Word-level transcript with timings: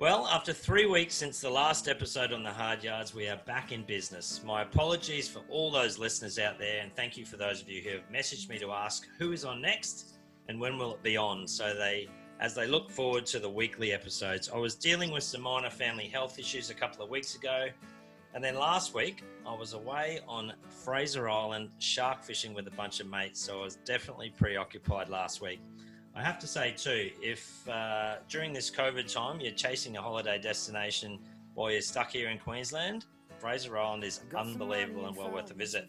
Well, 0.00 0.26
after 0.28 0.54
three 0.54 0.86
weeks 0.86 1.14
since 1.14 1.42
the 1.42 1.50
last 1.50 1.86
episode 1.86 2.32
on 2.32 2.42
the 2.42 2.50
Hard 2.50 2.82
Yards, 2.82 3.14
we 3.14 3.28
are 3.28 3.36
back 3.44 3.70
in 3.70 3.82
business. 3.82 4.40
My 4.42 4.62
apologies 4.62 5.28
for 5.28 5.42
all 5.50 5.70
those 5.70 5.98
listeners 5.98 6.38
out 6.38 6.58
there, 6.58 6.80
and 6.80 6.90
thank 6.96 7.18
you 7.18 7.26
for 7.26 7.36
those 7.36 7.60
of 7.60 7.68
you 7.68 7.82
who 7.82 7.90
have 7.90 8.10
messaged 8.10 8.48
me 8.48 8.58
to 8.60 8.72
ask 8.72 9.06
who 9.18 9.32
is 9.32 9.44
on 9.44 9.60
next 9.60 10.14
and 10.48 10.58
when 10.58 10.78
will 10.78 10.94
it 10.94 11.02
be 11.02 11.18
on. 11.18 11.46
So 11.46 11.74
they, 11.74 12.08
as 12.40 12.54
they 12.54 12.66
look 12.66 12.90
forward 12.90 13.26
to 13.26 13.38
the 13.38 13.50
weekly 13.50 13.92
episodes, 13.92 14.48
I 14.48 14.56
was 14.56 14.74
dealing 14.74 15.10
with 15.10 15.22
some 15.22 15.42
minor 15.42 15.68
family 15.68 16.08
health 16.08 16.38
issues 16.38 16.70
a 16.70 16.74
couple 16.74 17.04
of 17.04 17.10
weeks 17.10 17.34
ago, 17.34 17.66
and 18.32 18.42
then 18.42 18.54
last 18.54 18.94
week 18.94 19.22
I 19.46 19.54
was 19.54 19.74
away 19.74 20.20
on 20.26 20.54
Fraser 20.82 21.28
Island 21.28 21.68
shark 21.78 22.24
fishing 22.24 22.54
with 22.54 22.66
a 22.68 22.70
bunch 22.70 23.00
of 23.00 23.06
mates. 23.06 23.38
So 23.38 23.60
I 23.60 23.64
was 23.64 23.76
definitely 23.84 24.32
preoccupied 24.34 25.10
last 25.10 25.42
week. 25.42 25.60
I 26.14 26.22
have 26.22 26.38
to 26.40 26.46
say 26.46 26.72
too, 26.76 27.10
if 27.22 27.68
uh, 27.68 28.16
during 28.28 28.52
this 28.52 28.70
COVID 28.70 29.12
time 29.12 29.40
you're 29.40 29.52
chasing 29.52 29.96
a 29.96 30.02
holiday 30.02 30.38
destination 30.38 31.18
while 31.54 31.70
you're 31.70 31.80
stuck 31.80 32.10
here 32.10 32.28
in 32.30 32.38
Queensland, 32.38 33.04
Fraser 33.38 33.78
Island 33.78 34.04
is 34.04 34.20
unbelievable 34.36 35.06
and 35.06 35.16
well 35.16 35.30
worth 35.30 35.50
a 35.50 35.54
visit. 35.54 35.88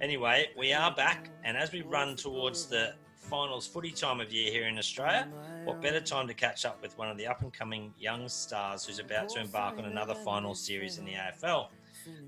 Anyway, 0.00 0.46
we 0.56 0.72
are 0.72 0.92
back, 0.94 1.30
and 1.44 1.56
as 1.56 1.70
we 1.70 1.82
run 1.82 2.16
towards 2.16 2.66
the 2.66 2.94
finals 3.16 3.66
footy 3.66 3.90
time 3.90 4.20
of 4.20 4.32
year 4.32 4.50
here 4.50 4.66
in 4.66 4.78
Australia, 4.78 5.28
what 5.64 5.82
better 5.82 6.00
time 6.00 6.26
to 6.26 6.34
catch 6.34 6.64
up 6.64 6.80
with 6.82 6.96
one 6.96 7.08
of 7.10 7.16
the 7.18 7.26
up 7.26 7.42
and 7.42 7.52
coming 7.52 7.92
young 7.98 8.28
stars 8.28 8.86
who's 8.86 8.98
about 8.98 9.28
to 9.28 9.40
embark 9.40 9.78
on 9.78 9.84
another 9.84 10.14
final 10.14 10.54
series 10.54 10.98
in 10.98 11.04
the 11.04 11.12
AFL? 11.12 11.68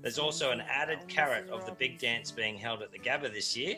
There's 0.01 0.19
also 0.19 0.51
an 0.51 0.61
added 0.61 0.99
carrot 1.07 1.49
of 1.49 1.65
the 1.65 1.71
big 1.71 1.97
dance 1.97 2.31
being 2.31 2.55
held 2.55 2.81
at 2.81 2.91
the 2.91 2.99
Gabba 2.99 3.33
this 3.33 3.57
year, 3.57 3.77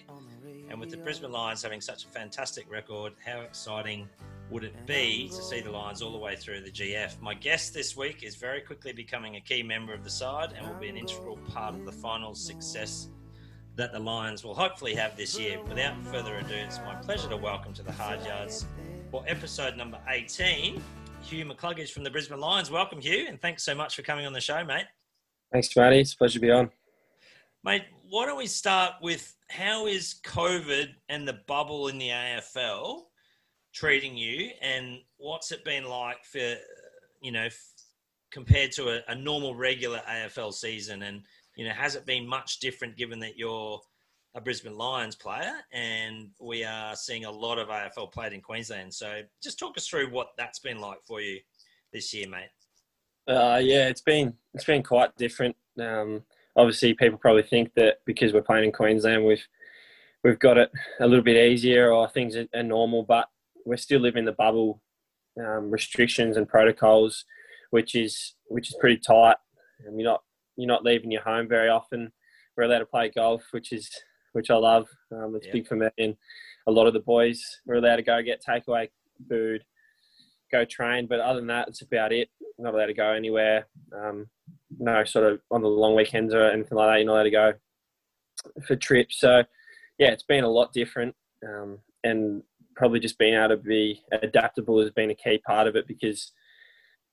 and 0.73 0.79
with 0.79 0.89
the 0.89 0.97
Brisbane 0.97 1.31
Lions 1.31 1.61
having 1.61 1.79
such 1.79 2.03
a 2.03 2.07
fantastic 2.07 2.65
record, 2.67 3.13
how 3.23 3.41
exciting 3.41 4.09
would 4.49 4.63
it 4.63 4.87
be 4.87 5.29
to 5.29 5.35
see 5.35 5.61
the 5.61 5.69
Lions 5.69 6.01
all 6.01 6.11
the 6.11 6.17
way 6.17 6.35
through 6.35 6.61
the 6.61 6.71
GF? 6.71 7.21
My 7.21 7.35
guest 7.35 7.75
this 7.75 7.95
week 7.95 8.23
is 8.23 8.35
very 8.35 8.59
quickly 8.59 8.91
becoming 8.91 9.35
a 9.35 9.41
key 9.41 9.61
member 9.61 9.93
of 9.93 10.03
the 10.03 10.09
side 10.09 10.55
and 10.57 10.67
will 10.67 10.79
be 10.79 10.89
an 10.89 10.97
integral 10.97 11.37
part 11.37 11.75
of 11.75 11.85
the 11.85 11.91
final 11.91 12.33
success 12.33 13.09
that 13.75 13.93
the 13.93 13.99
Lions 13.99 14.43
will 14.43 14.55
hopefully 14.55 14.95
have 14.95 15.15
this 15.15 15.37
year. 15.39 15.61
Without 15.61 15.95
further 16.05 16.37
ado, 16.37 16.55
it's 16.55 16.79
my 16.79 16.95
pleasure 16.95 17.29
to 17.29 17.37
welcome 17.37 17.75
to 17.75 17.83
the 17.83 17.91
Hard 17.91 18.25
Yards 18.25 18.65
for 19.11 19.23
episode 19.27 19.77
number 19.77 19.99
18, 20.09 20.81
Hugh 21.21 21.45
McCluggage 21.45 21.91
from 21.91 22.03
the 22.03 22.09
Brisbane 22.09 22.39
Lions. 22.39 22.71
Welcome, 22.71 22.99
Hugh, 22.99 23.27
and 23.29 23.39
thanks 23.39 23.63
so 23.63 23.75
much 23.75 23.95
for 23.95 24.01
coming 24.01 24.25
on 24.25 24.33
the 24.33 24.41
show, 24.41 24.63
mate. 24.65 24.85
Thanks, 25.51 25.69
Matty. 25.77 25.99
It's 25.99 26.13
a 26.13 26.17
pleasure 26.17 26.39
to 26.39 26.41
be 26.41 26.49
on. 26.49 26.71
Mate, 27.63 27.83
why 28.09 28.25
don't 28.25 28.37
we 28.37 28.47
start 28.47 28.95
with 29.01 29.35
how 29.53 29.85
is 29.85 30.15
COVID 30.25 30.87
and 31.09 31.27
the 31.27 31.39
bubble 31.47 31.87
in 31.87 31.97
the 31.97 32.09
AFL 32.09 33.01
treating 33.73 34.17
you, 34.17 34.49
and 34.61 34.99
what's 35.17 35.51
it 35.51 35.63
been 35.63 35.85
like 35.85 36.23
for 36.25 36.55
you 37.21 37.31
know 37.31 37.47
compared 38.31 38.71
to 38.71 38.89
a, 38.89 39.11
a, 39.11 39.15
normal 39.15 39.53
regular 39.53 40.01
AFL 40.09 40.53
season, 40.53 41.03
and 41.03 41.21
you 41.55 41.65
know 41.65 41.73
has 41.73 41.95
it 41.95 42.05
been 42.05 42.27
much 42.27 42.59
different 42.59 42.97
given 42.97 43.19
that 43.19 43.37
you're 43.37 43.79
a 44.35 44.41
Brisbane 44.41 44.75
Lions 44.75 45.15
player 45.15 45.53
and 45.71 46.29
we 46.41 46.63
are 46.63 46.95
seeing 46.95 47.25
a 47.25 47.31
lot 47.31 47.59
of 47.59 47.67
AFL 47.67 48.11
played 48.11 48.33
in 48.33 48.41
Queensland. 48.41 48.91
So 48.91 49.21
just 49.43 49.59
talk 49.59 49.77
us 49.77 49.87
through 49.87 50.09
what 50.09 50.29
that's 50.39 50.57
been 50.57 50.79
like 50.79 50.97
for 51.05 51.21
you 51.21 51.39
this 51.91 52.13
year, 52.15 52.27
mate. 52.27 52.49
Uh, 53.27 53.59
yeah, 53.61 53.87
it's 53.87 54.01
been 54.01 54.33
it's 54.53 54.65
been 54.65 54.83
quite 54.83 55.15
different. 55.15 55.55
Um, 55.79 56.23
obviously, 56.55 56.93
people 56.93 57.17
probably 57.17 57.43
think 57.43 57.73
that 57.75 57.97
because 58.05 58.33
we're 58.33 58.41
playing 58.41 58.65
in 58.65 58.71
Queensland, 58.71 59.25
we've 59.25 59.45
we've 60.23 60.39
got 60.39 60.57
it 60.57 60.71
a 60.99 61.07
little 61.07 61.23
bit 61.23 61.51
easier 61.51 61.91
or 61.91 62.07
things 62.07 62.35
are, 62.35 62.63
normal, 62.63 63.03
but 63.03 63.27
we're 63.65 63.77
still 63.77 63.99
living 63.99 64.25
the 64.25 64.31
bubble 64.31 64.81
um, 65.39 65.69
restrictions 65.69 66.37
and 66.37 66.47
protocols, 66.47 67.25
which 67.71 67.95
is 67.95 68.35
which 68.47 68.69
is 68.69 68.77
pretty 68.79 68.97
tight. 68.97 69.37
And 69.85 69.99
you're 69.99 70.09
not 70.09 70.23
you're 70.57 70.67
not 70.67 70.83
leaving 70.83 71.11
your 71.11 71.23
home 71.23 71.47
very 71.47 71.69
often. 71.69 72.11
We're 72.55 72.63
allowed 72.63 72.79
to 72.79 72.85
play 72.85 73.09
golf, 73.09 73.43
which 73.51 73.71
is 73.73 73.89
which 74.33 74.49
I 74.49 74.55
love. 74.55 74.87
Um, 75.11 75.35
it's 75.35 75.47
big 75.47 75.67
for 75.67 75.75
me 75.75 75.87
and 75.97 76.15
a 76.67 76.71
lot 76.71 76.87
of 76.87 76.93
the 76.93 76.99
boys. 76.99 77.43
We're 77.65 77.75
allowed 77.75 77.97
to 77.97 78.03
go 78.03 78.21
get 78.21 78.43
takeaway 78.43 78.89
food, 79.29 79.63
go 80.51 80.65
train, 80.65 81.07
but 81.07 81.19
other 81.19 81.39
than 81.39 81.47
that, 81.47 81.67
it's 81.67 81.81
about 81.81 82.11
it. 82.11 82.29
not 82.57 82.73
allowed 82.73 82.87
to 82.87 82.93
go 82.93 83.11
anywhere. 83.11 83.67
Um, 83.95 84.27
no 84.79 85.03
sort 85.03 85.31
of 85.31 85.39
on 85.51 85.61
the 85.61 85.67
long 85.67 85.95
weekends 85.95 86.33
or 86.33 86.43
anything 86.43 86.77
like 86.77 86.89
that. 86.89 86.97
You're 86.97 87.05
not 87.05 87.13
allowed 87.13 87.23
to 87.23 87.31
go 87.31 87.53
for 88.65 88.75
trips. 88.75 89.19
So 89.19 89.43
yeah, 89.97 90.09
it's 90.09 90.23
been 90.23 90.43
a 90.43 90.49
lot 90.49 90.73
different, 90.73 91.15
um, 91.47 91.79
and 92.03 92.43
probably 92.75 92.99
just 92.99 93.17
being 93.17 93.35
able 93.35 93.49
to 93.49 93.57
be 93.57 94.01
adaptable 94.11 94.81
has 94.81 94.91
been 94.91 95.11
a 95.11 95.15
key 95.15 95.39
part 95.45 95.67
of 95.67 95.75
it 95.75 95.87
because 95.87 96.31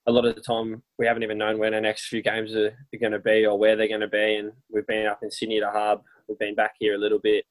a 0.07 0.13
lot 0.13 0.25
of 0.25 0.35
the 0.35 0.41
time 0.41 0.83
we 0.99 1.07
haven't 1.07 1.23
even 1.23 1.39
known 1.39 1.59
when 1.59 1.75
our 1.75 1.81
next 1.81 2.09
few 2.09 2.23
games 2.23 2.55
are, 2.55 2.75
going 2.99 3.13
to 3.13 3.19
be 3.19 3.45
or 3.45 3.59
where 3.59 3.77
they're 3.77 3.89
going 3.89 4.01
to 4.01 4.09
be. 4.09 4.37
And 4.37 4.53
we've 4.71 4.87
been 4.87 5.07
up 5.07 5.23
in 5.23 5.31
Sydney 5.31 5.61
to 5.61 5.71
hub, 5.71 6.03
we've 6.29 6.39
been 6.39 6.55
back 6.55 6.75
here 6.79 6.95
a 6.95 6.99
little 6.99 7.19
bit, 7.19 7.45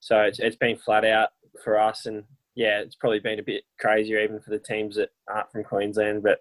so 0.00 0.20
it's, 0.20 0.38
it's 0.38 0.56
been 0.56 0.76
flat 0.76 1.04
out 1.04 1.30
for 1.64 1.78
us. 1.78 2.06
And 2.06 2.24
yeah, 2.54 2.80
it's 2.80 2.96
probably 2.96 3.20
been 3.20 3.38
a 3.38 3.44
bit 3.44 3.64
crazier 3.80 4.20
even 4.20 4.40
for 4.40 4.50
the 4.50 4.58
teams 4.58 4.96
that 4.96 5.10
aren't 5.28 5.50
from 5.50 5.64
Queensland. 5.64 6.22
But 6.22 6.40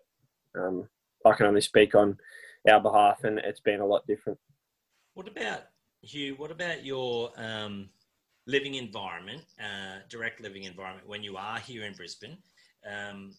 um, 0.59 0.89
I 1.25 1.33
can 1.33 1.45
only 1.45 1.61
speak 1.61 1.95
on 1.95 2.17
our 2.67 2.81
behalf, 2.81 3.23
and 3.23 3.39
it's 3.39 3.59
been 3.59 3.79
a 3.79 3.85
lot 3.85 4.05
different. 4.07 4.39
What 5.13 5.27
about 5.27 5.63
Hugh? 6.01 6.35
What 6.35 6.51
about 6.51 6.85
your 6.85 7.31
um, 7.37 7.89
living 8.45 8.75
environment, 8.75 9.43
uh, 9.59 9.99
direct 10.09 10.41
living 10.41 10.63
environment 10.63 11.07
when 11.07 11.23
you 11.23 11.37
are 11.37 11.59
here 11.59 11.83
in 11.85 11.93
Brisbane? 11.93 12.37
Um, 12.89 13.35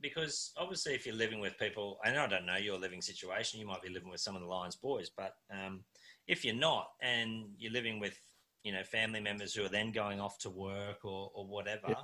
because 0.00 0.52
obviously, 0.56 0.94
if 0.94 1.06
you're 1.06 1.14
living 1.14 1.40
with 1.40 1.58
people, 1.58 1.98
and 2.04 2.18
I 2.18 2.26
don't 2.26 2.46
know 2.46 2.56
your 2.56 2.78
living 2.78 3.02
situation, 3.02 3.60
you 3.60 3.66
might 3.66 3.82
be 3.82 3.88
living 3.88 4.10
with 4.10 4.20
some 4.20 4.36
of 4.36 4.42
the 4.42 4.48
Lions 4.48 4.76
boys, 4.76 5.10
but 5.16 5.34
um, 5.50 5.80
if 6.26 6.44
you're 6.44 6.54
not, 6.54 6.90
and 7.02 7.46
you're 7.58 7.72
living 7.72 7.98
with 7.98 8.18
you 8.62 8.72
know 8.72 8.82
family 8.82 9.20
members 9.20 9.54
who 9.54 9.64
are 9.64 9.68
then 9.68 9.92
going 9.92 10.20
off 10.20 10.38
to 10.38 10.50
work 10.50 11.04
or, 11.04 11.30
or 11.34 11.46
whatever. 11.46 11.88
Yeah. 11.88 11.94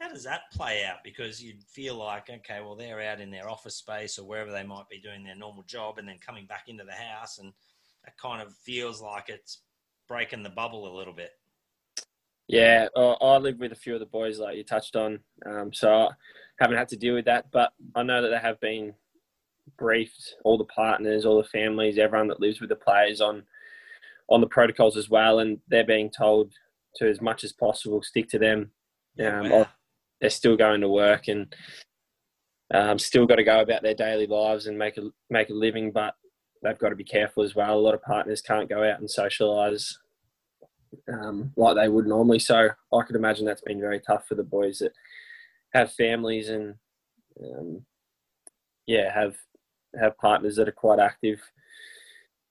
How 0.00 0.08
does 0.10 0.24
that 0.24 0.42
play 0.52 0.84
out? 0.84 0.98
Because 1.02 1.42
you'd 1.42 1.62
feel 1.62 1.96
like, 1.96 2.28
okay, 2.28 2.60
well, 2.60 2.76
they're 2.76 3.00
out 3.00 3.20
in 3.20 3.30
their 3.30 3.48
office 3.48 3.76
space 3.76 4.18
or 4.18 4.26
wherever 4.26 4.52
they 4.52 4.62
might 4.62 4.88
be 4.90 5.00
doing 5.00 5.24
their 5.24 5.34
normal 5.34 5.62
job, 5.62 5.98
and 5.98 6.06
then 6.06 6.18
coming 6.24 6.46
back 6.46 6.64
into 6.68 6.84
the 6.84 6.92
house, 6.92 7.38
and 7.38 7.52
that 8.04 8.18
kind 8.18 8.42
of 8.42 8.54
feels 8.54 9.00
like 9.00 9.28
it's 9.28 9.62
breaking 10.06 10.42
the 10.42 10.50
bubble 10.50 10.86
a 10.86 10.96
little 10.96 11.14
bit. 11.14 11.30
Yeah, 12.48 12.88
I 12.94 13.38
live 13.38 13.58
with 13.58 13.72
a 13.72 13.76
few 13.76 13.94
of 13.94 14.00
the 14.00 14.06
boys, 14.06 14.38
like 14.38 14.56
you 14.56 14.62
touched 14.64 14.94
on, 14.94 15.18
um, 15.46 15.72
so 15.72 15.90
I 15.92 16.10
haven't 16.60 16.76
had 16.76 16.88
to 16.90 16.96
deal 16.96 17.14
with 17.14 17.24
that. 17.24 17.50
But 17.50 17.72
I 17.94 18.02
know 18.02 18.22
that 18.22 18.28
they 18.28 18.38
have 18.38 18.60
been 18.60 18.94
briefed, 19.76 20.36
all 20.44 20.56
the 20.56 20.64
partners, 20.64 21.24
all 21.24 21.38
the 21.38 21.48
families, 21.48 21.98
everyone 21.98 22.28
that 22.28 22.38
lives 22.38 22.60
with 22.60 22.68
the 22.68 22.76
players 22.76 23.20
on 23.20 23.42
on 24.28 24.40
the 24.40 24.46
protocols 24.46 24.96
as 24.96 25.08
well, 25.08 25.40
and 25.40 25.58
they're 25.68 25.86
being 25.86 26.10
told 26.10 26.52
to 26.96 27.08
as 27.08 27.20
much 27.20 27.44
as 27.44 27.52
possible 27.52 28.02
stick 28.02 28.28
to 28.28 28.38
them. 28.38 28.70
Um, 29.18 29.50
wow. 29.50 29.66
They're 30.20 30.30
still 30.30 30.56
going 30.56 30.80
to 30.80 30.88
work 30.88 31.28
and 31.28 31.54
um, 32.72 32.98
still 32.98 33.26
got 33.26 33.36
to 33.36 33.44
go 33.44 33.60
about 33.60 33.82
their 33.82 33.94
daily 33.94 34.26
lives 34.26 34.66
and 34.66 34.78
make 34.78 34.96
a 34.96 35.10
make 35.30 35.50
a 35.50 35.54
living, 35.54 35.92
but 35.92 36.14
they've 36.62 36.78
got 36.78 36.88
to 36.88 36.96
be 36.96 37.04
careful 37.04 37.42
as 37.42 37.54
well. 37.54 37.78
A 37.78 37.80
lot 37.80 37.94
of 37.94 38.02
partners 38.02 38.40
can't 38.40 38.68
go 38.68 38.82
out 38.82 39.00
and 39.00 39.08
socialise 39.08 39.94
um, 41.12 41.52
like 41.56 41.76
they 41.76 41.88
would 41.88 42.06
normally. 42.06 42.38
So 42.38 42.70
I 42.92 43.02
could 43.02 43.16
imagine 43.16 43.44
that's 43.44 43.62
been 43.62 43.80
very 43.80 44.00
tough 44.00 44.26
for 44.26 44.34
the 44.34 44.42
boys 44.42 44.78
that 44.78 44.92
have 45.74 45.92
families 45.92 46.48
and 46.48 46.74
um, 47.42 47.82
yeah, 48.86 49.12
have 49.12 49.36
have 49.98 50.18
partners 50.18 50.56
that 50.56 50.68
are 50.68 50.72
quite 50.72 50.98
active 50.98 51.40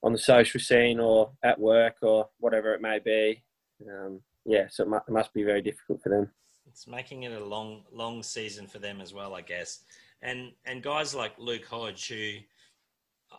on 0.03 0.11
the 0.11 0.17
social 0.17 0.59
scene 0.59 0.99
or 0.99 1.31
at 1.43 1.59
work 1.59 1.95
or 2.01 2.29
whatever 2.39 2.73
it 2.73 2.81
may 2.81 2.99
be. 2.99 3.43
Um, 3.89 4.21
yeah, 4.45 4.67
so 4.69 4.83
it, 4.83 5.01
it 5.07 5.11
must 5.11 5.33
be 5.33 5.43
very 5.43 5.61
difficult 5.61 6.01
for 6.01 6.09
them. 6.09 6.31
It's 6.67 6.87
making 6.87 7.23
it 7.23 7.31
a 7.31 7.43
long, 7.43 7.83
long 7.91 8.23
season 8.23 8.67
for 8.67 8.79
them 8.79 9.01
as 9.01 9.13
well, 9.13 9.33
I 9.33 9.41
guess. 9.41 9.79
And 10.21 10.51
and 10.65 10.81
guys 10.81 11.13
like 11.13 11.33
Luke 11.37 11.65
Hodge, 11.65 12.07
who 12.07 12.33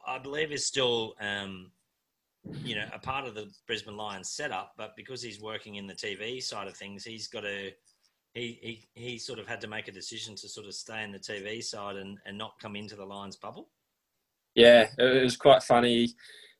I 0.06 0.19
believe 0.19 0.52
is 0.52 0.67
still 0.67 1.14
um, 1.20 1.70
you 2.62 2.76
know, 2.76 2.87
a 2.93 2.99
part 2.99 3.26
of 3.26 3.34
the 3.34 3.50
Brisbane 3.67 3.96
Lions 3.96 4.31
setup, 4.31 4.75
but 4.76 4.94
because 4.96 5.23
he's 5.23 5.40
working 5.40 5.76
in 5.76 5.87
the 5.87 5.94
TV 5.94 6.43
side 6.43 6.69
of 6.69 6.76
things, 6.76 7.05
he's 7.05 7.28
got 7.28 7.40
to 7.40 7.70
he, 8.34 8.84
he 8.94 9.00
he 9.00 9.19
sort 9.19 9.38
of 9.38 9.46
had 9.46 9.61
to 9.62 9.67
make 9.67 9.88
a 9.88 9.93
decision 9.93 10.34
to 10.37 10.49
sort 10.49 10.67
of 10.67 10.75
stay 10.75 11.02
in 11.02 11.11
the 11.11 11.19
TV 11.19 11.62
side 11.62 11.96
and, 11.96 12.19
and 12.26 12.37
not 12.37 12.58
come 12.61 12.76
into 12.76 12.94
the 12.94 13.05
Lions 13.05 13.37
bubble. 13.37 13.69
Yeah, 14.55 14.88
it 14.99 15.22
was 15.22 15.37
quite 15.37 15.62
funny. 15.62 16.11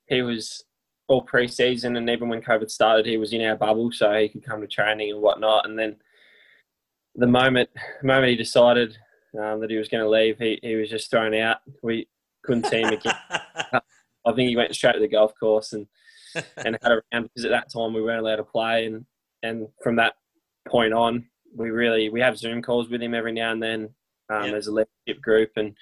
He 0.07 0.23
was 0.23 0.65
all 1.09 1.23
pre-season, 1.23 1.97
and 1.97 2.09
even 2.11 2.29
when 2.29 2.43
COVID 2.43 2.71
started, 2.71 3.07
he 3.07 3.17
was 3.17 3.33
in 3.33 3.43
our 3.43 3.57
bubble, 3.57 3.93
so 3.93 4.13
he 4.15 4.29
could 4.29 4.45
come 4.45 4.61
to 4.61 4.67
training 4.67 5.13
and 5.13 5.21
whatnot. 5.21 5.69
And 5.69 5.79
then 5.79 5.97
the 7.17 7.27
moment 7.27 7.69
the 8.01 8.07
moment 8.07 8.31
he 8.31 8.37
decided 8.37 8.97
um, 9.41 9.61
that 9.61 9.71
he 9.71 9.77
was 9.77 9.89
going 9.89 10.03
to 10.03 10.09
leave, 10.09 10.39
he, 10.39 10.59
he 10.63 10.77
was 10.77 10.91
just 10.91 11.11
thrown 11.11 11.35
out. 11.35 11.59
We 11.83 12.09
couldn't 12.45 12.67
see 12.67 12.81
him 12.81 12.93
again. 12.93 13.15
I 14.27 14.33
think 14.33 14.49
he 14.49 14.57
went 14.57 14.75
straight 14.75 14.95
to 14.95 15.01
the 15.01 15.09
golf 15.09 15.33
course 15.39 15.73
and 15.73 15.87
and 16.59 16.77
had 16.83 16.93
a 16.93 17.03
round 17.13 17.29
because 17.29 17.45
at 17.45 17.51
that 17.51 17.73
time 17.73 17.95
we 17.95 18.03
weren't 18.03 18.21
allowed 18.21 18.37
to 18.37 18.45
play, 18.45 18.87
and 18.87 19.05
and 19.43 19.69
from 19.83 19.97
that 19.97 20.15
point 20.69 20.93
on, 20.93 21.27
we 21.55 21.71
really 21.71 22.09
we 22.09 22.21
have 22.21 22.39
Zoom 22.39 22.63
calls 22.63 22.89
with 22.89 23.03
him 23.03 23.15
every 23.15 23.33
now 23.33 23.53
and 23.53 23.63
then 23.63 23.89
um, 24.31 24.45
yep. 24.45 24.55
as 24.55 24.67
a 24.67 24.73
leadership 24.73 25.23
group, 25.23 25.51
and 25.57 25.75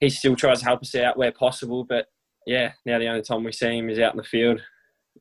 he 0.00 0.10
still 0.10 0.36
tries 0.36 0.60
to 0.60 0.64
help 0.64 0.82
us 0.82 0.94
out 0.94 1.16
where 1.16 1.32
possible. 1.32 1.84
But 1.84 2.06
yeah, 2.46 2.72
now 2.84 2.98
the 2.98 3.08
only 3.08 3.22
time 3.22 3.44
we 3.44 3.52
see 3.52 3.78
him 3.78 3.88
is 3.88 3.98
out 3.98 4.12
in 4.12 4.18
the 4.18 4.24
field. 4.24 4.60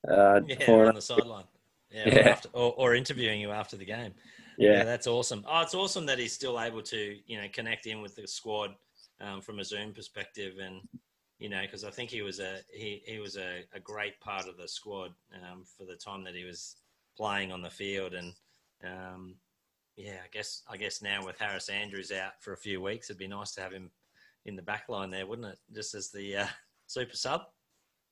Uh, 0.08 0.42
yeah, 0.48 0.72
on 0.72 0.96
the 0.96 1.02
sideline. 1.02 1.46
Yeah, 1.92 2.04
yeah. 2.08 2.16
Or, 2.16 2.30
after, 2.30 2.50
or, 2.54 2.74
or, 2.74 2.96
interviewing 2.96 3.40
you 3.40 3.52
after 3.52 3.78
the 3.78 3.86
game. 3.86 4.14
Yeah. 4.58 4.78
yeah. 4.78 4.84
that's 4.84 5.08
awesome. 5.08 5.46
Oh, 5.48 5.62
it's 5.62 5.74
awesome 5.76 6.06
that 6.06 6.20
he's 6.20 6.34
still 6.34 6.60
able 6.60 6.82
to, 6.84 7.18
you 7.26 7.42
know, 7.42 7.48
connect 7.52 7.86
in 7.86 8.02
with 8.02 8.16
the 8.16 8.28
squad 8.28 8.72
um, 9.22 9.42
from 9.42 9.60
a 9.60 9.64
Zoom 9.64 9.94
perspective, 9.94 10.56
and 10.62 10.82
you 11.40 11.50
know, 11.50 11.62
because 11.62 11.84
I 11.84 11.90
think 11.90 12.10
he 12.10 12.22
was 12.22 12.40
a 12.40 12.58
he 12.72 13.02
he 13.06 13.20
was 13.20 13.38
a, 13.38 13.64
a 13.74 13.80
great 13.80 14.20
part 14.20 14.48
of 14.48 14.58
the 14.58 14.68
squad 14.68 15.12
um, 15.34 15.64
for 15.78 15.86
the 15.86 15.96
time 15.96 16.24
that 16.24 16.36
he 16.36 16.44
was 16.44 16.76
playing 17.18 17.52
on 17.52 17.62
the 17.62 17.70
field, 17.70 18.14
and 18.14 18.34
um, 18.84 19.36
yeah, 19.96 20.18
I 20.24 20.28
guess 20.32 20.64
I 20.70 20.78
guess 20.78 21.02
now 21.02 21.26
with 21.26 21.40
Harris 21.40 21.70
Andrews 21.70 22.12
out 22.12 22.34
for 22.42 22.54
a 22.54 22.58
few 22.58 22.82
weeks, 22.82 23.10
it'd 23.10 23.20
be 23.20 23.28
nice 23.28 23.54
to 23.56 23.62
have 23.62 23.72
him 23.72 23.92
in 24.46 24.56
the 24.56 24.62
back 24.62 24.90
line 24.90 25.10
there, 25.10 25.26
wouldn't 25.26 25.48
it? 25.48 25.60
Just 25.74 25.96
as 25.96 26.10
the 26.10 26.38
uh, 26.38 26.48
super 26.88 27.16
sub. 27.16 27.42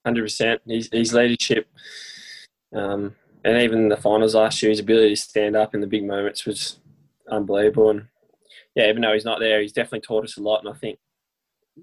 Hundred 0.06 0.24
percent. 0.24 0.62
His, 0.66 0.90
his 0.92 1.14
leadership, 1.14 1.68
um, 2.74 3.16
and 3.44 3.62
even 3.62 3.90
the 3.90 3.98
finals 3.98 4.36
last 4.36 4.62
year, 4.62 4.70
his 4.70 4.80
ability 4.80 5.16
to 5.16 5.22
stand 5.22 5.56
up 5.56 5.74
in 5.74 5.82
the 5.82 5.88
big 5.88 6.06
moments 6.06 6.46
was 6.46 6.80
unbelievable. 7.30 7.90
And 7.90 8.08
yeah, 8.76 8.88
even 8.88 9.02
though 9.02 9.14
he's 9.14 9.26
not 9.26 9.40
there, 9.40 9.62
he's 9.62 9.74
definitely 9.74 10.02
taught 10.02 10.24
us 10.24 10.38
a 10.38 10.42
lot. 10.42 10.64
And 10.64 10.70
I 10.74 10.78
think 10.78 11.00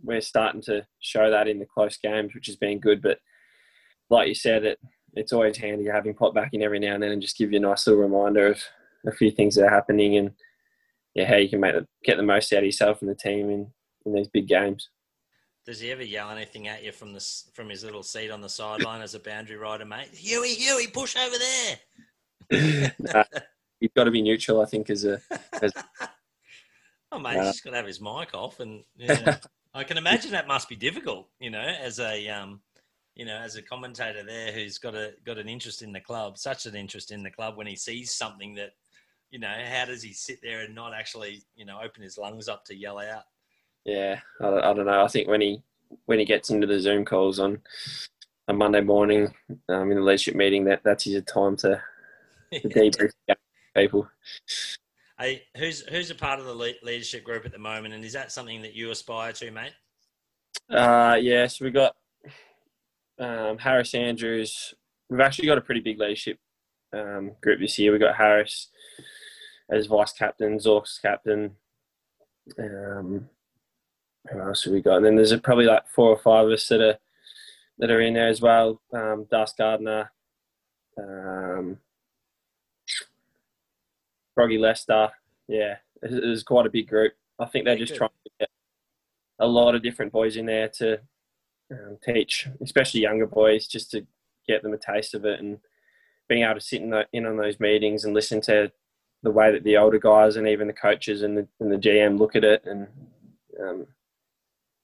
we're 0.03 0.21
starting 0.21 0.63
to 0.63 0.87
show 1.01 1.31
that 1.31 1.49
in 1.49 1.59
the 1.59 1.67
close 1.67 1.97
games, 1.97 2.35
which 2.35 2.47
has 2.47 2.57
been 2.57 2.79
good. 2.79 3.03
But 3.03 3.19
like 4.11 4.29
you 4.29 4.35
said, 4.35 4.65
it 4.65 4.79
it's 5.15 5.33
always 5.33 5.57
handy 5.57 5.87
having 5.87 6.15
pop 6.15 6.35
back 6.35 6.51
in 6.53 6.63
every 6.63 6.79
now 6.79 6.95
and 6.95 7.03
then 7.03 7.11
and 7.11 7.23
just 7.23 7.37
give 7.37 7.51
you 7.51 7.59
a 7.59 7.63
nice 7.63 7.87
little 7.87 8.03
reminder 8.03 8.49
of 8.49 8.63
a 9.07 9.13
few 9.13 9.31
things 9.31 9.55
that 9.55 9.65
are 9.65 9.71
happening 9.71 10.17
and 10.17 10.31
yeah, 11.15 11.25
how 11.25 11.37
you 11.37 11.49
can 11.49 11.61
make 11.61 11.75
the, 11.75 11.87
get 12.05 12.17
the 12.17 12.23
most 12.23 12.53
out 12.53 12.59
of 12.59 12.65
yourself 12.65 13.01
and 13.01 13.11
the 13.11 13.15
team 13.15 13.51
in, 13.51 13.73
in 14.05 14.15
these 14.15 14.29
big 14.29 14.47
games. 14.47 14.91
Does 15.69 15.81
he 15.81 15.93
ever 15.93 16.03
yell 16.03 16.31
anything 16.31 16.67
at 16.67 16.83
you 16.83 16.93
from 16.93 17.13
the 17.13 17.21
from 17.53 17.69
his 17.69 17.85
little 17.85 18.03
seat 18.03 18.31
on 18.31 18.41
the 18.41 18.49
sideline 18.49 19.03
as 19.03 19.15
a 19.15 19.21
boundary 19.21 19.59
rider, 19.59 19.85
mate? 19.85 20.09
Huey, 20.15 20.55
Huey, 20.55 20.87
push 20.87 21.15
over 21.15 21.37
there. 22.51 22.93
nah, 22.99 23.25
he's 23.79 23.91
got 23.95 24.05
to 24.05 24.11
be 24.11 24.23
neutral, 24.23 24.63
I 24.63 24.65
think, 24.65 24.89
as 24.89 25.05
a. 25.05 25.21
As, 25.61 25.75
oh, 27.13 27.19
mate, 27.19 27.37
uh, 27.37 27.43
he's 27.43 27.53
just 27.53 27.65
got 27.65 27.73
to 27.73 27.77
have 27.77 27.87
his 27.87 28.01
mic 28.01 28.33
off, 28.33 28.61
and 28.61 28.83
yeah, 28.97 29.37
I 29.75 29.85
can 29.85 29.99
imagine 29.99 30.31
that 30.31 30.49
must 30.49 30.71
be 30.71 30.77
difficult. 30.77 31.29
You 31.39 31.51
know, 31.51 31.61
as 31.61 32.01
a 32.01 32.27
um, 32.31 32.63
you 33.15 33.27
know, 33.27 33.37
as 33.37 33.57
a 33.57 33.63
commentator 33.63 34.23
there 34.25 34.51
who's 34.53 34.79
got 34.79 34.95
a 34.95 35.13
got 35.27 35.37
an 35.37 35.51
interest 35.51 35.83
in 35.83 35.93
the 35.93 36.01
club, 36.01 36.39
such 36.39 36.65
an 36.65 36.77
interest 36.77 37.13
in 37.13 37.23
the 37.23 37.31
club, 37.31 37.59
when 37.59 37.67
he 37.67 37.77
sees 37.77 38.11
something 38.11 38.55
that, 38.55 38.71
you 39.31 39.39
know, 39.39 39.53
how 39.71 39.85
does 39.85 40.03
he 40.03 40.15
sit 40.15 40.41
there 40.43 40.61
and 40.61 40.75
not 40.75 40.95
actually, 40.95 41.43
you 41.57 41.67
know, 41.67 41.79
open 41.85 42.03
his 42.03 42.17
lungs 42.17 42.49
up 42.49 42.65
to 42.65 42.75
yell 42.75 42.99
out? 42.99 43.25
Yeah, 43.89 44.21
I, 44.43 44.49
I 44.49 44.75
don't 44.75 44.85
know. 44.85 45.03
I 45.03 45.09
think 45.09 45.29
when 45.29 45.41
he 45.41 45.63
when 46.05 46.19
he 46.19 46.27
gets 46.27 46.51
into 46.51 46.67
the 46.67 46.79
Zoom 46.79 47.07
calls 47.07 47.39
on 47.39 47.59
a 48.47 48.53
Monday 48.53 48.83
morning 48.83 49.33
um, 49.71 49.91
in 49.91 49.97
the 49.97 50.05
leadership 50.05 50.35
meeting, 50.35 50.65
that 50.65 50.83
that's 50.85 51.05
his 51.05 51.23
time 51.25 51.57
to, 51.57 51.81
to 52.53 52.61
debrief 52.69 53.13
people. 53.75 54.07
Hey, 55.19 55.45
who's 55.57 55.81
who's 55.87 56.11
a 56.11 56.15
part 56.15 56.39
of 56.39 56.45
the 56.45 56.75
leadership 56.83 57.25
group 57.25 57.47
at 57.47 57.53
the 57.53 57.59
moment, 57.59 57.95
and 57.95 58.05
is 58.05 58.13
that 58.13 58.31
something 58.31 58.61
that 58.61 58.75
you 58.75 58.91
aspire 58.91 59.33
to, 59.33 59.51
mate? 59.51 59.73
Uh, 60.69 61.17
yes, 61.19 61.23
yeah, 61.23 61.47
so 61.47 61.65
we 61.65 61.71
got 61.71 61.97
um, 63.19 63.57
Harris 63.57 63.95
Andrews. 63.95 64.75
We've 65.09 65.21
actually 65.21 65.47
got 65.47 65.57
a 65.57 65.63
pretty 65.63 65.81
big 65.81 65.99
leadership 65.99 66.39
um, 66.93 67.33
group 67.41 67.59
this 67.61 67.79
year. 67.79 67.93
We've 67.93 68.03
got 68.03 68.17
Harris 68.17 68.69
as 69.71 69.87
vice 69.87 70.13
captain, 70.13 70.59
Zork's 70.59 70.99
captain. 70.99 71.53
Um, 72.59 73.31
who 74.31 74.41
else 74.41 74.65
have 74.65 74.73
we 74.73 74.81
got? 74.81 74.97
And 74.97 75.07
then 75.07 75.17
there's 75.17 75.39
probably 75.41 75.67
like 75.67 75.89
four 75.89 76.09
or 76.09 76.19
five 76.19 76.47
of 76.47 76.53
us 76.53 76.69
that 76.69 76.81
are 76.81 76.99
that 77.79 77.91
are 77.91 78.01
in 78.01 78.15
there 78.15 78.29
as 78.29 78.41
well. 78.41 78.81
Um, 78.93 79.27
Das 79.31 79.53
Gardiner, 79.53 80.11
um, 80.99 81.79
Froggy 84.35 84.59
Lester. 84.59 85.11
Yeah, 85.47 85.77
it 86.03 86.25
was 86.25 86.43
quite 86.43 86.67
a 86.67 86.71
big 86.71 86.89
group. 86.89 87.15
I 87.39 87.47
think 87.47 87.65
they're 87.65 87.77
just 87.77 87.95
trying 87.95 88.11
to 88.25 88.31
get 88.41 88.51
a 89.39 89.47
lot 89.47 89.75
of 89.75 89.83
different 89.83 90.13
boys 90.13 90.37
in 90.37 90.47
there 90.47 90.69
to 90.69 91.01
um, 91.71 91.99
teach, 92.05 92.49
especially 92.61 93.01
younger 93.01 93.27
boys, 93.27 93.67
just 93.67 93.91
to 93.93 94.07
get 94.47 94.63
them 94.63 94.73
a 94.73 94.79
taste 94.79 95.15
of 95.15 95.25
it 95.25 95.41
and 95.41 95.59
being 96.29 96.43
able 96.43 96.55
to 96.55 96.61
sit 96.61 96.83
in, 96.83 96.91
the, 96.91 97.07
in 97.13 97.27
on 97.27 97.37
those 97.37 97.61
meetings 97.61 98.05
and 98.05 98.15
listen 98.15 98.41
to 98.41 98.71
the 99.23 99.31
way 99.31 99.53
that 99.53 99.65
the 99.65 99.77
older 99.77 99.99
guys 99.99 100.37
and 100.37 100.49
even 100.49 100.67
the 100.67 100.73
coaches 100.73 101.23
and 101.23 101.37
the, 101.37 101.47
and 101.61 101.73
the 101.73 101.77
GM 101.77 102.19
look 102.19 102.37
at 102.37 102.45
it 102.45 102.63
and 102.65 102.87
um, 103.61 103.87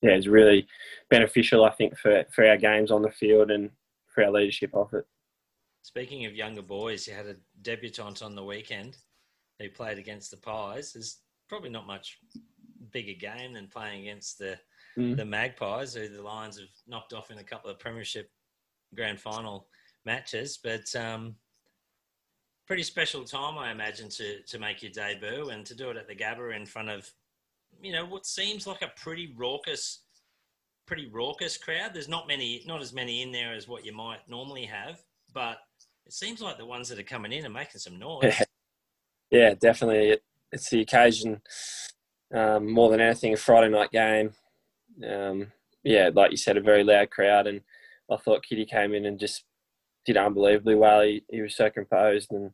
yeah, 0.04 0.10
it's 0.10 0.26
really 0.26 0.66
beneficial, 1.08 1.64
I 1.64 1.70
think, 1.70 1.96
for, 1.96 2.24
for 2.30 2.46
our 2.46 2.58
games 2.58 2.90
on 2.90 3.00
the 3.00 3.10
field 3.10 3.50
and 3.50 3.70
for 4.14 4.22
our 4.22 4.30
leadership 4.30 4.70
of 4.74 4.92
it. 4.92 5.06
Speaking 5.80 6.26
of 6.26 6.34
younger 6.34 6.60
boys, 6.60 7.08
you 7.08 7.14
had 7.14 7.26
a 7.26 7.36
debutant 7.62 8.22
on 8.22 8.34
the 8.34 8.44
weekend 8.44 8.98
who 9.58 9.70
played 9.70 9.96
against 9.98 10.30
the 10.30 10.36
Pies. 10.36 10.92
There's 10.92 11.20
probably 11.48 11.70
not 11.70 11.86
much 11.86 12.18
bigger 12.92 13.18
game 13.18 13.54
than 13.54 13.66
playing 13.66 14.02
against 14.02 14.38
the 14.38 14.58
mm. 14.98 15.16
the 15.16 15.24
Magpies, 15.24 15.94
who 15.94 16.06
the 16.06 16.22
Lions 16.22 16.58
have 16.58 16.68
knocked 16.86 17.14
off 17.14 17.30
in 17.30 17.38
a 17.38 17.44
couple 17.44 17.70
of 17.70 17.78
Premiership 17.78 18.30
Grand 18.94 19.18
Final 19.18 19.68
matches. 20.04 20.58
But 20.62 20.94
um, 20.96 21.34
pretty 22.66 22.82
special 22.82 23.24
time, 23.24 23.56
I 23.56 23.70
imagine, 23.70 24.10
to 24.10 24.42
to 24.42 24.58
make 24.58 24.82
your 24.82 24.92
debut 24.92 25.48
and 25.48 25.64
to 25.64 25.74
do 25.74 25.90
it 25.90 25.96
at 25.96 26.08
the 26.08 26.14
Gabba 26.14 26.54
in 26.54 26.66
front 26.66 26.90
of, 26.90 27.10
you 27.82 27.93
know, 27.93 28.05
what 28.05 28.26
seems 28.26 28.67
like 28.67 28.82
a 28.82 28.93
pretty 28.97 29.35
raucous, 29.37 30.03
pretty 30.87 31.09
raucous 31.12 31.56
crowd. 31.56 31.91
There's 31.94 32.09
not 32.09 32.26
many, 32.26 32.62
not 32.67 32.81
as 32.81 32.93
many 32.93 33.23
in 33.23 33.32
there 33.32 33.55
as 33.55 33.69
what 33.69 33.85
you 33.85 33.93
might 33.93 34.29
normally 34.29 34.67
have, 34.67 35.00
but 35.32 35.59
it 36.06 36.12
seems 36.12 36.41
like 36.41 36.59
the 36.59 36.67
ones 36.67 36.88
that 36.88 36.99
are 36.99 37.05
coming 37.05 37.32
in 37.32 37.47
are 37.47 37.50
making 37.50 37.81
some 37.81 37.99
noise. 37.99 38.43
yeah, 39.31 39.55
definitely. 39.55 40.19
it's 40.53 40.71
the 40.71 40.81
occasion 40.81 41.41
um, 42.35 42.71
more 42.71 42.91
than 42.91 43.00
anything. 43.00 43.35
A 43.35 43.37
Friday 43.37 43.71
night 43.71 43.91
game, 43.91 44.32
um, 45.09 45.53
yeah, 45.82 46.11
like 46.12 46.31
you 46.31 46.37
said, 46.37 46.56
a 46.56 46.62
very 46.62 46.85
loud 46.85 47.11
crowd, 47.11 47.47
and 47.47 47.61
I 48.11 48.17
thought 48.17 48.44
Kitty 48.44 48.67
came 48.67 48.94
in 48.94 49.06
and 49.06 49.19
just 49.19 49.44
did 50.05 50.17
unbelievably 50.17 50.75
well. 50.75 51.03
He, 51.03 51.25
he 51.31 51.41
was 51.43 51.56
so 51.56 51.71
composed, 51.71 52.32
and 52.32 52.50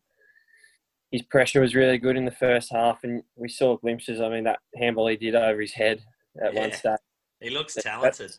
his 1.10 1.22
pressure 1.22 1.60
was 1.60 1.74
really 1.74 1.98
good 1.98 2.16
in 2.16 2.24
the 2.24 2.30
first 2.30 2.72
half. 2.72 3.04
And 3.04 3.22
we 3.36 3.48
saw 3.48 3.76
glimpses. 3.76 4.20
I 4.20 4.28
mean, 4.28 4.44
that 4.44 4.60
handball 4.76 5.08
he 5.08 5.16
did 5.16 5.34
over 5.34 5.60
his 5.60 5.72
head 5.72 6.02
at 6.44 6.54
yeah. 6.54 6.60
one 6.60 6.72
stage. 6.72 6.98
He 7.40 7.50
looks 7.50 7.74
talented. 7.74 8.32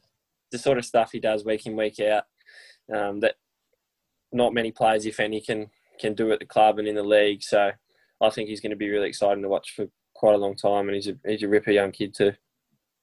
the 0.52 0.58
sort 0.58 0.78
of 0.78 0.86
stuff 0.86 1.12
he 1.12 1.20
does 1.20 1.44
week 1.44 1.66
in 1.66 1.76
week 1.76 2.00
out. 2.00 2.24
Um, 2.94 3.20
that 3.22 3.36
not 4.32 4.54
many 4.54 4.72
players, 4.72 5.06
if 5.06 5.20
any, 5.20 5.42
can 5.42 5.70
can 6.00 6.14
do 6.14 6.32
at 6.32 6.40
the 6.40 6.46
club 6.46 6.80
and 6.80 6.88
in 6.88 6.96
the 6.96 7.04
league. 7.04 7.44
So 7.44 7.72
I 8.22 8.30
think 8.30 8.50
he's 8.50 8.62
going 8.62 8.72
to 8.72 8.76
be 8.76 8.90
really 8.90 9.10
exciting 9.10 9.44
to 9.44 9.50
watch 9.50 9.74
for 9.76 9.88
quite 10.14 10.36
a 10.36 10.38
long 10.38 10.56
time, 10.56 10.88
and 10.88 10.96
he's 10.96 11.08
a 11.08 11.18
he's 11.26 11.44
a 11.44 11.48
ripper 11.48 11.72
young 11.72 11.92
kid 11.92 12.14
too. 12.14 12.34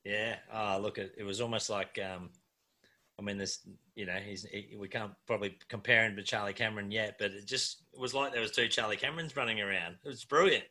Yeah. 0.04 0.36
Oh, 0.52 0.78
look, 0.80 0.98
it, 0.98 1.12
it 1.18 1.24
was 1.24 1.40
almost 1.40 1.68
like, 1.68 1.98
um, 2.02 2.30
I 3.18 3.22
mean, 3.22 3.36
this, 3.36 3.66
you 3.98 4.06
know, 4.06 4.14
he's 4.24 4.44
he, 4.44 4.76
we 4.78 4.86
can't 4.86 5.10
probably 5.26 5.58
compare 5.68 6.04
him 6.04 6.14
to 6.14 6.22
Charlie 6.22 6.52
Cameron 6.52 6.92
yet, 6.92 7.16
but 7.18 7.32
it 7.32 7.46
just 7.46 7.82
it 7.92 7.98
was 7.98 8.14
like 8.14 8.30
there 8.32 8.40
was 8.40 8.52
two 8.52 8.68
Charlie 8.68 8.96
Camerons 8.96 9.36
running 9.36 9.60
around. 9.60 9.96
It 10.04 10.08
was 10.08 10.24
brilliant. 10.24 10.62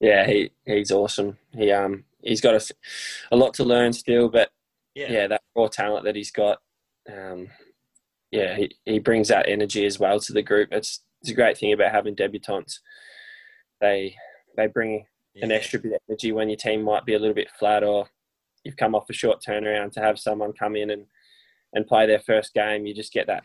Yeah, 0.00 0.26
he 0.26 0.50
he's 0.66 0.90
awesome. 0.90 1.38
He 1.52 1.72
um 1.72 2.04
he's 2.22 2.42
got 2.42 2.54
a, 2.54 2.74
a 3.32 3.36
lot 3.36 3.54
to 3.54 3.64
learn 3.64 3.94
still, 3.94 4.28
but 4.28 4.50
yeah, 4.94 5.10
yeah 5.10 5.26
that 5.28 5.40
raw 5.56 5.68
talent 5.68 6.04
that 6.04 6.14
he's 6.14 6.30
got, 6.30 6.58
um, 7.10 7.48
yeah, 8.30 8.54
he, 8.54 8.70
he 8.84 8.98
brings 8.98 9.28
that 9.28 9.48
energy 9.48 9.86
as 9.86 9.98
well 9.98 10.20
to 10.20 10.34
the 10.34 10.42
group. 10.42 10.68
It's 10.70 11.00
it's 11.22 11.30
a 11.30 11.34
great 11.34 11.56
thing 11.56 11.72
about 11.72 11.90
having 11.90 12.14
debutants. 12.14 12.80
They 13.80 14.14
they 14.58 14.66
bring 14.66 15.06
yeah. 15.32 15.46
an 15.46 15.52
extra 15.52 15.80
bit 15.80 15.92
of 15.92 16.00
energy 16.10 16.32
when 16.32 16.50
your 16.50 16.58
team 16.58 16.82
might 16.82 17.06
be 17.06 17.14
a 17.14 17.18
little 17.18 17.34
bit 17.34 17.50
flat 17.58 17.82
or 17.82 18.08
you've 18.62 18.76
come 18.76 18.94
off 18.94 19.08
a 19.08 19.14
short 19.14 19.42
turnaround 19.42 19.92
to 19.92 20.00
have 20.00 20.18
someone 20.18 20.52
come 20.52 20.76
in 20.76 20.90
and 20.90 21.06
and 21.74 21.86
play 21.86 22.06
their 22.06 22.20
first 22.20 22.54
game, 22.54 22.86
you 22.86 22.94
just 22.94 23.12
get 23.12 23.26
that 23.26 23.42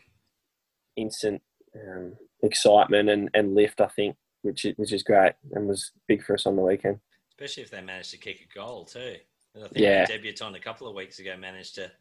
instant 0.96 1.42
um, 1.76 2.14
excitement 2.44 3.10
and, 3.10 3.30
and 3.34 3.56
lift. 3.56 3.82
I 3.82 3.88
think, 3.88 4.16
which 4.44 4.66
is, 4.66 4.74
which 4.78 4.94
is 4.94 5.04
great 5.04 5.34
and 5.52 5.68
was 5.68 5.92
big 6.08 6.24
for 6.24 6.34
us 6.34 6.46
on 6.46 6.56
the 6.56 6.62
weekend. 6.62 7.00
Especially 7.32 7.64
if 7.64 7.72
they 7.72 7.82
managed 7.82 8.12
to 8.12 8.18
kick 8.18 8.48
a 8.50 8.58
goal 8.58 8.86
too. 8.86 9.16
I 9.56 9.60
think 9.60 9.72
yeah. 9.76 10.06
debutant 10.06 10.56
a 10.56 10.60
couple 10.60 10.88
of 10.88 10.96
weeks 10.96 11.20
ago 11.20 11.36
managed 11.38 11.76
to 11.76 11.92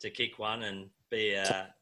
to 0.00 0.10
kick 0.10 0.38
one 0.38 0.64
and 0.64 0.90
be 1.10 1.32
a 1.32 1.72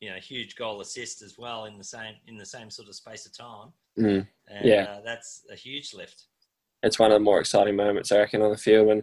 you 0.00 0.10
know 0.10 0.16
huge 0.16 0.56
goal 0.56 0.80
assist 0.80 1.22
as 1.22 1.38
well 1.38 1.66
in 1.66 1.78
the 1.78 1.84
same 1.84 2.14
in 2.26 2.36
the 2.36 2.46
same 2.46 2.70
sort 2.70 2.88
of 2.88 2.94
space 2.94 3.26
of 3.26 3.36
time. 3.36 3.72
Mm. 3.98 4.26
And, 4.48 4.64
yeah, 4.64 4.82
uh, 4.82 5.00
that's 5.04 5.42
a 5.50 5.54
huge 5.54 5.94
lift. 5.94 6.24
It's 6.82 6.98
one 6.98 7.12
of 7.12 7.16
the 7.16 7.24
more 7.24 7.40
exciting 7.40 7.76
moments 7.76 8.10
I 8.10 8.18
reckon 8.18 8.42
on 8.42 8.50
the 8.50 8.56
field 8.56 8.88
when 8.88 9.02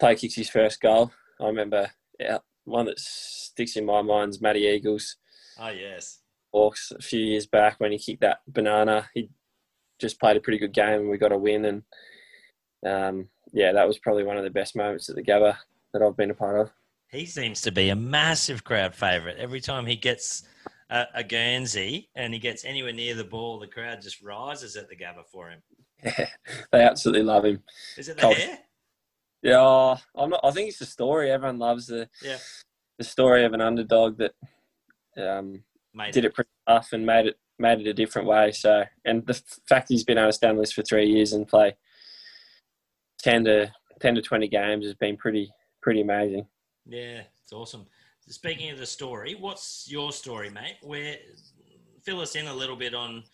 Play 0.00 0.16
kicks 0.16 0.34
his 0.34 0.50
first 0.50 0.80
goal. 0.80 1.12
I 1.40 1.46
remember 1.46 1.90
yeah, 2.18 2.38
one 2.70 2.86
that 2.86 2.98
sticks 2.98 3.76
in 3.76 3.84
my 3.84 4.02
mind 4.02 4.30
is 4.30 4.40
Matty 4.40 4.60
Eagles. 4.60 5.16
Oh, 5.58 5.68
yes. 5.68 6.20
Hawks 6.52 6.92
a 6.96 7.02
few 7.02 7.20
years 7.20 7.46
back 7.46 7.78
when 7.78 7.92
he 7.92 7.98
kicked 7.98 8.22
that 8.22 8.40
banana. 8.48 9.08
He 9.14 9.30
just 10.00 10.18
played 10.18 10.36
a 10.36 10.40
pretty 10.40 10.58
good 10.58 10.72
game 10.72 11.00
and 11.00 11.10
we 11.10 11.18
got 11.18 11.32
a 11.32 11.38
win. 11.38 11.64
And 11.64 11.82
um, 12.86 13.28
yeah, 13.52 13.72
that 13.72 13.86
was 13.86 13.98
probably 13.98 14.24
one 14.24 14.36
of 14.36 14.44
the 14.44 14.50
best 14.50 14.74
moments 14.74 15.08
at 15.08 15.16
the 15.16 15.22
Gabba 15.22 15.56
that 15.92 16.02
I've 16.02 16.16
been 16.16 16.30
a 16.30 16.34
part 16.34 16.58
of. 16.60 16.70
He 17.08 17.26
seems 17.26 17.60
to 17.62 17.72
be 17.72 17.88
a 17.88 17.96
massive 17.96 18.64
crowd 18.64 18.94
favourite. 18.94 19.36
Every 19.36 19.60
time 19.60 19.84
he 19.84 19.96
gets 19.96 20.44
a, 20.90 21.06
a 21.14 21.24
Guernsey 21.24 22.08
and 22.14 22.32
he 22.32 22.38
gets 22.38 22.64
anywhere 22.64 22.92
near 22.92 23.14
the 23.14 23.24
ball, 23.24 23.58
the 23.58 23.66
crowd 23.66 24.00
just 24.00 24.22
rises 24.22 24.76
at 24.76 24.88
the 24.88 24.96
Gabba 24.96 25.26
for 25.30 25.50
him. 25.50 25.60
Yeah, 26.04 26.28
they 26.72 26.82
absolutely 26.82 27.24
love 27.24 27.44
him. 27.44 27.62
Is 27.96 28.08
it 28.08 28.16
the 28.16 28.22
Coach. 28.22 28.36
hair? 28.38 28.58
Yeah, 29.42 29.96
I'm 30.14 30.30
not. 30.30 30.40
I 30.44 30.50
think 30.50 30.68
it's 30.68 30.78
the 30.78 30.86
story. 30.86 31.30
Everyone 31.30 31.58
loves 31.58 31.86
the 31.86 32.08
Yeah. 32.22 32.38
the 32.98 33.04
story 33.04 33.44
of 33.44 33.52
an 33.54 33.60
underdog 33.60 34.18
that 34.18 34.34
um, 35.16 35.64
Mate, 35.94 36.12
did 36.12 36.24
it 36.24 36.34
pretty 36.34 36.50
tough 36.68 36.92
and 36.92 37.04
made 37.06 37.26
it 37.26 37.38
made 37.58 37.80
it 37.80 37.86
a 37.86 37.94
different 37.94 38.28
way. 38.28 38.52
So, 38.52 38.84
and 39.04 39.26
the 39.26 39.40
fact 39.68 39.88
he's 39.88 40.04
been 40.04 40.18
able 40.18 40.32
to 40.32 40.38
the 40.40 40.52
list 40.52 40.74
for 40.74 40.82
three 40.82 41.06
years 41.08 41.32
and 41.32 41.48
play 41.48 41.76
ten 43.18 43.44
to 43.44 43.72
ten 44.00 44.14
to 44.14 44.22
twenty 44.22 44.48
games 44.48 44.84
has 44.84 44.94
been 44.94 45.16
pretty 45.16 45.52
pretty 45.82 46.00
amazing. 46.00 46.46
Yeah, 46.86 47.22
it's 47.42 47.52
awesome. 47.52 47.86
Speaking 48.28 48.70
of 48.70 48.78
the 48.78 48.86
story, 48.86 49.34
what's 49.34 49.86
your 49.90 50.12
story, 50.12 50.50
mate? 50.50 50.76
Where 50.82 51.16
fill 52.04 52.20
us 52.20 52.36
in 52.36 52.46
a 52.46 52.54
little 52.54 52.76
bit 52.76 52.94
on 52.94 53.24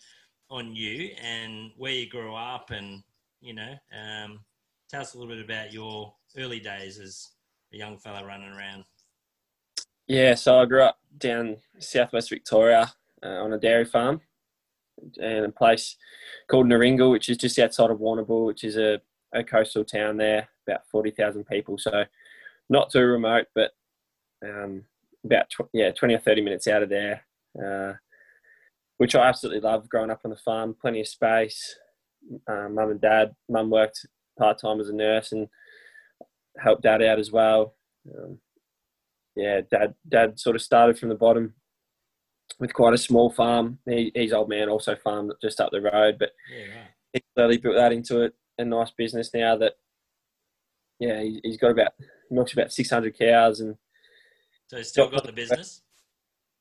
on 0.49 0.75
you 0.75 1.11
and 1.21 1.71
where 1.77 1.91
you 1.91 2.09
grew 2.09 2.33
up, 2.33 2.71
and 2.71 3.03
you 3.41 3.53
know, 3.53 3.75
um, 3.93 4.39
tell 4.89 5.01
us 5.01 5.13
a 5.13 5.17
little 5.17 5.33
bit 5.33 5.43
about 5.43 5.73
your 5.73 6.13
early 6.37 6.59
days 6.59 6.99
as 6.99 7.29
a 7.73 7.77
young 7.77 7.97
fella 7.97 8.25
running 8.25 8.49
around. 8.49 8.85
Yeah, 10.07 10.35
so 10.35 10.59
I 10.59 10.65
grew 10.65 10.83
up 10.83 10.99
down 11.17 11.57
southwest 11.79 12.29
Victoria 12.29 12.91
uh, 13.23 13.27
on 13.27 13.53
a 13.53 13.59
dairy 13.59 13.85
farm 13.85 14.21
in 15.17 15.45
a 15.45 15.51
place 15.51 15.97
called 16.49 16.67
Naringal, 16.67 17.11
which 17.11 17.29
is 17.29 17.37
just 17.37 17.59
outside 17.59 17.91
of 17.91 17.99
Warrnambool, 17.99 18.45
which 18.45 18.63
is 18.63 18.77
a, 18.77 19.01
a 19.33 19.43
coastal 19.43 19.83
town 19.83 20.17
there, 20.17 20.47
about 20.67 20.87
40,000 20.91 21.43
people. 21.45 21.77
So 21.77 22.05
not 22.69 22.89
too 22.89 23.01
remote, 23.01 23.47
but 23.53 23.71
um, 24.43 24.83
about 25.23 25.49
tw- 25.49 25.69
yeah 25.73 25.91
20 25.91 26.13
or 26.13 26.19
30 26.19 26.41
minutes 26.41 26.67
out 26.67 26.83
of 26.83 26.89
there, 26.89 27.25
uh, 27.61 27.93
which 28.97 29.15
I 29.15 29.27
absolutely 29.27 29.61
love. 29.61 29.89
growing 29.89 30.11
up 30.11 30.21
on 30.23 30.31
the 30.31 30.37
farm. 30.37 30.75
Plenty 30.79 31.01
of 31.01 31.07
space. 31.07 31.75
Uh, 32.47 32.69
Mum 32.69 32.91
and 32.91 33.01
dad. 33.01 33.35
Mum 33.49 33.69
worked 33.69 34.05
part 34.37 34.59
time 34.59 34.79
as 34.79 34.89
a 34.89 34.93
nurse 34.93 35.31
and 35.31 35.47
helped 36.59 36.83
dad 36.83 37.01
out 37.01 37.19
as 37.19 37.31
well. 37.31 37.75
Um, 38.15 38.39
yeah, 39.35 39.61
dad 39.69 39.93
dad 40.07 40.39
sort 40.39 40.55
of 40.55 40.61
started 40.61 40.97
from 40.97 41.09
the 41.09 41.15
bottom 41.15 41.53
with 42.59 42.73
quite 42.73 42.93
a 42.93 42.97
small 42.97 43.29
farm. 43.29 43.79
He, 43.85 44.11
he's 44.15 44.33
old 44.33 44.49
man 44.49 44.69
also 44.69 44.95
farmed 44.95 45.33
just 45.41 45.59
up 45.61 45.71
the 45.71 45.81
road, 45.81 46.17
but 46.17 46.31
Yeah, 46.51 46.83
he 47.13 47.21
slowly 47.35 47.57
built 47.57 47.75
that 47.75 47.91
into 47.91 48.25
a, 48.25 48.29
a 48.57 48.65
nice 48.65 48.91
business 48.91 49.31
now 49.33 49.55
that 49.57 49.73
yeah 50.99 51.21
he, 51.21 51.39
he's 51.43 51.57
got 51.57 51.71
about 51.71 51.91
milks 52.31 52.53
about 52.53 52.71
600 52.71 53.17
cows 53.17 53.59
and 53.59 53.75
So 54.67 54.77
he's 54.77 54.87
still 54.89 55.07
got 55.09 55.25
the 55.25 55.31
business. 55.31 55.83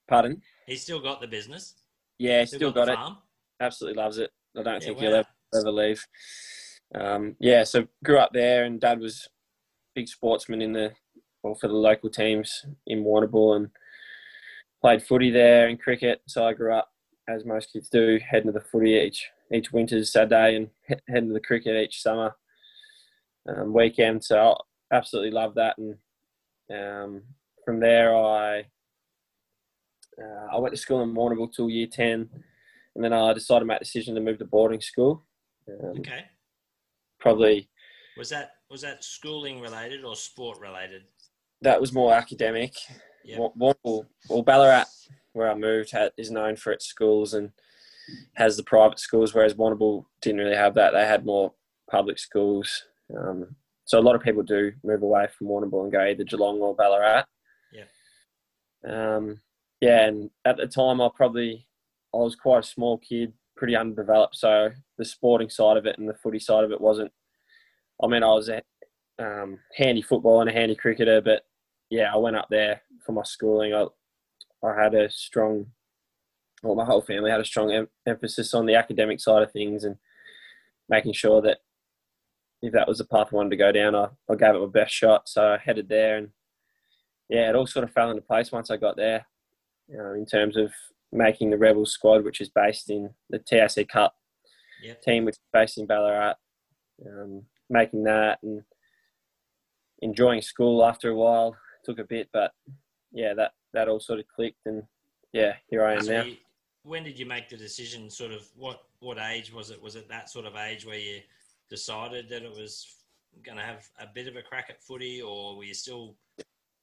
pardon 0.09 0.43
He's 0.67 0.83
still 0.83 1.01
got 1.01 1.21
the 1.23 1.27
business. 1.27 1.75
yeah 2.19 2.41
he's 2.41 2.51
still 2.55 2.71
got 2.73 2.87
the 2.87 2.93
it 2.93 2.97
farm. 2.97 3.17
absolutely 3.61 4.01
loves 4.03 4.19
it 4.19 4.31
i 4.59 4.63
don't 4.63 4.75
Yeah, 4.83 4.89
think 4.89 4.99
wow. 4.99 5.03
he'll 5.05 5.15
ever, 5.15 5.29
ever 5.55 5.73
leave 5.73 6.07
um, 6.95 7.35
yeah 7.41 7.65
so 7.65 7.87
grew 8.05 8.19
up 8.19 8.31
there 8.33 8.65
and 8.65 8.81
dad 8.81 9.01
was 9.01 9.29
big 9.95 10.09
sportsman 10.09 10.63
in 10.63 10.73
the 10.73 10.93
well 11.43 11.55
for 11.55 11.69
the 11.69 11.75
local 11.75 12.09
teams 12.11 12.65
in 12.87 13.03
Warrnambool 13.05 13.57
and 13.57 13.71
played 14.81 15.03
footy 15.03 15.31
there 15.31 15.69
and 15.69 15.81
cricket. 15.81 16.21
So 16.27 16.47
i 16.47 16.53
grew 16.53 16.73
up 16.75 16.91
as 17.29 17.45
most 17.45 17.73
kids 17.73 17.89
do 17.89 18.21
heading 18.29 18.47
to 18.47 18.53
the 18.53 18.65
footy 18.65 18.93
each 18.93 19.27
each 19.53 19.73
winter's 19.73 20.13
saturday 20.13 20.57
and 20.57 20.69
he- 20.87 20.95
heading 21.13 21.29
to 21.31 21.35
the 21.35 21.41
cricket 21.41 21.77
each 21.83 22.03
summer 22.03 22.37
um, 23.49 23.73
weekend. 23.73 24.25
So 24.25 24.57
i 24.93 24.97
absolutely 24.97 25.33
love 25.33 25.55
that. 25.57 25.77
And 25.79 25.97
um, 26.71 27.23
from 27.65 27.81
there 27.81 28.15
i 28.17 28.61
uh, 30.23 30.47
i 30.53 30.59
went 30.59 30.75
to 30.75 30.81
school 30.81 31.03
in 31.03 31.15
Warrnambool 31.15 31.53
till 31.53 31.71
year 31.71 31.87
10 31.87 32.29
and 32.95 33.05
then 33.05 33.13
i 33.13 33.33
decided 33.33 33.61
to 33.61 33.67
make 33.67 33.77
a 33.81 33.85
decision 33.85 34.15
to 34.15 34.21
move 34.21 34.39
to 34.39 34.45
boarding 34.45 34.81
school. 34.81 35.25
Um, 35.69 35.99
Okay. 36.01 36.25
Probably 37.21 37.69
Was 38.17 38.31
that 38.31 38.53
was 38.71 38.83
that 38.83 39.05
schooling 39.05 39.61
related 39.61 40.05
or 40.05 40.17
sport 40.17 40.59
related? 40.61 41.03
that 41.63 41.81
was 41.81 41.93
more 41.93 42.13
academic. 42.13 42.75
Wa- 43.39 43.51
Warrnambool, 43.59 44.07
well, 44.29 44.43
Ballarat, 44.43 44.85
where 45.33 45.51
I 45.51 45.55
moved, 45.55 45.91
had, 45.91 46.13
is 46.17 46.31
known 46.31 46.55
for 46.57 46.71
its 46.73 46.87
schools 46.87 47.35
and 47.35 47.51
has 48.35 48.57
the 48.57 48.63
private 48.63 49.01
schools, 49.01 49.35
whereas 49.35 49.55
Warrnambool 49.55 50.05
didn't 50.21 50.41
really 50.41 50.55
have 50.57 50.75
that. 50.75 50.93
They 50.93 51.05
had 51.07 51.25
more 51.27 51.53
public 51.91 52.19
schools. 52.19 52.85
Um, 53.17 53.57
so 53.85 53.99
a 53.99 54.03
lot 54.03 54.15
of 54.15 54.23
people 54.23 54.43
do 54.43 54.73
move 54.85 55.03
away 55.03 55.27
from 55.37 55.49
Warrnambool 55.49 55.85
and 55.85 55.93
go 55.93 56.01
either 56.05 56.25
Geelong 56.25 56.61
or 56.61 56.75
Ballarat. 56.77 57.25
Yeah. 57.73 57.85
Um, 59.17 59.41
yeah, 59.81 60.07
and 60.07 60.31
at 60.45 60.57
the 60.57 60.67
time, 60.67 61.01
I 61.01 61.09
probably 61.15 61.67
I 62.15 62.19
was 62.19 62.37
quite 62.37 62.61
a 62.65 62.67
small 62.67 62.99
kid, 62.99 63.33
pretty 63.57 63.77
underdeveloped. 63.77 64.37
So 64.37 64.71
the 64.99 65.05
sporting 65.05 65.51
side 65.51 65.77
of 65.77 65.87
it 65.87 65.99
and 65.99 66.09
the 66.09 66.15
footy 66.23 66.39
side 66.39 66.65
of 66.65 66.73
it 66.73 66.81
wasn't. 66.81 67.13
I 68.03 68.07
mean, 68.07 68.23
I 68.23 68.29
was 68.29 68.49
a 68.49 68.63
um, 69.19 69.59
handy 69.75 70.03
football 70.03 70.41
and 70.41 70.51
a 70.51 70.53
handy 70.53 70.75
cricketer, 70.75 71.21
but 71.21 71.43
yeah, 71.91 72.13
I 72.13 72.17
went 72.19 72.37
up 72.37 72.49
there 72.51 72.83
for 73.05 73.13
my 73.13 73.23
schooling. 73.23 73.73
I 73.75 73.87
I 74.65 74.83
had 74.83 74.95
a 74.95 75.11
strong, 75.11 75.67
well, 76.63 76.75
my 76.75 76.85
whole 76.85 77.03
family 77.03 77.31
had 77.31 77.41
a 77.41 77.45
strong 77.45 77.71
em- 77.73 77.89
emphasis 78.07 78.55
on 78.55 78.67
the 78.67 78.75
academic 78.75 79.21
side 79.21 79.43
of 79.43 79.53
things 79.53 79.85
and 79.85 79.97
making 80.89 81.13
sure 81.13 81.41
that 81.43 81.59
if 82.63 82.73
that 82.73 82.89
was 82.89 82.99
the 82.99 83.05
path 83.05 83.29
I 83.33 83.37
wanted 83.37 83.51
to 83.51 83.57
go 83.57 83.71
down, 83.71 83.95
I, 83.95 84.09
I 84.31 84.35
gave 84.35 84.55
it 84.55 84.61
my 84.61 84.67
best 84.67 84.93
shot. 84.93 85.29
So 85.29 85.53
I 85.53 85.59
headed 85.59 85.89
there, 85.89 86.17
and 86.17 86.31
yeah, 87.29 87.49
it 87.51 87.57
all 87.57 87.67
sort 87.67 87.85
of 87.85 87.93
fell 87.93 88.11
into 88.11 88.23
place 88.23 88.51
once 88.51 88.71
I 88.71 88.77
got 88.77 88.97
there. 88.97 89.27
You 89.89 89.99
know, 89.99 90.15
in 90.15 90.27
terms 90.27 90.57
of 90.57 90.73
making 91.13 91.51
the 91.51 91.59
Rebels 91.59 91.93
squad, 91.93 92.25
which 92.25 92.41
is 92.41 92.49
based 92.49 92.91
in 92.91 93.11
the 93.31 93.39
TAC 93.39 93.89
Cup 93.89 94.15
Yep. 94.83 95.03
team, 95.03 95.25
which 95.25 95.35
is 95.37 95.41
based 95.53 95.79
in 95.79 95.87
Ballarat, 95.87 96.35
um, 97.07 97.47
making 97.71 98.05
that 98.05 98.43
and 98.43 98.63
enjoying 100.03 100.43
school 100.43 100.85
after 100.85 101.11
a 101.11 101.15
while 101.17 101.57
took 101.85 101.99
a 101.99 102.05
bit, 102.05 102.29
but 102.33 102.53
yeah, 103.13 103.33
that 103.35 103.53
that 103.73 103.89
all 103.89 104.01
sort 104.01 104.19
of 104.19 104.27
clicked, 104.29 104.67
and 104.67 104.83
yeah, 105.33 105.57
here 105.69 105.85
I 105.85 105.95
am 105.95 106.01
So 106.03 106.13
now. 106.13 106.23
you- 106.25 106.37
when 106.83 107.03
did 107.03 107.19
you 107.19 107.27
make 107.27 107.49
the 107.49 107.57
decision? 107.57 108.09
Sort 108.11 108.31
of 108.33 108.49
what 108.57 108.85
what 109.01 109.19
age 109.19 109.53
was 109.53 109.71
it? 109.71 109.81
Was 109.83 109.97
it 109.97 110.09
that 110.09 110.29
sort 110.31 110.47
of 110.47 110.55
age 110.57 110.87
where 110.87 110.99
you 110.99 111.21
decided 111.69 112.29
that 112.29 112.43
it 112.43 112.51
was 112.51 112.97
going 113.43 113.59
to 113.59 113.65
have 113.65 113.89
a 113.99 114.07
bit 114.07 114.29
of 114.29 114.37
a 114.37 114.43
crack 114.43 114.67
at 114.71 114.81
footy, 114.83 115.21
or 115.21 115.57
were 115.57 115.65
you 115.65 115.75
still, 115.75 116.17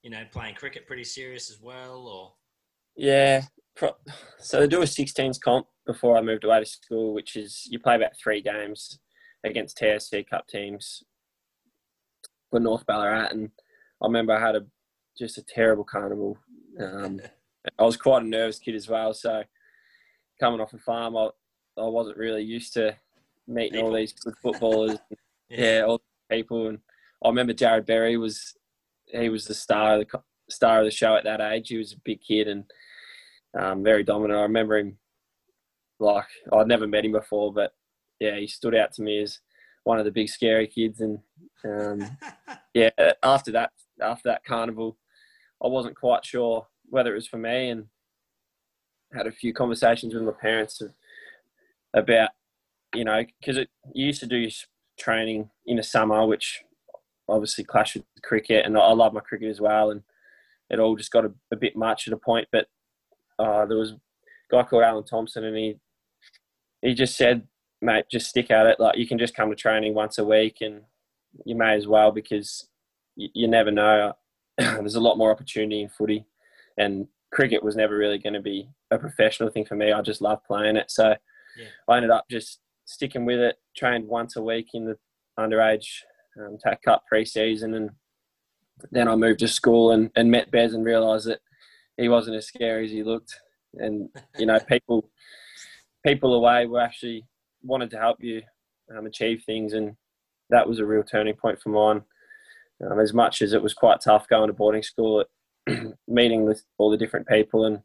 you 0.01 0.09
know, 0.09 0.25
playing 0.31 0.55
cricket 0.55 0.85
pretty 0.87 1.03
serious 1.05 1.49
as 1.49 1.61
well? 1.61 2.07
Or 2.07 2.33
Yeah, 2.95 3.43
so 4.39 4.59
they 4.59 4.67
do 4.67 4.81
a 4.81 4.85
16s 4.85 5.39
comp 5.39 5.67
before 5.85 6.17
I 6.17 6.21
moved 6.21 6.43
away 6.43 6.59
to 6.59 6.65
school, 6.65 7.13
which 7.13 7.35
is 7.35 7.67
you 7.69 7.79
play 7.79 7.95
about 7.95 8.17
three 8.21 8.41
games 8.41 8.99
against 9.43 9.77
TAC 9.77 10.29
Cup 10.29 10.47
teams 10.47 11.03
for 12.49 12.59
North 12.59 12.85
Ballarat, 12.85 13.29
and 13.31 13.49
I 14.01 14.05
remember 14.05 14.33
I 14.33 14.39
had 14.39 14.55
a 14.55 14.65
just 15.17 15.37
a 15.37 15.43
terrible 15.43 15.83
carnival. 15.83 16.37
Um, 16.79 17.19
I 17.79 17.83
was 17.83 17.97
quite 17.97 18.23
a 18.23 18.27
nervous 18.27 18.59
kid 18.59 18.75
as 18.75 18.89
well, 18.89 19.13
so 19.13 19.43
coming 20.39 20.59
off 20.59 20.73
a 20.73 20.77
farm, 20.77 21.17
I 21.17 21.29
I 21.77 21.85
wasn't 21.85 22.17
really 22.17 22.43
used 22.43 22.73
to 22.73 22.95
meeting 23.47 23.81
all 23.81 23.91
these 23.91 24.13
good 24.13 24.35
footballers. 24.41 24.97
yeah, 25.49 25.83
all 25.87 26.01
the 26.29 26.35
people, 26.35 26.67
and 26.67 26.79
I 27.23 27.29
remember 27.29 27.53
Jarrod 27.53 27.85
Berry 27.85 28.17
was 28.17 28.55
he 29.05 29.29
was 29.29 29.45
the 29.45 29.53
star 29.53 29.95
of 29.95 30.07
the 30.07 30.21
star 30.49 30.79
of 30.79 30.85
the 30.85 30.91
show 30.91 31.15
at 31.15 31.23
that 31.23 31.41
age. 31.41 31.69
He 31.69 31.77
was 31.77 31.93
a 31.93 32.01
big 32.03 32.21
kid 32.21 32.47
and 32.47 32.65
um, 33.57 33.83
very 33.83 34.03
dominant. 34.03 34.39
I 34.39 34.43
remember 34.43 34.77
him 34.77 34.97
like 35.99 36.25
I'd 36.51 36.67
never 36.67 36.87
met 36.87 37.05
him 37.05 37.11
before, 37.13 37.53
but 37.53 37.73
yeah, 38.19 38.37
he 38.37 38.47
stood 38.47 38.75
out 38.75 38.93
to 38.93 39.01
me 39.01 39.21
as 39.21 39.39
one 39.83 39.99
of 39.99 40.05
the 40.05 40.11
big 40.11 40.29
scary 40.29 40.67
kids. 40.67 41.01
And 41.01 41.19
um, 41.65 42.17
yeah, 42.73 42.89
after 43.21 43.51
that 43.51 43.71
after 44.01 44.29
that 44.29 44.43
carnival, 44.43 44.97
I 45.63 45.67
wasn't 45.67 45.95
quite 45.95 46.25
sure 46.25 46.67
whether 46.89 47.11
it 47.11 47.15
was 47.15 47.27
for 47.27 47.37
me, 47.37 47.69
and 47.69 47.85
had 49.13 49.27
a 49.27 49.31
few 49.31 49.53
conversations 49.53 50.13
with 50.13 50.23
my 50.23 50.31
parents 50.31 50.81
about 51.93 52.29
you 52.95 53.03
know 53.03 53.23
because 53.39 53.57
it 53.57 53.69
you 53.93 54.07
used 54.07 54.19
to 54.21 54.27
do 54.27 54.49
training 54.99 55.49
in 55.65 55.77
the 55.77 55.83
summer, 55.83 56.25
which 56.25 56.63
obviously 57.29 57.63
clashed 57.63 57.95
with 57.95 58.05
cricket, 58.23 58.65
and 58.65 58.77
I 58.77 58.81
I 58.81 58.93
love 58.93 59.13
my 59.13 59.21
cricket 59.21 59.49
as 59.49 59.61
well, 59.61 59.91
and 59.91 60.03
it 60.69 60.79
all 60.79 60.95
just 60.95 61.11
got 61.11 61.25
a, 61.25 61.31
a 61.51 61.55
bit 61.55 61.75
much 61.75 62.07
at 62.07 62.13
a 62.13 62.17
point. 62.17 62.47
But 62.51 62.67
uh, 63.43 63.65
there 63.65 63.77
was 63.77 63.91
a 63.91 63.99
guy 64.51 64.63
called 64.63 64.83
Alan 64.83 65.03
Thompson, 65.03 65.43
and 65.43 65.57
he 65.57 65.75
he 66.81 66.93
just 66.93 67.15
said, 67.15 67.47
"Mate, 67.81 68.05
just 68.11 68.27
stick 68.27 68.51
at 68.51 68.65
it. 68.65 68.79
Like 68.79 68.97
you 68.97 69.07
can 69.07 69.17
just 69.17 69.35
come 69.35 69.49
to 69.49 69.55
training 69.55 69.93
once 69.93 70.17
a 70.17 70.25
week, 70.25 70.57
and 70.61 70.81
you 71.45 71.55
may 71.55 71.75
as 71.75 71.87
well 71.87 72.11
because 72.11 72.67
you, 73.15 73.29
you 73.33 73.47
never 73.47 73.71
know. 73.71 74.13
There's 74.57 74.95
a 74.95 74.99
lot 75.01 75.17
more 75.17 75.31
opportunity 75.31 75.81
in 75.81 75.89
footy, 75.89 76.25
and 76.77 77.07
cricket 77.31 77.63
was 77.63 77.75
never 77.75 77.97
really 77.97 78.19
going 78.19 78.33
to 78.33 78.41
be 78.41 78.69
a 78.91 78.97
professional 78.97 79.49
thing 79.49 79.65
for 79.65 79.75
me. 79.75 79.91
I 79.91 80.01
just 80.01 80.21
love 80.21 80.43
playing 80.45 80.75
it, 80.77 80.91
so 80.91 81.15
Yeah. 81.57 81.65
I 81.87 81.97
ended 81.97 82.11
up 82.11 82.25
just 82.29 82.59
sticking 82.85 83.25
with 83.25 83.39
it. 83.39 83.57
Trained 83.75 84.07
once 84.07 84.35
a 84.35 84.41
week 84.41 84.69
in 84.73 84.85
the 84.85 84.97
underage 85.39 85.87
um, 86.39 86.57
TAC 86.63 86.83
Cup 86.83 87.03
pre-season, 87.07 87.73
and 87.73 87.89
then 88.91 89.07
I 89.07 89.15
moved 89.15 89.39
to 89.39 89.47
school 89.47 89.91
and, 89.91 90.11
and 90.15 90.29
met 90.29 90.51
Bez 90.51 90.73
and 90.73 90.85
realised 90.85 91.27
that 91.27 91.39
he 91.97 92.09
wasn't 92.09 92.37
as 92.37 92.47
scary 92.47 92.85
as 92.85 92.91
he 92.91 93.03
looked. 93.03 93.39
And 93.75 94.09
you 94.37 94.45
know, 94.45 94.59
people 94.59 95.09
people 96.05 96.33
away 96.35 96.65
were 96.65 96.81
actually 96.81 97.25
wanted 97.63 97.89
to 97.91 97.97
help 97.97 98.17
you 98.21 98.41
um, 98.95 99.05
achieve 99.05 99.43
things, 99.45 99.73
and 99.73 99.95
that 100.49 100.67
was 100.67 100.79
a 100.79 100.85
real 100.85 101.03
turning 101.03 101.35
point 101.35 101.61
for 101.61 101.69
mine. 101.69 102.03
Um, 102.83 102.99
as 102.99 103.13
much 103.13 103.41
as 103.41 103.53
it 103.53 103.61
was 103.61 103.73
quite 103.73 104.01
tough 104.01 104.27
going 104.27 104.47
to 104.47 104.53
boarding 104.53 104.83
school, 104.83 105.23
meeting 106.07 106.43
with 106.43 106.63
all 106.77 106.91
the 106.91 106.97
different 106.97 107.27
people 107.27 107.65
and 107.65 107.81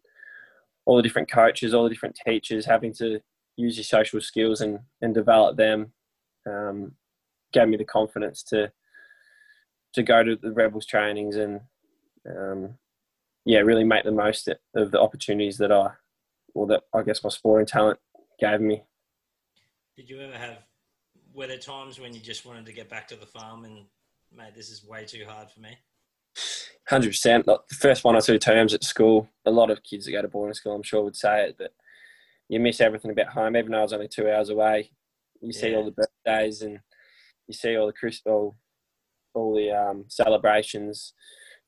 all 0.87 0.97
the 0.97 1.03
different 1.03 1.31
coaches, 1.31 1.73
all 1.73 1.85
the 1.85 1.91
different 1.91 2.19
teachers, 2.27 2.65
having 2.65 2.93
to 2.95 3.21
use 3.57 3.77
your 3.77 3.85
social 3.85 4.21
skills 4.21 4.61
and, 4.61 4.81
and 5.03 5.15
develop 5.15 5.57
them, 5.57 5.93
um, 6.49 6.93
gave 7.53 7.69
me 7.69 7.77
the 7.77 7.85
confidence 7.85 8.43
to 8.43 8.71
to 9.95 10.03
go 10.03 10.23
to 10.23 10.37
the 10.37 10.53
rebels 10.53 10.85
trainings 10.85 11.37
and 11.37 11.61
um, 12.29 12.75
yeah, 13.49 13.61
really 13.61 13.83
make 13.83 14.05
the 14.05 14.13
most 14.13 14.47
of 14.75 14.91
the 14.91 15.01
opportunities 15.01 15.57
that 15.57 15.73
I, 15.73 15.89
or 16.53 16.67
that 16.67 16.83
I 16.95 17.01
guess 17.01 17.25
my 17.25 17.31
sporting 17.31 17.65
talent 17.65 17.99
gave 18.39 18.61
me. 18.61 18.83
Did 19.97 20.11
you 20.11 20.21
ever 20.21 20.37
have? 20.37 20.59
Were 21.33 21.47
there 21.47 21.57
times 21.57 21.99
when 21.99 22.13
you 22.13 22.21
just 22.21 22.45
wanted 22.45 22.67
to 22.67 22.75
get 22.75 22.91
back 22.91 23.09
to 23.09 23.17
the 23.17 23.25
farm 23.25 23.65
and, 23.65 23.87
mate, 24.37 24.55
this 24.55 24.69
is 24.69 24.85
way 24.85 25.07
too 25.07 25.25
hard 25.27 25.51
for 25.51 25.61
me? 25.61 25.71
Hundred 26.91 27.09
percent. 27.09 27.47
The 27.47 27.59
first 27.75 28.05
one 28.05 28.17
or 28.17 28.21
two 28.21 28.39
terms 28.39 28.75
at 28.75 28.85
school, 28.85 29.27
a 29.47 29.51
lot 29.51 29.71
of 29.71 29.83
kids 29.83 30.05
that 30.05 30.13
go 30.13 30.21
to 30.21 30.29
boarding 30.29 30.53
school, 30.53 30.75
I'm 30.75 30.83
sure, 30.83 31.03
would 31.03 31.17
say 31.17 31.49
it, 31.49 31.57
but 31.57 31.73
you 32.51 32.61
miss 32.61 32.83
everything 32.83 33.13
about 33.13 33.29
home. 33.29 33.57
Even 33.57 33.73
though 33.73 33.79
I 33.79 33.83
was 33.83 33.95
only 33.95 34.09
two 34.09 34.31
hours 34.31 34.51
away, 34.51 34.91
you 35.41 35.55
see 35.55 35.75
all 35.75 35.87
the 35.87 35.93
birthdays 36.27 36.61
and 36.61 36.81
you 37.47 37.55
see 37.55 37.79
all 37.79 37.87
the 37.87 37.95
Christmas, 37.95 38.53
all 39.33 39.55
the 39.55 39.71
um, 39.71 40.05
celebrations 40.09 41.15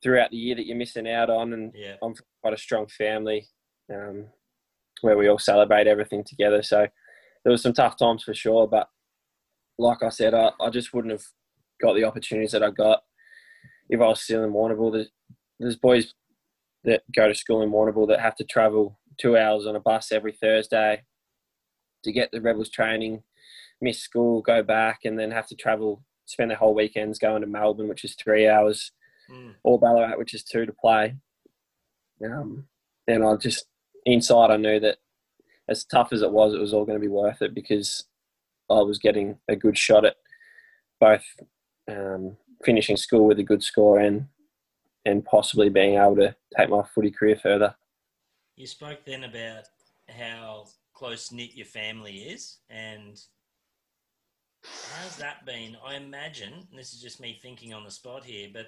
throughout 0.02 0.30
the 0.30 0.36
year 0.36 0.54
that 0.56 0.66
you're 0.66 0.76
missing 0.76 1.08
out 1.08 1.30
on. 1.30 1.52
And 1.52 1.72
yeah. 1.74 1.96
I'm 2.02 2.14
quite 2.42 2.54
a 2.54 2.58
strong 2.58 2.86
family 2.86 3.48
um, 3.92 4.26
where 5.02 5.16
we 5.16 5.28
all 5.28 5.38
celebrate 5.38 5.86
everything 5.86 6.24
together. 6.24 6.62
So 6.62 6.86
there 7.44 7.50
was 7.50 7.62
some 7.62 7.72
tough 7.72 7.96
times 7.98 8.22
for 8.22 8.34
sure, 8.34 8.66
but 8.66 8.88
like 9.78 10.02
I 10.02 10.10
said, 10.10 10.34
I, 10.34 10.50
I 10.60 10.70
just 10.70 10.92
wouldn't 10.92 11.12
have 11.12 11.24
got 11.80 11.94
the 11.94 12.04
opportunities 12.04 12.52
that 12.52 12.62
I 12.62 12.70
got 12.70 13.00
if 13.88 14.00
I 14.00 14.06
was 14.06 14.20
still 14.20 14.44
in 14.44 14.52
Warrnambool. 14.52 14.92
There's, 14.92 15.10
there's 15.58 15.76
boys 15.76 16.14
that 16.84 17.02
go 17.14 17.28
to 17.28 17.34
school 17.34 17.62
in 17.62 17.70
Warrnambool 17.70 18.08
that 18.08 18.20
have 18.20 18.36
to 18.36 18.44
travel 18.44 18.98
two 19.18 19.36
hours 19.36 19.66
on 19.66 19.76
a 19.76 19.80
bus 19.80 20.12
every 20.12 20.32
Thursday 20.32 21.02
to 22.04 22.12
get 22.12 22.30
the 22.32 22.40
Rebels 22.40 22.70
training, 22.70 23.22
miss 23.80 24.00
school, 24.00 24.40
go 24.40 24.62
back, 24.62 25.00
and 25.04 25.18
then 25.18 25.30
have 25.30 25.46
to 25.48 25.54
travel, 25.54 26.02
spend 26.26 26.50
the 26.50 26.56
whole 26.56 26.74
weekends 26.74 27.18
going 27.18 27.42
to 27.42 27.46
Melbourne, 27.46 27.88
which 27.88 28.04
is 28.04 28.14
three 28.14 28.48
hours, 28.48 28.92
mm. 29.30 29.54
or 29.62 29.78
Ballarat, 29.78 30.18
which 30.18 30.34
is 30.34 30.42
two 30.42 30.66
to 30.66 30.72
play. 30.72 31.16
Um, 32.24 32.64
and 33.06 33.24
I 33.24 33.36
just, 33.36 33.66
inside, 34.04 34.50
I 34.50 34.56
knew 34.56 34.80
that 34.80 34.98
as 35.68 35.84
tough 35.84 36.12
as 36.12 36.22
it 36.22 36.32
was, 36.32 36.52
it 36.52 36.60
was 36.60 36.74
all 36.74 36.84
going 36.84 36.98
to 36.98 37.00
be 37.00 37.08
worth 37.08 37.42
it 37.42 37.54
because 37.54 38.04
I 38.70 38.80
was 38.82 38.98
getting 38.98 39.38
a 39.48 39.56
good 39.56 39.78
shot 39.78 40.04
at 40.04 40.16
both 41.00 41.24
um, 41.88 42.36
finishing 42.64 42.96
school 42.96 43.26
with 43.26 43.38
a 43.38 43.44
good 43.44 43.62
score 43.62 43.98
and 43.98 44.26
and 45.06 45.24
possibly 45.24 45.70
being 45.70 45.94
able 45.94 46.16
to 46.16 46.36
take 46.56 46.68
my 46.68 46.82
footy 46.94 47.10
career 47.10 47.34
further. 47.34 47.74
You 48.56 48.66
spoke 48.66 48.98
then 49.06 49.24
about 49.24 49.64
how 50.10 50.66
close 50.92 51.32
knit 51.32 51.54
your 51.54 51.64
family 51.64 52.18
is, 52.18 52.58
and 52.68 53.18
how's 54.62 55.16
that 55.16 55.46
been? 55.46 55.76
I 55.82 55.94
imagine 55.94 56.68
this 56.76 56.92
is 56.92 57.00
just 57.00 57.18
me 57.18 57.38
thinking 57.40 57.72
on 57.72 57.84
the 57.84 57.90
spot 57.90 58.24
here, 58.24 58.48
but 58.52 58.66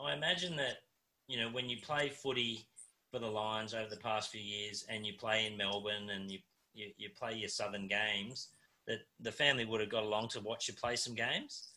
I 0.00 0.14
imagine 0.14 0.56
that 0.56 0.78
you 1.26 1.38
know 1.38 1.48
when 1.50 1.68
you 1.68 1.78
play 1.82 2.08
footy 2.08 2.66
for 3.10 3.18
the 3.18 3.26
Lions 3.26 3.74
over 3.74 3.88
the 3.88 3.96
past 3.96 4.30
few 4.30 4.40
years, 4.40 4.84
and 4.88 5.06
you 5.06 5.14
play 5.14 5.46
in 5.46 5.56
Melbourne, 5.56 6.10
and 6.10 6.30
you 6.30 6.38
you, 6.74 6.90
you 6.96 7.08
play 7.10 7.34
your 7.34 7.48
Southern 7.48 7.88
games, 7.88 8.48
that 8.86 9.00
the 9.20 9.32
family 9.32 9.64
would 9.64 9.80
have 9.80 9.90
got 9.90 10.04
along 10.04 10.28
to 10.28 10.40
watch 10.40 10.68
you 10.68 10.74
play 10.74 10.96
some 10.96 11.14
games. 11.14 11.70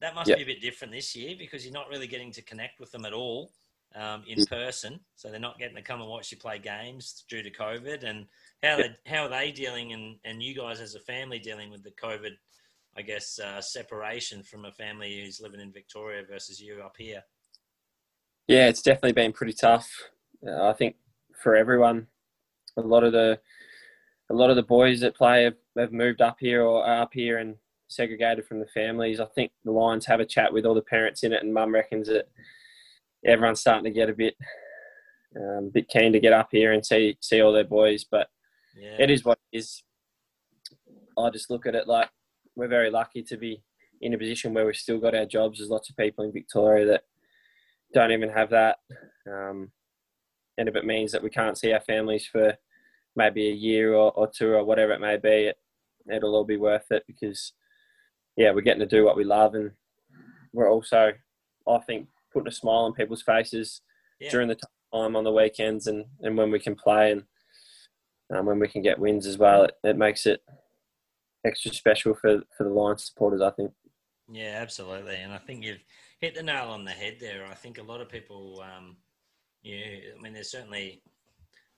That 0.00 0.14
must 0.14 0.28
yep. 0.28 0.38
be 0.38 0.44
a 0.44 0.46
bit 0.46 0.60
different 0.60 0.92
this 0.92 1.16
year 1.16 1.34
because 1.36 1.64
you're 1.64 1.74
not 1.74 1.88
really 1.88 2.06
getting 2.06 2.30
to 2.32 2.42
connect 2.42 2.78
with 2.78 2.92
them 2.92 3.04
at 3.04 3.12
all 3.12 3.50
um, 3.96 4.22
in 4.28 4.44
person, 4.46 5.00
so 5.16 5.28
they're 5.28 5.40
not 5.40 5.58
getting 5.58 5.76
to 5.76 5.82
come 5.82 6.00
and 6.00 6.08
watch 6.08 6.30
you 6.30 6.38
play 6.38 6.58
games 6.58 7.24
due 7.28 7.42
to 7.42 7.50
COVID. 7.50 8.04
And 8.04 8.26
how 8.62 8.76
they, 8.76 8.96
how 9.06 9.24
are 9.24 9.28
they 9.28 9.50
dealing, 9.50 9.92
and, 9.92 10.16
and 10.24 10.42
you 10.42 10.54
guys 10.54 10.80
as 10.80 10.94
a 10.94 11.00
family 11.00 11.38
dealing 11.38 11.70
with 11.70 11.82
the 11.82 11.90
COVID, 11.90 12.32
I 12.96 13.02
guess, 13.02 13.40
uh, 13.40 13.60
separation 13.60 14.42
from 14.42 14.66
a 14.66 14.72
family 14.72 15.20
who's 15.20 15.40
living 15.40 15.60
in 15.60 15.72
Victoria 15.72 16.22
versus 16.28 16.60
you 16.60 16.80
up 16.84 16.94
here? 16.96 17.22
Yeah, 18.48 18.68
it's 18.68 18.82
definitely 18.82 19.12
been 19.12 19.32
pretty 19.32 19.52
tough. 19.52 19.90
Uh, 20.46 20.68
I 20.68 20.72
think 20.72 20.96
for 21.42 21.54
everyone, 21.54 22.06
a 22.78 22.80
lot 22.80 23.04
of 23.04 23.12
the 23.12 23.38
a 24.30 24.34
lot 24.34 24.50
of 24.50 24.56
the 24.56 24.62
boys 24.62 25.00
that 25.00 25.16
play 25.16 25.44
have, 25.44 25.56
have 25.76 25.92
moved 25.92 26.20
up 26.20 26.36
here 26.40 26.62
or 26.62 26.84
are 26.84 27.02
up 27.02 27.10
here 27.12 27.38
and 27.38 27.56
segregated 27.88 28.46
from 28.46 28.60
the 28.60 28.66
families. 28.66 29.20
I 29.20 29.26
think 29.26 29.52
the 29.64 29.70
Lions 29.70 30.06
have 30.06 30.20
a 30.20 30.26
chat 30.26 30.52
with 30.52 30.66
all 30.66 30.74
the 30.74 30.82
parents 30.82 31.22
in 31.22 31.32
it, 31.32 31.42
and 31.42 31.52
Mum 31.52 31.72
reckons 31.72 32.08
that 32.08 32.28
everyone's 33.24 33.60
starting 33.60 33.84
to 33.84 33.90
get 33.90 34.10
a 34.10 34.14
bit 34.14 34.34
um, 35.36 35.70
bit 35.72 35.88
keen 35.88 36.12
to 36.12 36.20
get 36.20 36.32
up 36.32 36.48
here 36.50 36.72
and 36.72 36.84
see 36.84 37.18
see 37.20 37.42
all 37.42 37.52
their 37.52 37.64
boys. 37.64 38.04
But 38.10 38.28
yeah. 38.74 38.96
it 38.98 39.10
is 39.10 39.24
what 39.24 39.38
it 39.52 39.58
is. 39.58 39.82
I 41.18 41.28
just 41.30 41.50
look 41.50 41.66
at 41.66 41.74
it 41.74 41.86
like 41.86 42.08
we're 42.56 42.68
very 42.68 42.90
lucky 42.90 43.22
to 43.24 43.36
be 43.36 43.62
in 44.00 44.14
a 44.14 44.18
position 44.18 44.54
where 44.54 44.64
we've 44.64 44.76
still 44.76 44.98
got 44.98 45.14
our 45.14 45.26
jobs. 45.26 45.58
There's 45.58 45.70
lots 45.70 45.90
of 45.90 45.96
people 45.96 46.24
in 46.24 46.32
Victoria 46.32 46.86
that 46.86 47.02
don't 47.94 48.12
even 48.12 48.28
have 48.28 48.50
that. 48.50 48.78
Um, 49.26 49.70
and 50.56 50.68
if 50.68 50.76
it 50.76 50.84
means 50.84 51.12
that 51.12 51.22
we 51.22 51.30
can't 51.30 51.56
see 51.56 51.72
our 51.72 51.80
families 51.80 52.26
for 52.26 52.56
maybe 53.16 53.48
a 53.48 53.52
year 53.52 53.94
or, 53.94 54.12
or 54.12 54.28
two 54.28 54.52
or 54.52 54.64
whatever 54.64 54.92
it 54.92 55.00
may 55.00 55.16
be, 55.16 55.46
it, 55.46 55.56
it'll 56.12 56.34
all 56.34 56.44
be 56.44 56.56
worth 56.56 56.90
it 56.90 57.04
because, 57.06 57.52
yeah, 58.36 58.50
we're 58.50 58.60
getting 58.60 58.80
to 58.80 58.86
do 58.86 59.04
what 59.04 59.16
we 59.16 59.24
love 59.24 59.54
and 59.54 59.70
we're 60.52 60.70
also, 60.70 61.12
I 61.68 61.78
think, 61.78 62.08
putting 62.32 62.48
a 62.48 62.52
smile 62.52 62.84
on 62.84 62.92
people's 62.92 63.22
faces 63.22 63.82
yeah. 64.20 64.30
during 64.30 64.48
the 64.48 64.56
time 64.92 65.16
on 65.16 65.24
the 65.24 65.32
weekends 65.32 65.86
and, 65.86 66.04
and 66.20 66.36
when 66.36 66.50
we 66.50 66.58
can 66.58 66.74
play 66.74 67.12
and 67.12 67.24
um, 68.34 68.46
when 68.46 68.58
we 68.58 68.68
can 68.68 68.82
get 68.82 68.98
wins 68.98 69.26
as 69.26 69.38
well. 69.38 69.64
It, 69.64 69.72
it 69.84 69.96
makes 69.96 70.26
it 70.26 70.42
extra 71.46 71.72
special 71.72 72.14
for, 72.14 72.42
for 72.56 72.64
the 72.64 72.70
Lions 72.70 73.04
supporters, 73.04 73.40
I 73.40 73.50
think. 73.50 73.72
Yeah, 74.30 74.58
absolutely. 74.60 75.16
And 75.16 75.32
I 75.32 75.38
think 75.38 75.64
you've 75.64 75.78
hit 76.20 76.34
the 76.34 76.42
nail 76.42 76.68
on 76.68 76.84
the 76.84 76.90
head 76.90 77.16
there. 77.20 77.46
I 77.46 77.54
think 77.54 77.78
a 77.78 77.82
lot 77.82 78.00
of 78.00 78.08
people, 78.08 78.62
um, 78.62 78.96
yeah, 79.62 79.96
I 80.16 80.20
mean, 80.20 80.32
there's 80.32 80.50
certainly 80.50 81.02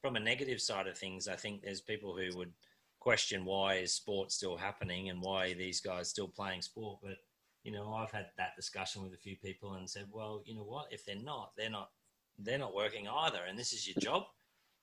from 0.00 0.16
a 0.16 0.20
negative 0.20 0.60
side 0.60 0.86
of 0.86 0.96
things, 0.96 1.28
I 1.28 1.36
think 1.36 1.62
there's 1.62 1.80
people 1.80 2.16
who 2.16 2.36
would 2.38 2.52
question 2.98 3.44
why 3.44 3.76
is 3.76 3.94
sport 3.94 4.30
still 4.30 4.56
happening 4.56 5.08
and 5.08 5.20
why 5.22 5.54
these 5.54 5.80
guys 5.80 6.08
still 6.08 6.28
playing 6.28 6.62
sport. 6.62 6.98
But 7.02 7.16
you 7.64 7.72
know, 7.72 7.92
I've 7.92 8.10
had 8.10 8.26
that 8.38 8.56
discussion 8.56 9.02
with 9.02 9.12
a 9.12 9.18
few 9.18 9.36
people 9.36 9.74
and 9.74 9.88
said, 9.88 10.06
well, 10.10 10.42
you 10.46 10.54
know 10.54 10.64
what? 10.64 10.86
If 10.90 11.04
they're 11.04 11.16
not, 11.16 11.52
they're 11.56 11.70
not, 11.70 11.90
they're 12.38 12.58
not 12.58 12.74
working 12.74 13.06
either, 13.06 13.40
and 13.46 13.58
this 13.58 13.72
is 13.72 13.86
your 13.86 14.00
job. 14.00 14.22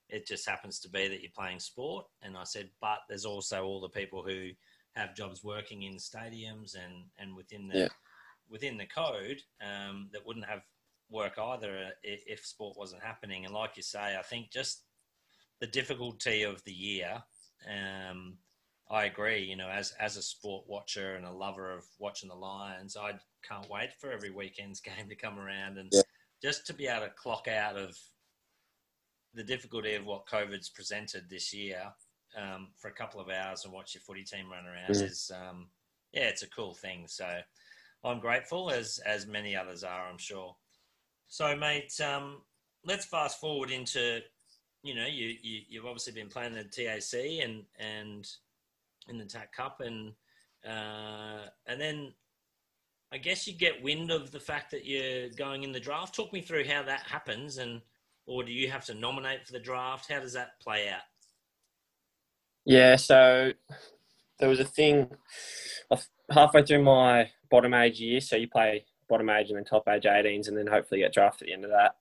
It 0.09 0.27
just 0.27 0.47
happens 0.47 0.79
to 0.81 0.89
be 0.89 1.07
that 1.07 1.21
you're 1.21 1.31
playing 1.35 1.59
sport. 1.59 2.05
And 2.21 2.37
I 2.37 2.43
said, 2.43 2.69
but 2.79 2.99
there's 3.09 3.25
also 3.25 3.65
all 3.65 3.81
the 3.81 3.89
people 3.89 4.23
who 4.23 4.51
have 4.95 5.15
jobs 5.15 5.43
working 5.43 5.83
in 5.83 5.95
stadiums 5.95 6.75
and 6.75 7.05
and 7.17 7.35
within 7.35 7.67
the 7.67 7.79
yeah. 7.79 7.87
Within 8.49 8.77
the 8.77 8.85
code 8.85 9.41
um, 9.61 10.09
that 10.13 10.25
wouldn't 10.25 10.45
have 10.45 10.61
work 11.09 11.37
either 11.37 11.91
if 12.03 12.45
sport 12.45 12.77
wasn't 12.77 13.03
happening. 13.03 13.45
And 13.45 13.53
like 13.53 13.77
you 13.77 13.83
say, 13.83 14.17
I 14.17 14.21
think 14.21 14.51
just 14.51 14.83
the 15.59 15.67
difficulty 15.67 16.43
of 16.43 16.63
the 16.63 16.73
year. 16.73 17.21
Um, 17.67 18.37
I 18.89 19.05
agree. 19.05 19.43
You 19.43 19.55
know, 19.55 19.69
as 19.69 19.93
as 19.99 20.17
a 20.17 20.21
sport 20.21 20.65
watcher 20.67 21.15
and 21.15 21.25
a 21.25 21.31
lover 21.31 21.71
of 21.71 21.83
watching 21.99 22.29
the 22.29 22.35
Lions, 22.35 22.95
I 22.95 23.13
can't 23.47 23.69
wait 23.69 23.89
for 23.99 24.11
every 24.11 24.29
weekend's 24.29 24.79
game 24.81 25.09
to 25.09 25.15
come 25.15 25.39
around 25.39 25.77
and 25.77 25.89
yeah. 25.91 26.01
just 26.41 26.65
to 26.67 26.73
be 26.73 26.87
able 26.87 27.05
to 27.05 27.11
clock 27.11 27.47
out 27.47 27.75
of 27.75 27.97
the 29.33 29.43
difficulty 29.43 29.93
of 29.95 30.05
what 30.05 30.27
COVID's 30.27 30.69
presented 30.69 31.29
this 31.29 31.53
year 31.53 31.81
um, 32.35 32.69
for 32.77 32.87
a 32.87 32.93
couple 32.93 33.19
of 33.19 33.29
hours 33.29 33.65
and 33.65 33.73
watch 33.73 33.93
your 33.93 34.01
footy 34.01 34.23
team 34.23 34.49
run 34.49 34.65
around 34.65 34.89
mm. 34.89 35.03
is, 35.03 35.31
um, 35.35 35.67
yeah, 36.11 36.23
it's 36.23 36.43
a 36.43 36.49
cool 36.49 36.73
thing. 36.73 37.05
So 37.07 37.27
I'm 38.03 38.19
grateful, 38.19 38.69
as 38.69 38.99
as 39.05 39.27
many 39.27 39.55
others 39.55 39.83
are, 39.83 40.07
I'm 40.09 40.17
sure. 40.17 40.55
So, 41.27 41.55
mate, 41.55 41.99
um, 42.01 42.41
let's 42.85 43.05
fast 43.05 43.39
forward 43.39 43.69
into, 43.69 44.21
you 44.83 44.95
know, 44.95 45.05
you, 45.05 45.35
you 45.41 45.61
you've 45.67 45.85
obviously 45.85 46.13
been 46.13 46.29
playing 46.29 46.53
the 46.53 46.63
TAC 46.63 47.43
and 47.43 47.63
and 47.79 48.27
in 49.09 49.17
the 49.17 49.25
TAC 49.25 49.53
Cup, 49.53 49.81
and 49.81 50.13
uh, 50.65 51.47
and 51.65 51.79
then 51.79 52.13
I 53.11 53.17
guess 53.17 53.47
you 53.47 53.53
get 53.53 53.83
wind 53.83 54.11
of 54.11 54.31
the 54.31 54.39
fact 54.39 54.71
that 54.71 54.85
you're 54.85 55.29
going 55.29 55.63
in 55.63 55.71
the 55.71 55.79
draft. 55.79 56.15
Talk 56.15 56.31
me 56.33 56.41
through 56.41 56.65
how 56.65 56.83
that 56.83 57.01
happens, 57.01 57.57
and 57.57 57.81
or 58.25 58.43
do 58.43 58.51
you 58.51 58.69
have 58.69 58.85
to 58.85 58.93
nominate 58.93 59.45
for 59.45 59.53
the 59.53 59.59
draft? 59.59 60.11
How 60.11 60.19
does 60.19 60.33
that 60.33 60.59
play 60.61 60.89
out? 60.89 61.01
Yeah, 62.65 62.97
so 62.97 63.53
there 64.39 64.49
was 64.49 64.59
a 64.59 64.65
thing 64.65 65.09
halfway 66.31 66.63
through 66.63 66.83
my 66.83 67.29
bottom 67.49 67.73
age 67.73 67.99
year. 67.99 68.21
So 68.21 68.35
you 68.35 68.47
play 68.47 68.85
bottom 69.09 69.29
age 69.29 69.49
and 69.49 69.57
then 69.57 69.65
top 69.65 69.87
age 69.87 70.03
18s, 70.03 70.47
and 70.47 70.57
then 70.57 70.67
hopefully 70.67 71.01
get 71.01 71.13
drafted 71.13 71.47
at 71.47 71.49
the 71.49 71.53
end 71.53 71.65
of 71.65 71.71
that. 71.71 71.95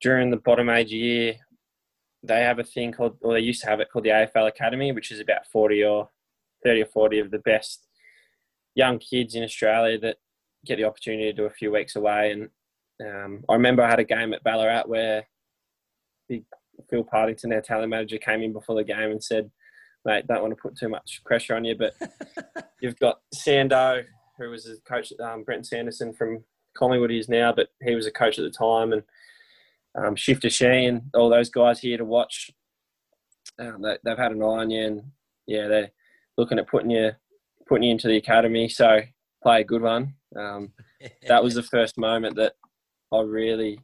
During 0.00 0.30
the 0.30 0.36
bottom 0.36 0.68
age 0.68 0.92
year, 0.92 1.34
they 2.22 2.40
have 2.40 2.58
a 2.58 2.64
thing 2.64 2.92
called, 2.92 3.18
or 3.20 3.34
they 3.34 3.40
used 3.40 3.62
to 3.62 3.68
have 3.68 3.80
it 3.80 3.90
called 3.90 4.04
the 4.04 4.10
AFL 4.10 4.48
Academy, 4.48 4.92
which 4.92 5.10
is 5.10 5.20
about 5.20 5.46
40 5.46 5.84
or 5.84 6.08
30 6.64 6.82
or 6.82 6.86
40 6.86 7.18
of 7.18 7.30
the 7.30 7.38
best 7.38 7.86
young 8.74 8.98
kids 8.98 9.34
in 9.34 9.44
Australia 9.44 9.98
that 9.98 10.16
get 10.64 10.76
the 10.76 10.84
opportunity 10.84 11.24
to 11.24 11.32
do 11.32 11.44
a 11.44 11.50
few 11.50 11.70
weeks 11.70 11.96
away. 11.96 12.32
And 12.32 12.48
um, 13.06 13.44
I 13.48 13.54
remember 13.54 13.82
I 13.82 13.90
had 13.90 14.00
a 14.00 14.04
game 14.04 14.32
at 14.32 14.42
Ballarat 14.42 14.84
where 14.86 15.26
Phil 16.28 17.04
Partington, 17.04 17.50
their 17.50 17.60
talent 17.60 17.90
manager, 17.90 18.18
came 18.18 18.42
in 18.42 18.52
before 18.52 18.76
the 18.76 18.84
game 18.84 19.10
and 19.10 19.22
said, 19.22 19.50
"Mate, 20.04 20.26
don't 20.26 20.42
want 20.42 20.52
to 20.52 20.60
put 20.60 20.76
too 20.76 20.88
much 20.88 21.22
pressure 21.24 21.54
on 21.54 21.64
you, 21.64 21.76
but 21.76 21.94
you've 22.80 22.98
got 22.98 23.20
Sando, 23.34 24.04
who 24.38 24.50
was 24.50 24.66
a 24.66 24.76
coach, 24.88 25.12
um, 25.20 25.44
Brenton 25.44 25.64
Sanderson 25.64 26.12
from 26.12 26.44
Collingwood, 26.76 27.10
he 27.10 27.18
is 27.18 27.28
now, 27.28 27.52
but 27.52 27.68
he 27.82 27.94
was 27.94 28.06
a 28.06 28.10
coach 28.10 28.38
at 28.38 28.44
the 28.44 28.50
time, 28.50 28.92
and 28.92 29.02
um, 29.96 30.16
Shifter 30.16 30.50
Sheehan, 30.50 31.10
all 31.14 31.28
those 31.28 31.50
guys 31.50 31.80
here 31.80 31.96
to 31.96 32.04
watch. 32.04 32.50
Um, 33.58 33.82
they, 33.82 33.96
have 34.06 34.18
had 34.18 34.32
an 34.32 34.42
eye 34.42 34.46
on 34.46 34.70
you, 34.70 34.84
and 34.84 35.02
yeah, 35.46 35.68
they're 35.68 35.90
looking 36.36 36.58
at 36.58 36.68
putting 36.68 36.90
you 36.90 37.12
putting 37.66 37.84
you 37.84 37.92
into 37.92 38.08
the 38.08 38.16
academy. 38.16 38.68
So 38.68 39.00
play 39.42 39.60
a 39.60 39.64
good 39.64 39.82
one. 39.82 40.14
Um, 40.36 40.72
that 41.28 41.42
was 41.42 41.54
the 41.54 41.62
first 41.62 41.96
moment 41.96 42.36
that 42.36 42.54
I 43.12 43.20
really 43.20 43.80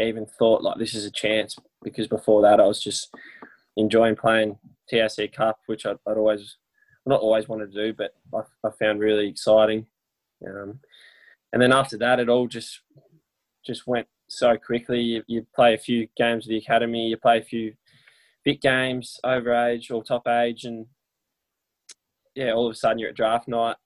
even 0.00 0.26
thought 0.26 0.62
like 0.62 0.78
this 0.78 0.94
is 0.94 1.04
a 1.04 1.10
chance 1.10 1.56
because 1.82 2.06
before 2.06 2.42
that 2.42 2.60
I 2.60 2.66
was 2.66 2.82
just 2.82 3.14
enjoying 3.76 4.16
playing 4.16 4.58
TAC 4.92 5.32
Cup, 5.32 5.58
which 5.66 5.86
I'd, 5.86 5.98
I'd 6.06 6.16
always 6.16 6.56
not 7.06 7.20
always 7.20 7.48
wanted 7.48 7.72
to 7.72 7.86
do, 7.86 7.92
but 7.92 8.14
I, 8.34 8.68
I 8.68 8.70
found 8.70 9.00
really 9.00 9.28
exciting. 9.28 9.86
Um, 10.46 10.80
and 11.52 11.60
then 11.60 11.72
after 11.72 11.98
that, 11.98 12.20
it 12.20 12.28
all 12.28 12.46
just 12.46 12.80
just 13.64 13.86
went 13.86 14.06
so 14.28 14.56
quickly. 14.56 15.00
You, 15.00 15.22
you 15.26 15.46
play 15.54 15.74
a 15.74 15.78
few 15.78 16.08
games 16.16 16.46
of 16.46 16.50
the 16.50 16.58
academy, 16.58 17.08
you 17.08 17.16
play 17.16 17.38
a 17.38 17.42
few 17.42 17.74
big 18.44 18.60
games 18.60 19.20
over 19.24 19.52
age 19.52 19.90
or 19.90 20.02
top 20.02 20.26
age, 20.26 20.64
and 20.64 20.86
yeah, 22.34 22.52
all 22.52 22.66
of 22.66 22.72
a 22.72 22.76
sudden 22.76 22.98
you're 22.98 23.10
at 23.10 23.16
draft 23.16 23.48
night, 23.48 23.76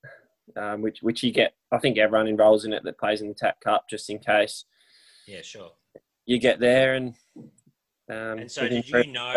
um, 0.57 0.83
which 0.83 1.01
which 1.03 1.23
you 1.23 1.33
get. 1.33 1.55
I 1.73 1.79
think 1.79 1.99
everyone 1.99 2.29
enrolls 2.29 2.65
in 2.65 2.73
it 2.73 2.85
that 2.85 2.99
plays 2.99 3.21
in 3.21 3.29
the 3.29 3.35
TAC 3.35 3.61
Cup 3.61 3.87
just 3.91 4.09
in 4.09 4.19
case. 4.19 4.65
Yeah, 5.27 5.43
sure. 5.43 5.73
You 6.27 6.39
get 6.39 6.61
there, 6.61 6.95
and 6.95 7.15
um, 8.11 8.39
and 8.39 8.51
so 8.51 8.69
did 8.69 8.89
you 8.89 9.13
know? 9.13 9.33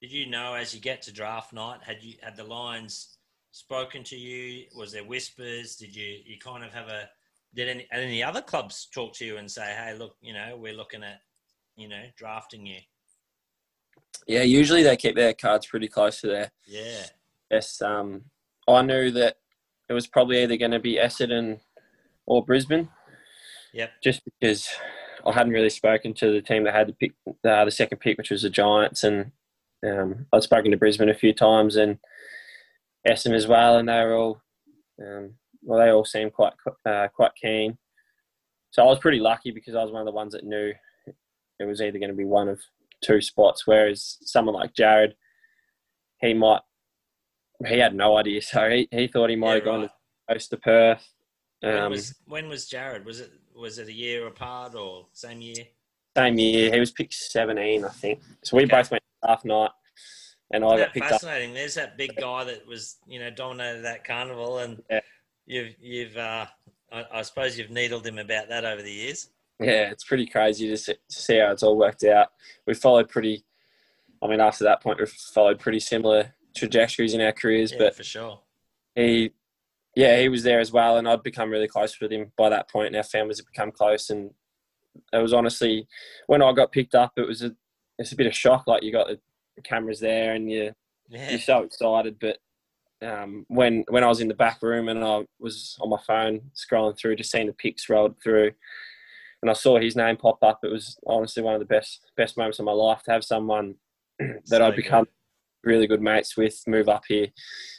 Did 0.00 0.12
you 0.12 0.26
know 0.26 0.54
as 0.54 0.74
you 0.74 0.80
get 0.80 1.02
to 1.02 1.12
draft 1.12 1.52
night? 1.52 1.80
Had 1.82 2.02
you 2.02 2.14
had 2.22 2.36
the 2.36 2.44
Lions 2.44 3.18
spoken 3.52 4.02
to 4.04 4.16
you? 4.16 4.66
Was 4.74 4.92
there 4.92 5.04
whispers? 5.04 5.76
Did 5.76 5.94
you 5.94 6.18
you 6.24 6.38
kind 6.38 6.64
of 6.64 6.72
have 6.72 6.88
a 6.88 7.08
did 7.54 7.68
any, 7.68 7.86
any 7.92 8.22
other 8.22 8.40
clubs 8.40 8.88
talk 8.94 9.12
to 9.14 9.26
you 9.26 9.36
and 9.36 9.50
say, 9.50 9.74
"Hey, 9.76 9.94
look, 9.94 10.16
you 10.20 10.32
know, 10.32 10.56
we're 10.56 10.72
looking 10.72 11.02
at, 11.02 11.20
you 11.76 11.88
know, 11.88 12.02
drafting 12.16 12.64
you"? 12.64 12.78
Yeah, 14.26 14.42
usually 14.42 14.82
they 14.82 14.96
keep 14.96 15.16
their 15.16 15.34
cards 15.34 15.66
pretty 15.66 15.88
close 15.88 16.20
to 16.20 16.28
their. 16.28 16.50
Yeah. 16.66 17.06
Yes, 17.50 17.82
um, 17.82 18.24
I 18.68 18.82
knew 18.82 19.10
that 19.10 19.36
it 19.88 19.92
was 19.92 20.06
probably 20.06 20.42
either 20.42 20.56
going 20.56 20.70
to 20.70 20.78
be 20.78 20.96
Essendon 20.96 21.60
or 22.26 22.44
Brisbane. 22.44 22.88
Yep. 23.72 23.90
Just 24.02 24.22
because 24.24 24.68
I 25.26 25.32
hadn't 25.32 25.52
really 25.52 25.70
spoken 25.70 26.14
to 26.14 26.32
the 26.32 26.42
team 26.42 26.64
that 26.64 26.74
had 26.74 26.88
the 26.88 26.92
pick, 26.92 27.12
uh, 27.44 27.64
the 27.64 27.70
second 27.70 27.98
pick, 27.98 28.16
which 28.16 28.30
was 28.30 28.42
the 28.42 28.50
Giants, 28.50 29.02
and 29.02 29.32
um, 29.86 30.26
I'd 30.32 30.42
spoken 30.42 30.70
to 30.70 30.76
Brisbane 30.76 31.08
a 31.08 31.14
few 31.14 31.32
times 31.32 31.76
and 31.76 31.98
Essendon 33.06 33.34
as 33.34 33.46
well, 33.46 33.78
and 33.78 33.88
they 33.88 34.00
were 34.04 34.14
all 34.14 34.42
um, 35.00 35.34
well, 35.62 35.78
they 35.78 35.90
all 35.90 36.04
seemed 36.04 36.32
quite 36.32 36.52
uh, 36.86 37.08
quite 37.14 37.32
keen. 37.40 37.78
So 38.70 38.82
I 38.82 38.86
was 38.86 38.98
pretty 38.98 39.18
lucky 39.18 39.50
because 39.50 39.74
I 39.74 39.82
was 39.82 39.92
one 39.92 40.00
of 40.00 40.06
the 40.06 40.12
ones 40.12 40.32
that 40.32 40.44
knew 40.44 40.72
it 41.58 41.64
was 41.64 41.80
either 41.80 41.98
going 41.98 42.10
to 42.10 42.16
be 42.16 42.24
one 42.24 42.48
of 42.48 42.60
two 43.02 43.20
spots. 43.20 43.66
Whereas 43.66 44.18
someone 44.22 44.54
like 44.54 44.74
Jarrod, 44.74 45.12
he 46.20 46.34
might 46.34 46.60
he 47.66 47.78
had 47.78 47.94
no 47.94 48.16
idea, 48.16 48.40
so 48.42 48.68
he, 48.70 48.88
he 48.90 49.06
thought 49.06 49.30
he 49.30 49.36
might 49.36 49.48
yeah, 49.48 49.54
have 49.54 49.64
gone 49.64 49.80
right. 49.82 49.90
close 50.28 50.48
to 50.48 50.56
Perth. 50.56 51.06
Um, 51.62 51.72
when, 51.72 51.90
was, 51.90 52.14
when 52.26 52.48
was 52.48 52.70
Jarrod? 52.70 53.04
Was 53.04 53.20
it 53.20 53.32
was 53.54 53.78
it 53.78 53.88
a 53.88 53.92
year 53.92 54.26
apart 54.26 54.74
or 54.74 55.06
same 55.12 55.40
year? 55.40 55.64
Same 56.16 56.38
year. 56.38 56.72
He 56.72 56.80
was 56.80 56.90
picked 56.90 57.14
seventeen, 57.14 57.84
I 57.84 57.88
think. 57.88 58.20
So 58.44 58.56
we 58.56 58.64
okay. 58.64 58.76
both 58.76 58.90
went 58.90 59.02
half 59.26 59.44
night 59.44 59.70
and 60.52 60.64
I 60.64 60.76
got 60.78 60.92
picked 60.92 61.06
fascinating. 61.06 61.50
Up. 61.50 61.56
There's 61.56 61.74
that 61.74 61.96
big 61.96 62.16
guy 62.16 62.44
that 62.44 62.66
was, 62.66 62.96
you 63.06 63.20
know, 63.20 63.30
dominated 63.30 63.84
that 63.84 64.04
carnival, 64.04 64.58
and 64.58 64.82
yeah 64.90 65.00
you've 65.50 65.74
you've 65.80 66.16
uh, 66.16 66.46
I, 66.92 67.04
I, 67.12 67.22
suppose 67.22 67.58
you've 67.58 67.70
needled 67.70 68.06
him 68.06 68.18
about 68.18 68.48
that 68.48 68.64
over 68.64 68.82
the 68.82 68.92
years. 68.92 69.28
Yeah, 69.58 69.90
it's 69.90 70.04
pretty 70.04 70.26
crazy 70.26 70.68
to 70.68 70.76
see, 70.76 70.94
to 70.94 71.16
see 71.22 71.38
how 71.38 71.50
it's 71.50 71.62
all 71.62 71.76
worked 71.76 72.04
out. 72.04 72.28
We 72.66 72.74
followed 72.74 73.08
pretty. 73.08 73.44
I 74.22 74.28
mean, 74.28 74.40
after 74.40 74.64
that 74.64 74.82
point, 74.82 75.00
we 75.00 75.06
followed 75.06 75.58
pretty 75.58 75.80
similar 75.80 76.34
trajectories 76.54 77.14
in 77.14 77.20
our 77.20 77.32
careers. 77.32 77.72
Yeah, 77.72 77.78
but 77.78 77.96
for 77.96 78.04
sure, 78.04 78.40
he, 78.94 79.32
yeah, 79.96 80.20
he 80.20 80.28
was 80.28 80.42
there 80.42 80.60
as 80.60 80.72
well, 80.72 80.96
and 80.96 81.08
I'd 81.08 81.22
become 81.22 81.50
really 81.50 81.68
close 81.68 82.00
with 82.00 82.12
him 82.12 82.32
by 82.36 82.48
that 82.48 82.70
point. 82.70 82.88
And 82.88 82.96
our 82.96 83.02
families 83.02 83.38
had 83.38 83.46
become 83.46 83.72
close, 83.72 84.08
and 84.10 84.30
it 85.12 85.18
was 85.18 85.32
honestly 85.32 85.86
when 86.26 86.42
I 86.42 86.52
got 86.52 86.72
picked 86.72 86.94
up, 86.94 87.12
it 87.16 87.26
was 87.26 87.42
a 87.42 87.54
it's 88.00 88.12
a 88.12 88.16
bit 88.16 88.26
of 88.26 88.34
shock. 88.34 88.66
Like 88.66 88.82
you 88.82 88.90
got 88.90 89.06
the, 89.06 89.20
the 89.56 89.62
cameras 89.62 90.00
there, 90.00 90.32
and 90.32 90.50
you 90.50 90.72
yeah. 91.08 91.30
you're 91.30 91.38
so 91.38 91.62
excited, 91.62 92.18
but 92.18 92.38
um, 93.02 93.44
when 93.48 93.84
when 93.88 94.02
I 94.02 94.08
was 94.08 94.20
in 94.20 94.28
the 94.28 94.34
back 94.34 94.62
room 94.62 94.88
and 94.88 95.04
I 95.04 95.24
was 95.38 95.76
on 95.80 95.90
my 95.90 96.00
phone 96.06 96.40
scrolling 96.54 96.98
through, 96.98 97.16
just 97.16 97.30
seeing 97.30 97.46
the 97.46 97.52
picks 97.52 97.88
rolled 97.88 98.20
through, 98.22 98.52
and 99.42 99.50
I 99.50 99.54
saw 99.54 99.78
his 99.78 99.96
name 99.96 100.16
pop 100.16 100.42
up. 100.42 100.60
It 100.62 100.72
was 100.72 100.98
honestly 101.06 101.42
one 101.42 101.54
of 101.54 101.60
the 101.60 101.66
best 101.66 102.10
best 102.16 102.36
moments 102.36 102.58
of 102.58 102.64
my 102.64 102.72
life 102.72 103.02
to 103.04 103.12
have 103.12 103.24
someone 103.24 103.76
that 104.18 104.44
so 104.46 104.66
I'd 104.66 104.76
become 104.76 105.04
good. 105.04 105.70
really 105.70 105.86
good 105.86 106.02
mates 106.02 106.36
with 106.36 106.62
move 106.66 106.88
up 106.88 107.04
here. 107.06 107.28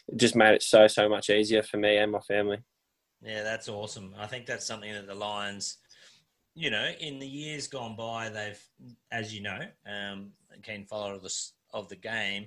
It 0.08 0.18
just 0.18 0.36
made 0.36 0.54
it 0.54 0.64
so 0.64 0.88
so 0.88 1.10
much 1.10 1.30
easier 1.30 1.64
for 1.64 1.78
me 1.78 1.98
and 1.98 2.12
my 2.12 2.22
family. 2.22 2.60
Yeah, 3.24 3.44
that's 3.44 3.70
awesome. 3.70 4.16
I 4.18 4.26
think 4.26 4.48
that's 4.48 4.66
something 4.66 4.92
that 4.92 5.06
the 5.06 5.14
Lions, 5.14 5.78
you 6.56 6.70
know, 6.70 6.92
in 7.00 7.20
the 7.20 7.28
years 7.28 7.68
gone 7.68 7.96
by, 7.96 8.30
they've, 8.30 8.62
as 9.12 9.34
you 9.34 9.42
know, 9.42 9.60
um, 9.86 10.32
keen 10.64 10.86
follower 10.86 11.14
of 11.14 11.24
the 11.24 11.34
of 11.74 11.88
the 11.90 11.96
game, 11.96 12.46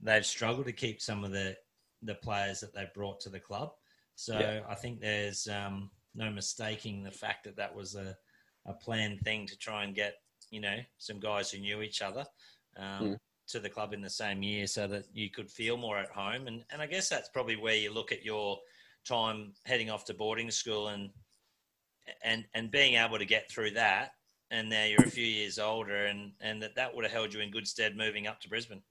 they've 0.00 0.24
struggled 0.24 0.66
to 0.66 0.72
keep 0.72 1.00
some 1.00 1.24
of 1.24 1.32
the 1.32 1.56
the 2.02 2.14
players 2.14 2.60
that 2.60 2.74
they 2.74 2.86
brought 2.94 3.20
to 3.20 3.28
the 3.28 3.40
club. 3.40 3.72
So 4.14 4.38
yeah. 4.38 4.60
I 4.68 4.74
think 4.74 5.00
there's 5.00 5.48
um, 5.48 5.90
no 6.14 6.30
mistaking 6.30 7.02
the 7.02 7.10
fact 7.10 7.44
that 7.44 7.56
that 7.56 7.74
was 7.74 7.94
a, 7.94 8.16
a 8.66 8.72
planned 8.72 9.20
thing 9.22 9.46
to 9.46 9.58
try 9.58 9.84
and 9.84 9.94
get 9.94 10.14
you 10.50 10.60
know 10.60 10.76
some 10.98 11.20
guys 11.20 11.50
who 11.50 11.58
knew 11.58 11.82
each 11.82 12.02
other 12.02 12.24
um, 12.76 13.02
mm. 13.02 13.16
to 13.48 13.60
the 13.60 13.68
club 13.68 13.92
in 13.92 14.00
the 14.00 14.10
same 14.10 14.42
year, 14.42 14.66
so 14.66 14.86
that 14.86 15.06
you 15.12 15.28
could 15.28 15.50
feel 15.50 15.76
more 15.76 15.98
at 15.98 16.10
home. 16.10 16.46
And 16.46 16.62
and 16.70 16.80
I 16.80 16.86
guess 16.86 17.08
that's 17.08 17.28
probably 17.30 17.56
where 17.56 17.76
you 17.76 17.92
look 17.92 18.12
at 18.12 18.24
your 18.24 18.58
time 19.04 19.54
heading 19.64 19.90
off 19.90 20.04
to 20.04 20.14
boarding 20.14 20.50
school 20.50 20.88
and 20.88 21.10
and 22.22 22.44
and 22.54 22.70
being 22.70 22.94
able 22.94 23.18
to 23.18 23.24
get 23.24 23.50
through 23.50 23.72
that. 23.72 24.12
And 24.52 24.68
now 24.68 24.84
you're 24.84 25.06
a 25.06 25.10
few 25.10 25.24
years 25.24 25.58
older, 25.58 26.06
and 26.06 26.32
and 26.40 26.62
that 26.62 26.74
that 26.76 26.94
would 26.94 27.04
have 27.04 27.12
held 27.12 27.32
you 27.32 27.40
in 27.40 27.50
good 27.50 27.68
stead 27.68 27.96
moving 27.96 28.26
up 28.26 28.40
to 28.40 28.48
Brisbane. 28.48 28.82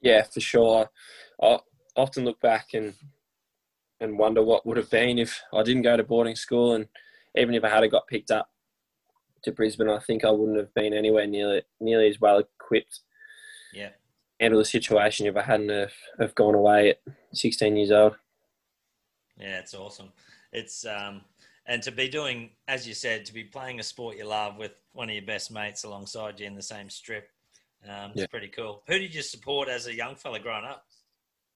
Yeah, 0.00 0.22
for 0.22 0.40
sure. 0.40 0.90
I, 1.42 1.58
often 1.96 2.24
look 2.24 2.40
back 2.40 2.68
and 2.74 2.94
and 4.00 4.18
wonder 4.18 4.42
what 4.42 4.64
would 4.64 4.76
have 4.76 4.90
been 4.90 5.18
if 5.18 5.42
I 5.52 5.62
didn't 5.62 5.82
go 5.82 5.96
to 5.96 6.04
boarding 6.04 6.36
school, 6.36 6.74
and 6.74 6.86
even 7.36 7.54
if 7.54 7.64
I 7.64 7.68
had 7.68 7.90
got 7.90 8.06
picked 8.06 8.30
up 8.30 8.50
to 9.42 9.52
Brisbane, 9.52 9.88
I 9.88 9.98
think 9.98 10.24
I 10.24 10.30
wouldn't 10.30 10.58
have 10.58 10.74
been 10.74 10.92
anywhere 10.92 11.26
nearly 11.26 11.62
nearly 11.80 12.08
as 12.08 12.20
well 12.20 12.38
equipped. 12.38 13.00
Yeah. 13.72 13.90
Handle 14.38 14.58
the 14.58 14.64
situation 14.64 15.26
if 15.26 15.36
I 15.36 15.42
hadn't 15.42 15.68
have, 15.68 15.92
have 16.18 16.34
gone 16.34 16.54
away 16.54 16.90
at 16.90 17.00
16 17.34 17.76
years 17.76 17.90
old. 17.90 18.16
Yeah, 19.38 19.58
it's 19.58 19.74
awesome. 19.74 20.12
It's 20.52 20.84
um, 20.86 21.22
and 21.70 21.80
to 21.84 21.92
be 21.92 22.08
doing, 22.08 22.50
as 22.66 22.86
you 22.86 22.94
said, 22.94 23.24
to 23.24 23.32
be 23.32 23.44
playing 23.44 23.78
a 23.78 23.82
sport 23.84 24.16
you 24.16 24.26
love 24.26 24.58
with 24.58 24.72
one 24.92 25.08
of 25.08 25.14
your 25.14 25.24
best 25.24 25.52
mates 25.52 25.84
alongside 25.84 26.40
you 26.40 26.46
in 26.46 26.56
the 26.56 26.62
same 26.62 26.90
strip. 26.90 27.28
Um, 27.88 28.10
it's 28.16 28.26
pretty 28.26 28.48
cool. 28.48 28.82
Who 28.88 28.98
did 28.98 29.14
you 29.14 29.22
support 29.22 29.68
as 29.68 29.86
a 29.86 29.94
young 29.94 30.16
fella 30.16 30.40
growing 30.40 30.64
up? 30.64 30.84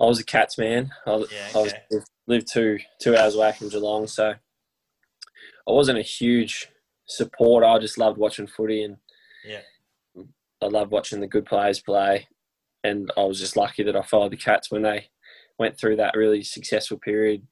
I 0.01 0.05
was 0.05 0.21
a 0.21 0.25
Cats 0.25 0.57
man. 0.57 0.93
I, 1.05 1.11
yeah, 1.11 1.49
okay. 1.55 1.59
I 1.59 1.59
was, 1.59 2.05
lived 2.29 2.47
two 2.51 2.79
two 3.03 3.17
hours 3.17 3.35
away 3.35 3.53
from 3.53 3.69
Geelong, 3.71 4.07
so 4.07 4.31
I 4.31 5.71
wasn't 5.71 5.99
a 5.99 6.03
huge 6.03 6.69
supporter. 7.07 7.67
I 7.67 7.79
just 7.81 7.99
loved 7.99 8.17
watching 8.17 8.47
footy, 8.47 8.85
and 8.85 8.97
yeah, 9.45 9.63
I 10.63 10.67
loved 10.67 10.93
watching 10.93 11.21
the 11.21 11.27
good 11.27 11.45
players 11.45 11.81
play. 11.81 12.29
And 12.85 13.11
I 13.17 13.25
was 13.25 13.41
just 13.41 13.57
lucky 13.57 13.83
that 13.83 13.97
I 13.97 14.03
followed 14.03 14.31
the 14.31 14.37
Cats 14.37 14.71
when 14.71 14.83
they 14.83 15.09
went 15.59 15.79
through 15.79 15.97
that 15.97 16.17
really 16.17 16.45
successful 16.45 16.99
period 16.99 17.43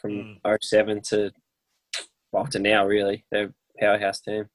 from 0.00 0.38
mm. 0.44 0.58
07 0.62 1.00
to 1.10 1.32
well 2.32 2.46
to 2.46 2.58
now. 2.58 2.86
Really, 2.86 3.24
they're 3.30 3.46
a 3.46 3.80
powerhouse 3.80 4.20
team. 4.20 4.46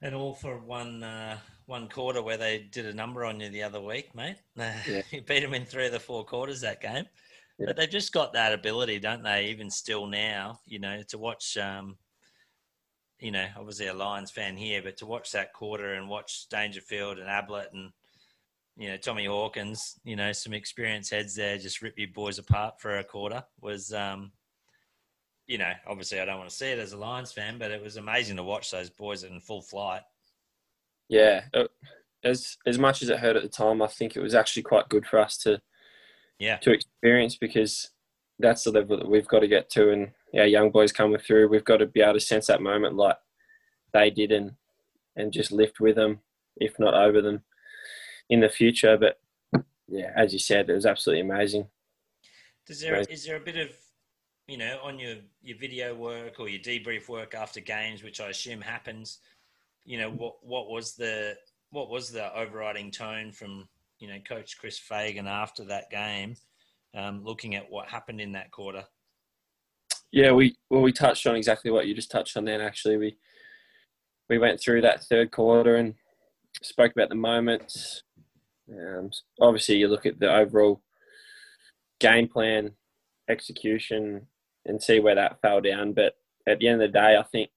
And 0.00 0.14
all 0.14 0.34
for 0.34 0.58
one 0.58 1.02
uh, 1.02 1.38
one 1.66 1.88
quarter 1.88 2.22
where 2.22 2.36
they 2.36 2.68
did 2.70 2.86
a 2.86 2.92
number 2.92 3.24
on 3.24 3.40
you 3.40 3.48
the 3.48 3.62
other 3.62 3.80
week, 3.80 4.14
mate. 4.14 4.36
Yeah. 4.56 5.02
you 5.10 5.22
beat 5.22 5.40
them 5.40 5.54
in 5.54 5.64
three 5.64 5.86
of 5.86 5.92
the 5.92 6.00
four 6.00 6.24
quarters 6.24 6.60
that 6.62 6.80
game. 6.80 7.06
Yeah. 7.58 7.66
But 7.66 7.76
they've 7.76 7.90
just 7.90 8.12
got 8.12 8.32
that 8.32 8.52
ability, 8.52 8.98
don't 8.98 9.22
they? 9.22 9.46
Even 9.46 9.70
still 9.70 10.06
now, 10.06 10.60
you 10.66 10.78
know, 10.78 11.02
to 11.08 11.18
watch. 11.18 11.56
Um, 11.56 11.96
you 13.20 13.30
know, 13.30 13.46
obviously 13.56 13.86
a 13.86 13.94
Lions 13.94 14.32
fan 14.32 14.56
here, 14.56 14.82
but 14.82 14.96
to 14.96 15.06
watch 15.06 15.30
that 15.30 15.52
quarter 15.52 15.94
and 15.94 16.08
watch 16.08 16.48
Dangerfield 16.50 17.18
and 17.18 17.28
Ablett 17.28 17.72
and 17.72 17.92
you 18.76 18.88
know 18.88 18.96
Tommy 18.96 19.26
Hawkins, 19.26 20.00
you 20.02 20.16
know, 20.16 20.32
some 20.32 20.52
experienced 20.52 21.12
heads 21.12 21.36
there, 21.36 21.56
just 21.56 21.82
rip 21.82 21.96
you 21.96 22.08
boys 22.08 22.40
apart 22.40 22.80
for 22.80 22.98
a 22.98 23.04
quarter 23.04 23.44
was. 23.60 23.92
Um, 23.92 24.32
you 25.46 25.58
know, 25.58 25.72
obviously 25.86 26.20
I 26.20 26.24
don't 26.24 26.38
want 26.38 26.50
to 26.50 26.56
see 26.56 26.70
it 26.70 26.78
as 26.78 26.92
a 26.92 26.96
Lions 26.96 27.32
fan, 27.32 27.58
but 27.58 27.70
it 27.70 27.82
was 27.82 27.96
amazing 27.96 28.36
to 28.36 28.42
watch 28.42 28.70
those 28.70 28.90
boys 28.90 29.24
in 29.24 29.40
full 29.40 29.62
flight. 29.62 30.02
Yeah, 31.08 31.44
uh, 31.52 31.64
as 32.24 32.56
as 32.66 32.78
much 32.78 33.02
as 33.02 33.08
it 33.08 33.18
hurt 33.18 33.36
at 33.36 33.42
the 33.42 33.48
time, 33.48 33.82
I 33.82 33.88
think 33.88 34.16
it 34.16 34.22
was 34.22 34.34
actually 34.34 34.62
quite 34.62 34.88
good 34.88 35.06
for 35.06 35.18
us 35.18 35.36
to 35.38 35.60
yeah 36.38 36.56
to 36.58 36.72
experience 36.72 37.36
because 37.36 37.90
that's 38.38 38.64
the 38.64 38.70
level 38.70 38.96
that 38.96 39.08
we've 39.08 39.28
got 39.28 39.40
to 39.40 39.48
get 39.48 39.68
to, 39.70 39.90
and 39.90 40.10
our 40.34 40.46
young 40.46 40.70
boys 40.70 40.92
coming 40.92 41.18
through, 41.18 41.48
we've 41.48 41.64
got 41.64 41.78
to 41.78 41.86
be 41.86 42.00
able 42.00 42.14
to 42.14 42.20
sense 42.20 42.46
that 42.46 42.62
moment 42.62 42.96
like 42.96 43.16
they 43.92 44.10
did, 44.10 44.32
and 44.32 44.52
and 45.16 45.32
just 45.32 45.52
lift 45.52 45.80
with 45.80 45.96
them, 45.96 46.20
if 46.56 46.78
not 46.78 46.94
over 46.94 47.20
them, 47.20 47.42
in 48.30 48.40
the 48.40 48.48
future. 48.48 48.96
But 48.96 49.20
yeah, 49.88 50.12
as 50.16 50.32
you 50.32 50.38
said, 50.38 50.70
it 50.70 50.74
was 50.74 50.86
absolutely 50.86 51.20
amazing. 51.20 51.66
Does 52.66 52.80
there 52.80 52.94
amazing. 52.94 53.12
is 53.12 53.24
there 53.26 53.36
a 53.36 53.40
bit 53.40 53.56
of 53.56 53.70
you 54.52 54.58
know 54.58 54.78
on 54.84 54.98
your 54.98 55.14
your 55.40 55.56
video 55.56 55.94
work 55.94 56.38
or 56.38 56.46
your 56.46 56.60
debrief 56.60 57.08
work 57.08 57.34
after 57.34 57.58
games, 57.58 58.02
which 58.02 58.20
I 58.20 58.28
assume 58.28 58.60
happens? 58.60 59.20
You 59.86 59.96
know 59.96 60.10
what 60.10 60.44
what 60.44 60.68
was 60.68 60.92
the 60.94 61.38
what 61.70 61.88
was 61.88 62.12
the 62.12 62.30
overriding 62.36 62.90
tone 62.90 63.32
from 63.32 63.66
you 63.98 64.08
know 64.08 64.18
Coach 64.28 64.58
Chris 64.58 64.78
Fagan 64.78 65.26
after 65.26 65.64
that 65.64 65.90
game, 65.90 66.36
um, 66.94 67.24
looking 67.24 67.54
at 67.54 67.70
what 67.70 67.88
happened 67.88 68.20
in 68.20 68.32
that 68.32 68.50
quarter? 68.50 68.84
Yeah, 70.10 70.32
we 70.32 70.54
well 70.68 70.82
we 70.82 70.92
touched 70.92 71.26
on 71.26 71.34
exactly 71.34 71.70
what 71.70 71.86
you 71.86 71.94
just 71.94 72.10
touched 72.10 72.36
on. 72.36 72.44
Then 72.44 72.60
actually, 72.60 72.98
we 72.98 73.16
we 74.28 74.36
went 74.36 74.60
through 74.60 74.82
that 74.82 75.02
third 75.04 75.30
quarter 75.30 75.76
and 75.76 75.94
spoke 76.60 76.92
about 76.92 77.08
the 77.08 77.14
moments. 77.14 78.02
Um, 78.70 79.10
obviously, 79.40 79.76
you 79.76 79.88
look 79.88 80.04
at 80.04 80.20
the 80.20 80.30
overall 80.30 80.82
game 82.00 82.28
plan, 82.28 82.72
execution, 83.30 84.26
and 84.66 84.82
see 84.82 85.00
where 85.00 85.14
that 85.14 85.40
fell 85.40 85.60
down. 85.60 85.92
But 85.92 86.14
at 86.46 86.58
the 86.58 86.68
end 86.68 86.82
of 86.82 86.92
the 86.92 86.98
day, 86.98 87.16
I 87.16 87.22
think 87.22 87.50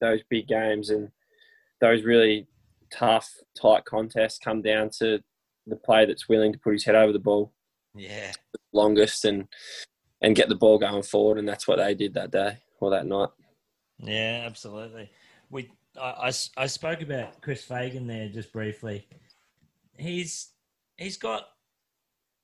those 0.00 0.20
big 0.28 0.48
games 0.48 0.90
and 0.90 1.10
those 1.80 2.04
really 2.04 2.46
tough, 2.90 3.30
tight 3.60 3.84
contests 3.84 4.38
come 4.38 4.62
down 4.62 4.90
to 4.98 5.20
the 5.66 5.76
player 5.76 6.06
that's 6.06 6.28
willing 6.28 6.52
to 6.52 6.58
put 6.58 6.72
his 6.72 6.84
head 6.84 6.94
over 6.94 7.12
the 7.12 7.18
ball. 7.18 7.52
Yeah. 7.94 8.32
longest 8.72 9.24
and 9.24 9.48
and 10.22 10.36
get 10.36 10.48
the 10.48 10.54
ball 10.54 10.78
going 10.78 11.02
forward, 11.02 11.38
and 11.38 11.48
that's 11.48 11.68
what 11.68 11.76
they 11.76 11.94
did 11.94 12.14
that 12.14 12.30
day 12.30 12.58
or 12.80 12.90
that 12.90 13.06
night. 13.06 13.28
Yeah, 13.98 14.44
absolutely. 14.46 15.10
We 15.50 15.70
I, 16.00 16.28
I, 16.28 16.32
I 16.56 16.66
spoke 16.66 17.00
about 17.00 17.40
Chris 17.40 17.64
Fagan 17.64 18.06
there 18.06 18.28
just 18.28 18.52
briefly. 18.52 19.06
He's 19.98 20.50
he's 20.96 21.16
got 21.16 21.48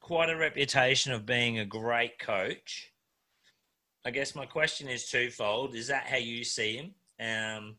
quite 0.00 0.30
a 0.30 0.36
reputation 0.36 1.12
of 1.12 1.26
being 1.26 1.58
a 1.58 1.64
great 1.64 2.18
coach. 2.18 2.91
I 4.04 4.10
guess 4.10 4.34
my 4.34 4.46
question 4.46 4.88
is 4.88 5.08
twofold. 5.08 5.74
Is 5.74 5.86
that 5.88 6.06
how 6.06 6.16
you 6.16 6.42
see 6.44 6.76
him? 6.76 6.94
Um, 7.20 7.76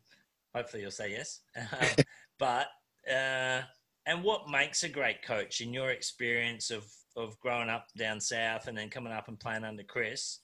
hopefully 0.55 0.81
you'll 0.81 0.91
say 0.91 1.11
yes. 1.11 1.41
but 2.39 2.67
uh, 3.09 3.61
and 4.05 4.23
what 4.23 4.49
makes 4.49 4.83
a 4.83 4.89
great 4.89 5.21
coach 5.21 5.61
in 5.61 5.73
your 5.73 5.89
experience 5.89 6.71
of 6.71 6.85
of 7.15 7.39
growing 7.39 7.69
up 7.69 7.87
down 7.95 8.19
south 8.19 8.67
and 8.67 8.77
then 8.77 8.89
coming 8.89 9.13
up 9.13 9.27
and 9.27 9.39
playing 9.39 9.63
under 9.63 9.83
Chris? 9.83 10.39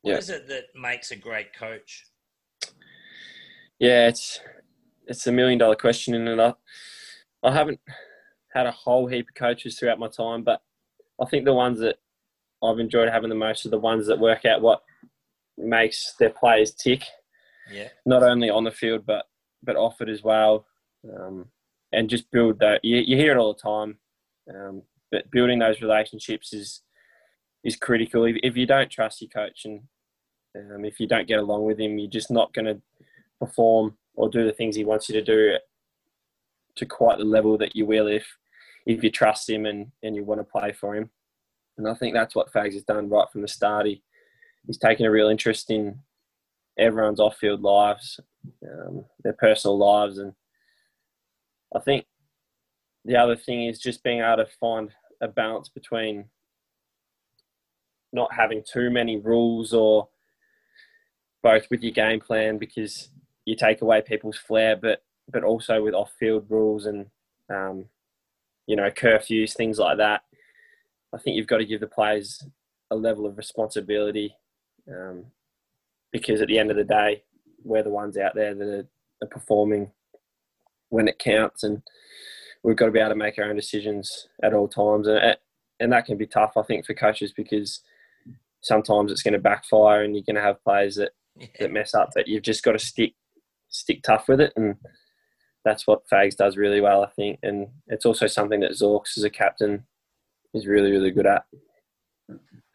What 0.00 0.12
yeah. 0.12 0.18
is 0.18 0.30
it 0.30 0.48
that 0.48 0.64
makes 0.74 1.10
a 1.10 1.16
great 1.16 1.54
coach? 1.54 2.06
Yeah, 3.78 4.08
it's 4.08 4.40
it's 5.06 5.26
a 5.26 5.32
million 5.32 5.58
dollar 5.58 5.76
question, 5.76 6.14
in 6.14 6.26
and 6.28 6.40
I 6.40 6.54
I 7.42 7.52
haven't 7.52 7.80
had 8.54 8.66
a 8.66 8.72
whole 8.72 9.06
heap 9.06 9.28
of 9.28 9.34
coaches 9.34 9.78
throughout 9.78 9.98
my 9.98 10.08
time, 10.08 10.42
but 10.42 10.62
I 11.20 11.26
think 11.26 11.44
the 11.44 11.54
ones 11.54 11.80
that 11.80 11.96
I've 12.62 12.78
enjoyed 12.78 13.08
having 13.08 13.28
the 13.28 13.34
most 13.34 13.66
are 13.66 13.70
the 13.70 13.78
ones 13.78 14.06
that 14.06 14.18
work 14.18 14.44
out 14.44 14.62
what 14.62 14.82
makes 15.56 16.14
their 16.18 16.30
players 16.30 16.74
tick. 16.74 17.04
Yeah. 17.70 17.88
Not 18.04 18.22
only 18.22 18.50
on 18.50 18.64
the 18.64 18.70
field, 18.70 19.04
but 19.06 19.26
but 19.62 19.76
off 19.76 20.00
it 20.00 20.08
as 20.08 20.22
well 20.22 20.66
um, 21.04 21.46
and 21.92 22.10
just 22.10 22.30
build 22.30 22.58
that. 22.60 22.84
You, 22.84 22.98
you, 22.98 23.16
hear 23.16 23.32
it 23.32 23.38
all 23.38 23.54
the 23.54 23.60
time, 23.60 23.98
um, 24.54 24.82
but 25.10 25.30
building 25.30 25.58
those 25.58 25.80
relationships 25.80 26.52
is 26.52 26.82
is 27.64 27.76
critical. 27.76 28.24
If, 28.24 28.36
if 28.42 28.56
you 28.56 28.66
don't 28.66 28.90
trust 28.90 29.20
your 29.20 29.30
coach 29.30 29.64
and 29.64 29.82
um, 30.56 30.84
if 30.84 30.98
you 30.98 31.06
don't 31.06 31.28
get 31.28 31.38
along 31.38 31.64
with 31.64 31.80
him, 31.80 31.98
you're 31.98 32.10
just 32.10 32.30
not 32.30 32.52
going 32.52 32.66
to 32.66 32.80
perform 33.40 33.96
or 34.14 34.28
do 34.28 34.44
the 34.44 34.52
things 34.52 34.76
he 34.76 34.84
wants 34.84 35.08
you 35.08 35.14
to 35.14 35.22
do 35.22 35.56
to 36.74 36.86
quite 36.86 37.18
the 37.18 37.24
level 37.24 37.58
that 37.58 37.76
you 37.76 37.86
will 37.86 38.06
if 38.06 38.26
if 38.86 39.04
you 39.04 39.10
trust 39.10 39.48
him 39.48 39.64
and, 39.66 39.92
and 40.02 40.16
you 40.16 40.24
want 40.24 40.40
to 40.40 40.44
play 40.44 40.72
for 40.72 40.96
him. 40.96 41.10
And 41.78 41.88
I 41.88 41.94
think 41.94 42.14
that's 42.14 42.34
what 42.34 42.52
Fags 42.52 42.74
has 42.74 42.82
done 42.82 43.08
right 43.08 43.30
from 43.30 43.42
the 43.42 43.48
start. 43.48 43.86
He, 43.86 44.02
he's 44.66 44.78
taken 44.78 45.06
a 45.06 45.10
real 45.10 45.28
interest 45.28 45.70
in 45.70 45.98
everyone's 46.78 47.20
off-field 47.20 47.62
lives, 47.62 48.20
um, 48.62 49.04
their 49.22 49.34
personal 49.34 49.78
lives, 49.78 50.18
and 50.18 50.32
I 51.74 51.80
think 51.80 52.06
the 53.04 53.16
other 53.16 53.36
thing 53.36 53.66
is 53.66 53.78
just 53.78 54.02
being 54.02 54.20
able 54.20 54.44
to 54.44 54.46
find 54.60 54.90
a 55.20 55.28
balance 55.28 55.68
between 55.68 56.26
not 58.12 58.32
having 58.32 58.62
too 58.62 58.90
many 58.90 59.16
rules 59.16 59.72
or 59.72 60.08
both 61.42 61.66
with 61.70 61.82
your 61.82 61.92
game 61.92 62.20
plan 62.20 62.58
because 62.58 63.08
you 63.44 63.56
take 63.56 63.82
away 63.82 64.02
people's 64.02 64.36
flair, 64.36 64.76
but 64.76 65.02
but 65.30 65.44
also 65.44 65.82
with 65.82 65.94
off-field 65.94 66.46
rules 66.48 66.86
and 66.86 67.06
um, 67.48 67.86
you 68.66 68.76
know 68.76 68.90
curfews, 68.90 69.54
things 69.54 69.78
like 69.78 69.98
that. 69.98 70.22
I 71.12 71.18
think 71.18 71.36
you've 71.36 71.46
got 71.46 71.58
to 71.58 71.66
give 71.66 71.80
the 71.80 71.86
players 71.86 72.44
a 72.90 72.96
level 72.96 73.26
of 73.26 73.36
responsibility 73.36 74.36
um, 74.88 75.24
because 76.12 76.40
at 76.40 76.48
the 76.48 76.58
end 76.58 76.70
of 76.70 76.76
the 76.76 76.84
day, 76.84 77.22
we're 77.64 77.82
the 77.82 77.90
ones 77.90 78.16
out 78.16 78.34
there 78.34 78.54
that 78.54 78.68
are, 78.68 78.88
are 79.22 79.28
performing 79.28 79.90
when 80.88 81.08
it 81.08 81.18
counts, 81.18 81.62
and 81.62 81.82
we've 82.62 82.76
got 82.76 82.86
to 82.86 82.92
be 82.92 82.98
able 82.98 83.10
to 83.10 83.16
make 83.16 83.38
our 83.38 83.44
own 83.44 83.56
decisions 83.56 84.28
at 84.42 84.54
all 84.54 84.68
times, 84.68 85.06
and 85.08 85.36
and 85.80 85.92
that 85.92 86.06
can 86.06 86.16
be 86.16 86.26
tough, 86.26 86.56
I 86.56 86.62
think, 86.62 86.86
for 86.86 86.94
coaches 86.94 87.32
because 87.32 87.80
sometimes 88.60 89.10
it's 89.10 89.22
going 89.22 89.32
to 89.32 89.40
backfire, 89.40 90.02
and 90.02 90.14
you're 90.14 90.24
going 90.24 90.36
to 90.36 90.42
have 90.42 90.62
players 90.62 90.96
that 90.96 91.12
yeah. 91.36 91.46
that 91.60 91.72
mess 91.72 91.94
up. 91.94 92.10
But 92.14 92.28
you've 92.28 92.42
just 92.42 92.62
got 92.62 92.72
to 92.72 92.78
stick 92.78 93.14
stick 93.68 94.02
tough 94.02 94.28
with 94.28 94.40
it, 94.40 94.52
and 94.56 94.76
that's 95.64 95.86
what 95.86 96.08
Fags 96.12 96.36
does 96.36 96.56
really 96.56 96.80
well, 96.80 97.02
I 97.02 97.08
think, 97.10 97.38
and 97.42 97.68
it's 97.86 98.06
also 98.06 98.26
something 98.26 98.60
that 98.60 98.72
Zorks 98.72 99.16
as 99.16 99.24
a 99.24 99.30
captain 99.30 99.84
is 100.54 100.66
really 100.66 100.90
really 100.90 101.10
good 101.10 101.26
at. 101.26 101.44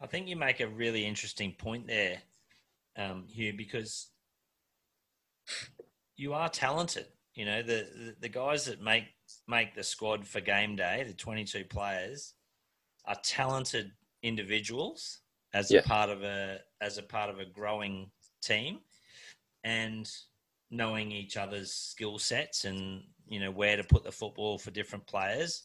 I 0.00 0.06
think 0.06 0.28
you 0.28 0.36
make 0.36 0.60
a 0.60 0.68
really 0.68 1.04
interesting 1.04 1.52
point 1.58 1.86
there, 1.86 2.18
um, 2.96 3.24
Hugh, 3.28 3.52
because 3.56 4.08
you 6.16 6.34
are 6.34 6.48
talented. 6.48 7.06
You 7.34 7.44
know, 7.46 7.62
the, 7.62 7.88
the, 7.94 8.16
the 8.20 8.28
guys 8.28 8.64
that 8.66 8.80
make 8.80 9.04
make 9.46 9.74
the 9.74 9.82
squad 9.82 10.26
for 10.26 10.40
game 10.40 10.76
day, 10.76 11.04
the 11.06 11.14
22 11.14 11.64
players, 11.64 12.34
are 13.06 13.16
talented 13.22 13.92
individuals 14.22 15.20
as 15.54 15.70
yeah. 15.70 15.80
a 15.80 15.82
part 15.82 16.10
of 16.10 16.22
a 16.22 16.58
as 16.80 16.98
a 16.98 17.02
part 17.02 17.30
of 17.30 17.38
a 17.38 17.44
growing 17.44 18.10
team, 18.42 18.80
and 19.64 20.10
knowing 20.70 21.10
each 21.10 21.36
other's 21.36 21.72
skill 21.72 22.18
sets 22.18 22.64
and 22.64 23.02
you 23.26 23.40
know 23.40 23.50
where 23.50 23.76
to 23.76 23.84
put 23.84 24.04
the 24.04 24.12
football 24.12 24.58
for 24.58 24.70
different 24.70 25.06
players 25.06 25.64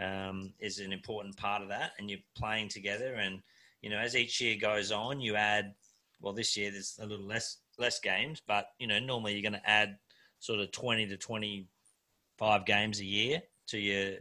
um, 0.00 0.52
is 0.60 0.78
an 0.78 0.92
important 0.92 1.36
part 1.36 1.62
of 1.62 1.68
that. 1.68 1.92
And 1.98 2.10
you're 2.10 2.18
playing 2.36 2.68
together, 2.68 3.14
and 3.14 3.40
you 3.82 3.90
know 3.90 3.98
as 3.98 4.16
each 4.16 4.40
year 4.40 4.56
goes 4.60 4.92
on, 4.92 5.20
you 5.20 5.36
add. 5.36 5.74
Well, 6.20 6.32
this 6.32 6.56
year 6.56 6.70
there's 6.70 6.98
a 7.02 7.06
little 7.06 7.26
less 7.26 7.58
less 7.78 7.98
games, 7.98 8.40
but 8.46 8.68
you 8.78 8.86
know 8.86 8.98
normally 8.98 9.32
you're 9.32 9.42
going 9.42 9.60
to 9.60 9.70
add 9.70 9.98
sort 10.38 10.60
of 10.60 10.72
20 10.72 11.06
to 11.06 11.16
25 11.16 12.66
games 12.66 13.00
a 13.00 13.04
year 13.04 13.42
to 13.68 13.78
your 13.78 14.16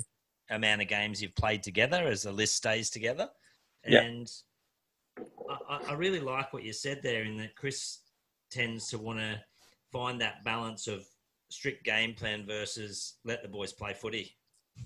amount 0.52 0.82
of 0.82 0.88
games 0.88 1.22
you've 1.22 1.36
played 1.36 1.64
together 1.64 2.08
as 2.08 2.24
the 2.24 2.32
list 2.32 2.56
stays 2.56 2.90
together. 2.90 3.28
And 3.84 4.32
yeah. 5.18 5.26
I, 5.68 5.80
I, 5.90 5.94
really 5.94 6.20
like 6.20 6.54
what 6.54 6.64
you 6.64 6.74
said 6.74 7.02
there 7.02 7.24
in 7.24 7.38
that 7.38 7.56
Chris 7.56 8.00
tends 8.52 8.90
to 8.90 9.00
want 9.00 9.18
to 9.18 9.42
find 9.92 10.22
that 10.22 10.44
balance 10.44 10.88
of 10.88 11.06
strict 11.50 11.84
game 11.84 12.14
plan 12.14 12.46
versus 12.46 13.16
let 13.26 13.42
the 13.42 13.50
boys 13.50 13.74
play 13.74 13.94
footy. 13.94 14.36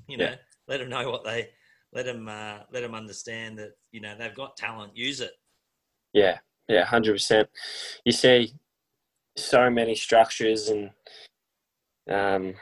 You 0.08 0.18
know, 0.18 0.26
yeah. 0.26 0.36
let 0.68 0.80
them 0.80 0.90
know 0.90 1.12
what 1.12 1.24
they 1.24 1.50
let 1.96 2.06
them 2.06 2.28
uh, 2.28 2.58
let 2.72 2.82
them 2.82 2.94
understand 2.94 3.58
that 3.58 3.72
you 3.92 4.02
know 4.02 4.14
they've 4.20 4.36
got 4.36 4.58
talent. 4.58 4.96
Use 4.96 5.22
it. 5.22 5.32
Yeah, 6.14 6.38
yeah, 6.68 6.84
hundred 6.84 7.14
percent. 7.14 7.50
You 8.04 8.12
see 8.12 8.54
so 9.38 9.70
many 9.70 9.96
structures 9.96 10.70
and 10.70 10.92
um, 12.12 12.54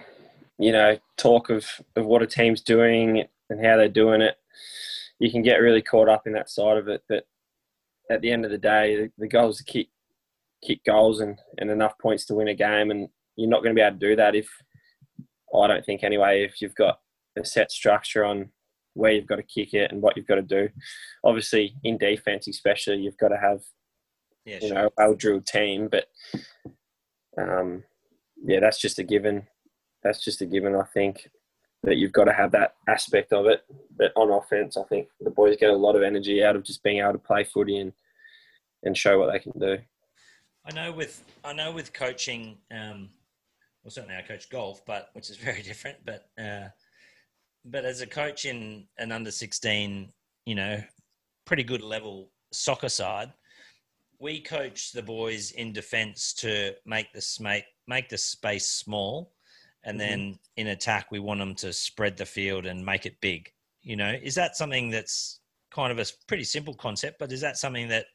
you 0.59 0.71
know 0.71 0.97
talk 1.17 1.49
of, 1.49 1.65
of 1.95 2.05
what 2.05 2.21
a 2.21 2.27
team's 2.27 2.61
doing 2.61 3.25
and 3.49 3.65
how 3.65 3.75
they're 3.75 3.89
doing 3.89 4.21
it. 4.21 4.37
You 5.19 5.31
can 5.31 5.41
get 5.41 5.57
really 5.57 5.81
caught 5.81 6.09
up 6.09 6.27
in 6.27 6.33
that 6.33 6.49
side 6.49 6.77
of 6.77 6.87
it, 6.87 7.03
but 7.09 7.25
at 8.11 8.21
the 8.21 8.31
end 8.31 8.45
of 8.45 8.51
the 8.51 8.57
day, 8.57 8.95
the, 8.95 9.11
the 9.17 9.27
goal 9.27 9.49
is 9.49 9.57
to 9.57 9.63
kick 9.63 9.87
kick 10.65 10.83
goals 10.85 11.19
and, 11.19 11.39
and 11.57 11.69
enough 11.69 11.97
points 11.97 12.25
to 12.25 12.35
win 12.35 12.49
a 12.49 12.53
game, 12.53 12.91
and 12.91 13.09
you're 13.35 13.49
not 13.49 13.63
going 13.63 13.75
to 13.75 13.79
be 13.79 13.83
able 13.83 13.97
to 13.97 14.09
do 14.09 14.15
that 14.15 14.35
if 14.35 14.47
I 15.55 15.67
don't 15.67 15.83
think 15.83 16.03
anyway 16.03 16.43
if 16.43 16.61
you've 16.61 16.75
got 16.75 16.99
a 17.35 17.43
set 17.43 17.71
structure 17.71 18.23
on 18.23 18.49
where 18.93 19.11
you've 19.11 19.27
got 19.27 19.37
to 19.37 19.43
kick 19.43 19.73
it 19.73 19.91
and 19.91 20.01
what 20.01 20.15
you've 20.15 20.27
got 20.27 20.35
to 20.35 20.41
do. 20.41 20.69
Obviously, 21.23 21.75
in 21.83 21.97
defense, 21.97 22.47
especially, 22.47 22.97
you've 22.97 23.17
got 23.17 23.29
to 23.29 23.37
have 23.37 23.61
Yeah, 24.45 24.59
you 24.61 24.67
sure. 24.67 24.75
know 24.75 24.87
a 24.87 24.91
well 24.97 25.15
drilled 25.15 25.45
team, 25.45 25.89
but 25.89 26.07
um, 27.37 27.83
yeah, 28.45 28.59
that's 28.59 28.79
just 28.79 28.99
a 28.99 29.03
given. 29.03 29.47
That's 30.03 30.23
just 30.23 30.41
a 30.41 30.45
given. 30.45 30.75
I 30.75 30.83
think 30.83 31.29
that 31.83 31.97
you've 31.97 32.11
got 32.11 32.25
to 32.25 32.33
have 32.33 32.51
that 32.51 32.75
aspect 32.87 33.33
of 33.33 33.45
it. 33.45 33.61
But 33.97 34.11
on 34.15 34.31
offense, 34.31 34.77
I 34.77 34.83
think 34.83 35.07
the 35.19 35.29
boys 35.29 35.57
get 35.57 35.69
a 35.69 35.75
lot 35.75 35.95
of 35.95 36.01
energy 36.01 36.43
out 36.43 36.55
of 36.55 36.63
just 36.63 36.83
being 36.83 36.99
able 36.99 37.13
to 37.13 37.19
play 37.19 37.43
footy 37.43 37.77
and 37.77 37.93
and 38.83 38.97
show 38.97 39.17
what 39.17 39.31
they 39.31 39.39
can 39.39 39.57
do. 39.59 39.77
I 40.65 40.73
know 40.73 40.91
with 40.91 41.23
I 41.43 41.53
know 41.53 41.71
with 41.71 41.93
coaching, 41.93 42.57
um, 42.71 43.09
well, 43.83 43.91
certainly 43.91 44.15
I 44.15 44.21
coach 44.21 44.49
golf, 44.49 44.85
but 44.85 45.09
which 45.13 45.29
is 45.29 45.37
very 45.49 45.61
different. 45.61 45.97
But 46.05 46.29
uh, 46.39 46.69
but 47.65 47.85
as 47.85 48.01
a 48.01 48.07
coach 48.07 48.45
in 48.45 48.87
an 48.97 49.11
under 49.11 49.31
sixteen, 49.31 50.11
you 50.45 50.55
know, 50.55 50.81
pretty 51.45 51.63
good 51.63 51.81
level 51.81 52.31
soccer 52.51 52.89
side, 52.89 53.33
we 54.19 54.39
coach 54.41 54.91
the 54.91 55.03
boys 55.03 55.51
in 55.51 55.73
defence 55.73 56.33
to 56.33 56.73
make 56.85 57.11
this 57.13 57.39
make 57.39 57.65
make 57.87 58.09
the 58.09 58.17
space 58.17 58.67
small, 58.67 59.33
and 59.83 59.95
Mhm. 59.97 59.99
then 59.99 60.39
in 60.57 60.67
attack 60.67 61.11
we 61.11 61.19
want 61.19 61.39
them 61.39 61.55
to 61.55 61.73
spread 61.73 62.17
the 62.17 62.25
field 62.25 62.65
and 62.65 62.85
make 62.85 63.05
it 63.05 63.19
big. 63.21 63.51
You 63.81 63.95
know, 63.95 64.17
is 64.21 64.35
that 64.35 64.55
something 64.55 64.89
that's 64.89 65.41
kind 65.71 65.91
of 65.91 65.99
a 65.99 66.09
pretty 66.27 66.43
simple 66.43 66.73
concept, 66.73 67.19
but 67.19 67.31
is 67.31 67.41
that 67.41 67.57
something 67.57 67.87
that 67.89 68.05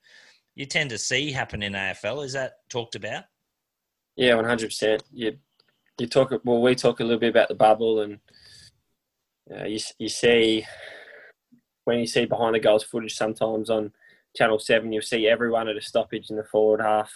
you 0.55 0.65
tend 0.67 0.91
to 0.91 0.99
see 0.99 1.31
happen 1.31 1.63
in 1.63 1.75
AFL? 1.75 2.23
Is 2.23 2.33
that 2.33 2.69
talked 2.69 2.95
about? 2.95 3.25
Yeah, 4.17 4.35
one 4.35 4.45
hundred 4.45 4.69
percent. 4.69 5.03
You 5.13 5.39
you 5.99 6.07
talk 6.07 6.33
well. 6.45 6.63
We 6.63 6.75
talk 6.75 7.01
a 7.01 7.05
little 7.05 7.19
bit 7.19 7.31
about 7.31 7.49
the 7.49 7.55
bubble, 7.55 8.01
and 8.01 8.21
uh, 9.55 9.65
you 9.65 9.79
you 9.99 10.09
see 10.09 10.67
when 11.85 11.99
you 11.99 12.07
see 12.07 12.27
behind 12.27 12.55
the 12.55 12.61
goals 12.61 12.85
footage 12.85 13.15
sometimes 13.15 13.71
on 13.71 13.93
Channel 14.37 14.59
Seven, 14.59 14.93
you'll 14.93 15.03
see 15.03 15.27
everyone 15.27 15.69
at 15.69 15.77
a 15.77 15.81
stoppage 15.81 16.31
in 16.31 16.37
the 16.37 16.45
forward 16.45 16.81
half 16.81 17.11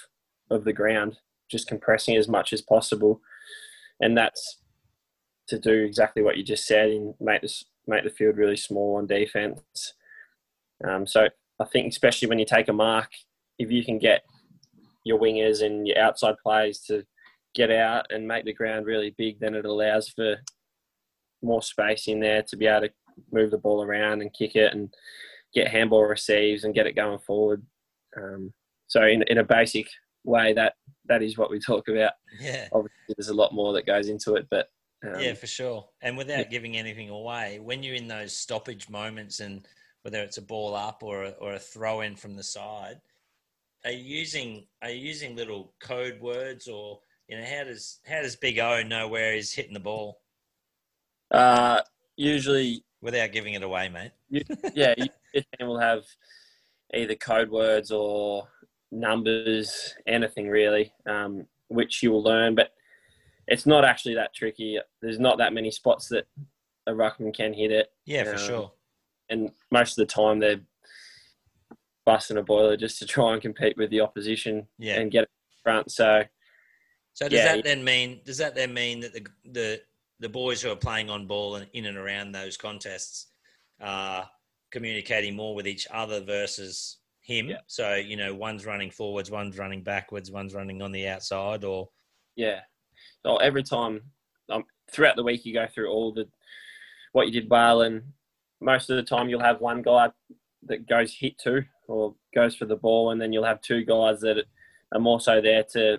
of 0.50 0.64
the 0.64 0.72
ground, 0.72 1.18
just 1.50 1.68
compressing 1.68 2.16
as 2.16 2.28
much 2.28 2.52
as 2.52 2.62
possible, 2.62 3.20
and 4.00 4.16
that's 4.16 4.58
to 5.48 5.58
do 5.58 5.84
exactly 5.84 6.22
what 6.22 6.36
you 6.36 6.42
just 6.42 6.66
said 6.66 6.90
and 6.90 7.14
make 7.20 7.42
this 7.42 7.64
make 7.86 8.04
the 8.04 8.10
field 8.10 8.36
really 8.36 8.56
small 8.56 8.96
on 8.96 9.06
defense. 9.06 9.94
Um, 10.84 11.06
so 11.06 11.28
I 11.60 11.64
think 11.64 11.88
especially 11.88 12.28
when 12.28 12.38
you 12.38 12.46
take 12.46 12.68
a 12.68 12.72
mark, 12.72 13.10
if 13.58 13.70
you 13.70 13.84
can 13.84 13.98
get 13.98 14.24
your 15.04 15.18
wingers 15.18 15.64
and 15.64 15.86
your 15.86 15.98
outside 15.98 16.36
players 16.42 16.80
to 16.86 17.04
get 17.54 17.70
out 17.70 18.06
and 18.10 18.26
make 18.26 18.44
the 18.44 18.52
ground 18.52 18.86
really 18.86 19.14
big, 19.18 19.38
then 19.40 19.54
it 19.54 19.64
allows 19.64 20.08
for 20.08 20.36
more 21.42 21.62
space 21.62 22.08
in 22.08 22.20
there 22.20 22.42
to 22.42 22.56
be 22.56 22.66
able 22.66 22.88
to 22.88 22.92
move 23.32 23.50
the 23.50 23.58
ball 23.58 23.82
around 23.82 24.22
and 24.22 24.32
kick 24.32 24.56
it 24.56 24.72
and 24.72 24.92
get 25.54 25.68
handball 25.68 26.04
receives 26.04 26.64
and 26.64 26.74
get 26.74 26.86
it 26.86 26.96
going 26.96 27.18
forward. 27.18 27.62
Um, 28.16 28.52
so 28.86 29.02
in, 29.02 29.22
in 29.28 29.38
a 29.38 29.44
basic 29.44 29.86
way, 30.24 30.52
that 30.54 30.74
that 31.06 31.22
is 31.22 31.36
what 31.36 31.50
we 31.50 31.58
talk 31.58 31.88
about. 31.88 32.12
Yeah. 32.40 32.68
Obviously, 32.72 33.14
there's 33.16 33.28
a 33.28 33.34
lot 33.34 33.54
more 33.54 33.72
that 33.74 33.86
goes 33.86 34.08
into 34.08 34.34
it, 34.34 34.46
but 34.50 34.68
um, 35.04 35.20
yeah, 35.20 35.34
for 35.34 35.46
sure. 35.46 35.88
And 36.00 36.16
without 36.16 36.38
yeah. 36.38 36.48
giving 36.48 36.76
anything 36.76 37.10
away, 37.10 37.58
when 37.60 37.82
you're 37.82 37.96
in 37.96 38.08
those 38.08 38.34
stoppage 38.34 38.88
moments, 38.88 39.40
and 39.40 39.66
whether 40.02 40.20
it's 40.20 40.38
a 40.38 40.42
ball 40.42 40.74
up 40.74 41.02
or 41.02 41.24
a, 41.24 41.30
or 41.40 41.54
a 41.54 41.58
throw 41.58 42.02
in 42.02 42.16
from 42.16 42.36
the 42.36 42.42
side, 42.42 43.00
are 43.84 43.90
you 43.90 44.18
using 44.18 44.66
are 44.80 44.90
you 44.90 45.08
using 45.08 45.34
little 45.34 45.74
code 45.80 46.20
words 46.20 46.68
or 46.68 47.00
you 47.28 47.36
know 47.36 47.44
how 47.44 47.64
does 47.64 47.98
how 48.06 48.22
does 48.22 48.36
Big 48.36 48.58
O 48.58 48.82
know 48.82 49.08
where 49.08 49.34
he's 49.34 49.52
hitting 49.52 49.74
the 49.74 49.80
ball 49.80 50.21
uh, 51.32 51.80
usually 52.16 52.84
without 53.00 53.32
giving 53.32 53.54
it 53.54 53.62
away, 53.62 53.88
mate? 53.88 54.12
yeah, 54.74 54.94
you- 54.96 55.08
your 55.34 55.42
team 55.58 55.66
will 55.68 55.78
have 55.78 56.04
either 56.94 57.14
code 57.14 57.50
words 57.50 57.90
or 57.90 58.46
numbers, 58.90 59.94
anything 60.06 60.48
really, 60.48 60.92
um, 61.06 61.46
which 61.68 62.02
you 62.02 62.10
will 62.12 62.22
learn. 62.22 62.54
But 62.54 62.72
it's 63.48 63.64
not 63.66 63.84
actually 63.84 64.14
that 64.16 64.34
tricky. 64.34 64.78
There's 65.00 65.18
not 65.18 65.38
that 65.38 65.54
many 65.54 65.70
spots 65.70 66.08
that 66.08 66.26
a 66.86 66.92
ruckman 66.92 67.34
can 67.34 67.54
hit 67.54 67.70
it, 67.70 67.90
Yeah, 68.04 68.24
for 68.24 68.32
Um, 68.32 68.38
sure. 68.38 68.72
and 69.30 69.52
most 69.70 69.92
of 69.98 70.06
the 70.06 70.12
time 70.12 70.38
they're 70.38 70.60
busting 72.04 72.36
a 72.36 72.42
boiler 72.42 72.76
just 72.76 72.98
to 72.98 73.06
try 73.06 73.32
and 73.32 73.40
compete 73.40 73.76
with 73.76 73.88
the 73.90 74.00
opposition 74.00 74.66
Yeah. 74.78 75.00
and 75.00 75.10
get 75.10 75.22
it 75.24 75.30
front. 75.62 75.90
So 75.92 76.24
So 77.14 77.28
does 77.28 77.38
yeah, 77.38 77.56
that 77.56 77.64
then 77.64 77.84
mean 77.84 78.20
does 78.24 78.38
that 78.38 78.54
then 78.54 78.74
mean 78.74 79.00
that 79.00 79.12
the 79.12 79.26
the 79.44 79.82
the 80.22 80.28
boys 80.28 80.62
who 80.62 80.70
are 80.70 80.76
playing 80.76 81.10
on 81.10 81.26
ball 81.26 81.56
and 81.56 81.66
in 81.74 81.86
and 81.86 81.98
around 81.98 82.30
those 82.30 82.56
contests 82.56 83.26
are 83.80 84.30
communicating 84.70 85.34
more 85.34 85.54
with 85.54 85.66
each 85.66 85.86
other 85.90 86.20
versus 86.20 86.98
him? 87.20 87.48
Yeah. 87.48 87.58
So 87.66 87.94
you 87.96 88.16
know, 88.16 88.34
one's 88.34 88.64
running 88.64 88.90
forwards, 88.90 89.30
one's 89.30 89.58
running 89.58 89.82
backwards, 89.82 90.30
one's 90.30 90.54
running 90.54 90.80
on 90.80 90.92
the 90.92 91.08
outside, 91.08 91.64
or 91.64 91.90
Yeah. 92.36 92.60
So 93.26 93.36
every 93.38 93.64
time 93.64 94.00
um, 94.48 94.64
throughout 94.90 95.16
the 95.16 95.24
week, 95.24 95.44
you 95.44 95.52
go 95.52 95.66
through 95.66 95.90
all 95.90 96.12
the 96.12 96.28
what 97.10 97.26
you 97.26 97.32
did 97.32 97.50
well, 97.50 97.82
and 97.82 98.02
most 98.60 98.90
of 98.90 98.96
the 98.96 99.02
time 99.02 99.28
you'll 99.28 99.40
have 99.40 99.60
one 99.60 99.82
guy 99.82 100.10
that 100.66 100.88
goes 100.88 101.12
hit 101.12 101.36
to 101.40 101.62
or 101.88 102.14
goes 102.32 102.54
for 102.54 102.64
the 102.66 102.76
ball, 102.76 103.10
and 103.10 103.20
then 103.20 103.32
you'll 103.32 103.44
have 103.44 103.60
two 103.60 103.84
guys 103.84 104.20
that 104.20 104.36
are 104.92 105.00
more 105.00 105.20
so 105.20 105.40
there 105.40 105.64
to 105.72 105.98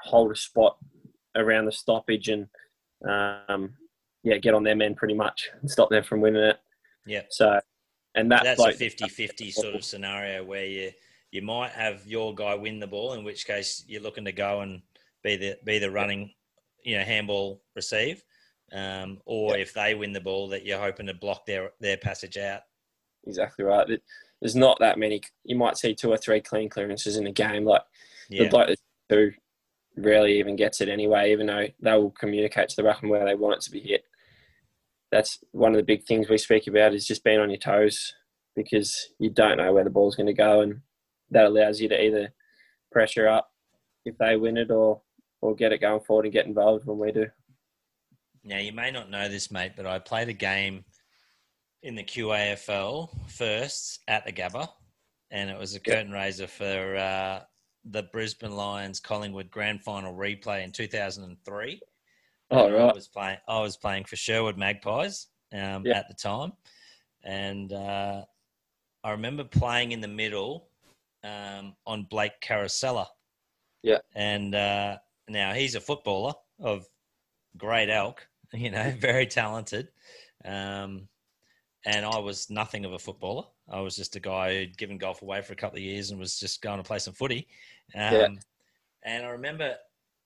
hold 0.00 0.32
a 0.32 0.36
spot 0.36 0.78
around 1.36 1.66
the 1.66 1.72
stoppage 1.72 2.28
and 2.28 2.48
um, 3.08 3.74
yeah, 4.22 4.38
get 4.38 4.54
on 4.54 4.62
their 4.62 4.76
men 4.76 4.94
pretty 4.94 5.14
much 5.14 5.50
and 5.60 5.70
stop 5.70 5.90
them 5.90 6.02
from 6.04 6.20
winning 6.20 6.42
it. 6.42 6.58
Yeah. 7.06 7.22
So, 7.30 7.60
and 8.14 8.30
that 8.32 8.44
that's 8.44 8.56
bloke- 8.56 8.80
a 8.80 8.84
50-50 8.90 9.52
sort 9.52 9.74
of 9.74 9.84
scenario 9.84 10.44
where 10.44 10.64
you 10.66 10.92
you 11.30 11.42
might 11.42 11.72
have 11.72 12.06
your 12.06 12.34
guy 12.34 12.54
win 12.54 12.78
the 12.78 12.86
ball, 12.86 13.14
in 13.14 13.24
which 13.24 13.46
case 13.46 13.84
you're 13.88 14.00
looking 14.02 14.24
to 14.24 14.32
go 14.32 14.60
and 14.60 14.80
be 15.22 15.36
the 15.36 15.58
be 15.64 15.78
the 15.78 15.90
running, 15.90 16.32
you 16.84 16.96
know, 16.96 17.04
handball 17.04 17.60
receive. 17.74 18.22
Um, 18.72 19.18
or 19.26 19.56
if 19.56 19.72
they 19.74 19.94
win 19.94 20.12
the 20.12 20.20
ball, 20.20 20.48
that 20.48 20.64
you're 20.64 20.78
hoping 20.80 21.06
to 21.06 21.14
block 21.14 21.44
their 21.46 21.72
their 21.80 21.96
passage 21.96 22.38
out. 22.38 22.62
exactly 23.26 23.64
right. 23.64 23.86
There's 24.40 24.56
not 24.56 24.78
that 24.80 24.98
many. 24.98 25.20
You 25.44 25.56
might 25.56 25.76
see 25.76 25.94
two 25.94 26.10
or 26.10 26.16
three 26.16 26.40
clean 26.40 26.68
clearances 26.68 27.16
in 27.16 27.26
a 27.26 27.32
game, 27.32 27.64
like 27.64 27.82
Yeah, 28.28 28.44
the 28.44 28.48
bloke 28.50 28.78
who 29.10 29.30
rarely 29.96 30.38
even 30.38 30.56
gets 30.56 30.80
it 30.80 30.88
anyway, 30.88 31.32
even 31.32 31.46
though 31.46 31.66
they 31.80 31.92
will 31.92 32.10
communicate 32.10 32.68
to 32.70 32.76
the 32.76 32.82
ruckman 32.82 33.08
where 33.08 33.24
they 33.24 33.34
want 33.34 33.56
it 33.56 33.60
to 33.62 33.70
be 33.70 33.80
hit. 33.80 34.04
That's 35.10 35.38
one 35.52 35.72
of 35.72 35.76
the 35.76 35.84
big 35.84 36.04
things 36.04 36.28
we 36.28 36.38
speak 36.38 36.66
about 36.66 36.94
is 36.94 37.06
just 37.06 37.22
being 37.22 37.38
on 37.38 37.50
your 37.50 37.58
toes 37.58 38.12
because 38.56 39.08
you 39.18 39.30
don't 39.30 39.58
know 39.58 39.72
where 39.72 39.84
the 39.84 39.90
ball's 39.90 40.16
going 40.16 40.26
to 40.26 40.32
go, 40.32 40.60
and 40.60 40.80
that 41.30 41.46
allows 41.46 41.80
you 41.80 41.88
to 41.88 42.04
either 42.04 42.32
pressure 42.90 43.28
up 43.28 43.50
if 44.04 44.16
they 44.18 44.36
win 44.36 44.56
it 44.56 44.70
or 44.70 45.00
or 45.40 45.54
get 45.54 45.72
it 45.72 45.80
going 45.80 46.00
forward 46.00 46.24
and 46.24 46.32
get 46.32 46.46
involved 46.46 46.86
when 46.86 46.98
we 46.98 47.12
do. 47.12 47.26
Now, 48.44 48.58
you 48.58 48.72
may 48.72 48.90
not 48.90 49.10
know 49.10 49.28
this, 49.28 49.50
mate, 49.50 49.72
but 49.76 49.86
I 49.86 49.98
played 49.98 50.28
a 50.28 50.32
game 50.34 50.84
in 51.82 51.94
the 51.94 52.02
QAFL 52.04 53.30
first 53.30 54.00
at 54.08 54.24
the 54.24 54.32
Gabba, 54.32 54.68
and 55.30 55.50
it 55.50 55.58
was 55.58 55.74
a 55.74 55.80
Yeah. 55.84 55.96
curtain 55.96 56.12
raiser 56.12 56.46
for 56.46 56.96
uh, 56.96 57.40
the 57.84 58.04
Brisbane 58.04 58.52
Lions 58.56 59.00
Collingwood 59.00 59.50
Grand 59.50 59.82
Final 59.82 60.14
replay 60.14 60.64
in 60.64 60.72
2003. 60.72 61.80
Oh 62.50 62.66
And 62.66 62.76
I 62.76 62.92
was 62.92 63.08
playing. 63.08 63.38
I 63.48 63.60
was 63.60 63.76
playing 63.76 64.04
for 64.04 64.16
Sherwood 64.16 64.56
Magpies 64.58 65.28
um, 65.52 65.84
Yeah. 65.86 65.98
at 65.98 66.08
the 66.08 66.14
time, 66.14 66.52
and 67.22 67.72
uh, 67.72 68.22
I 69.02 69.10
remember 69.10 69.44
playing 69.44 69.92
in 69.92 70.00
the 70.00 70.08
middle 70.08 70.68
um, 71.22 71.74
on 71.86 72.04
Blake 72.04 72.40
Caracella. 72.42 73.06
Yeah. 73.82 73.98
and 74.14 74.54
uh, 74.54 74.96
now 75.28 75.52
he's 75.52 75.74
a 75.74 75.80
footballer 75.80 76.32
of 76.60 76.86
great 77.56 77.90
elk. 77.90 78.26
You 78.52 78.70
know, 78.70 78.94
very 79.00 79.26
talented. 79.26 79.88
Um, 80.44 81.08
and 81.84 82.06
I 82.06 82.18
was 82.18 82.50
nothing 82.50 82.84
of 82.84 82.92
a 82.92 82.98
footballer. 83.00 83.44
I 83.68 83.80
was 83.80 83.96
just 83.96 84.14
a 84.14 84.20
guy 84.20 84.54
who'd 84.54 84.78
given 84.78 84.96
golf 84.96 85.22
away 85.22 85.40
for 85.42 85.54
a 85.54 85.56
couple 85.56 85.78
of 85.78 85.82
years 85.82 86.10
and 86.12 86.20
was 86.20 86.38
just 86.38 86.62
going 86.62 86.76
to 86.78 86.84
play 86.84 87.00
some 87.00 87.14
footy. 87.14 87.48
Um, 87.94 88.12
Yeah. 88.12 88.28
And 89.06 89.26
I 89.26 89.28
remember, 89.28 89.76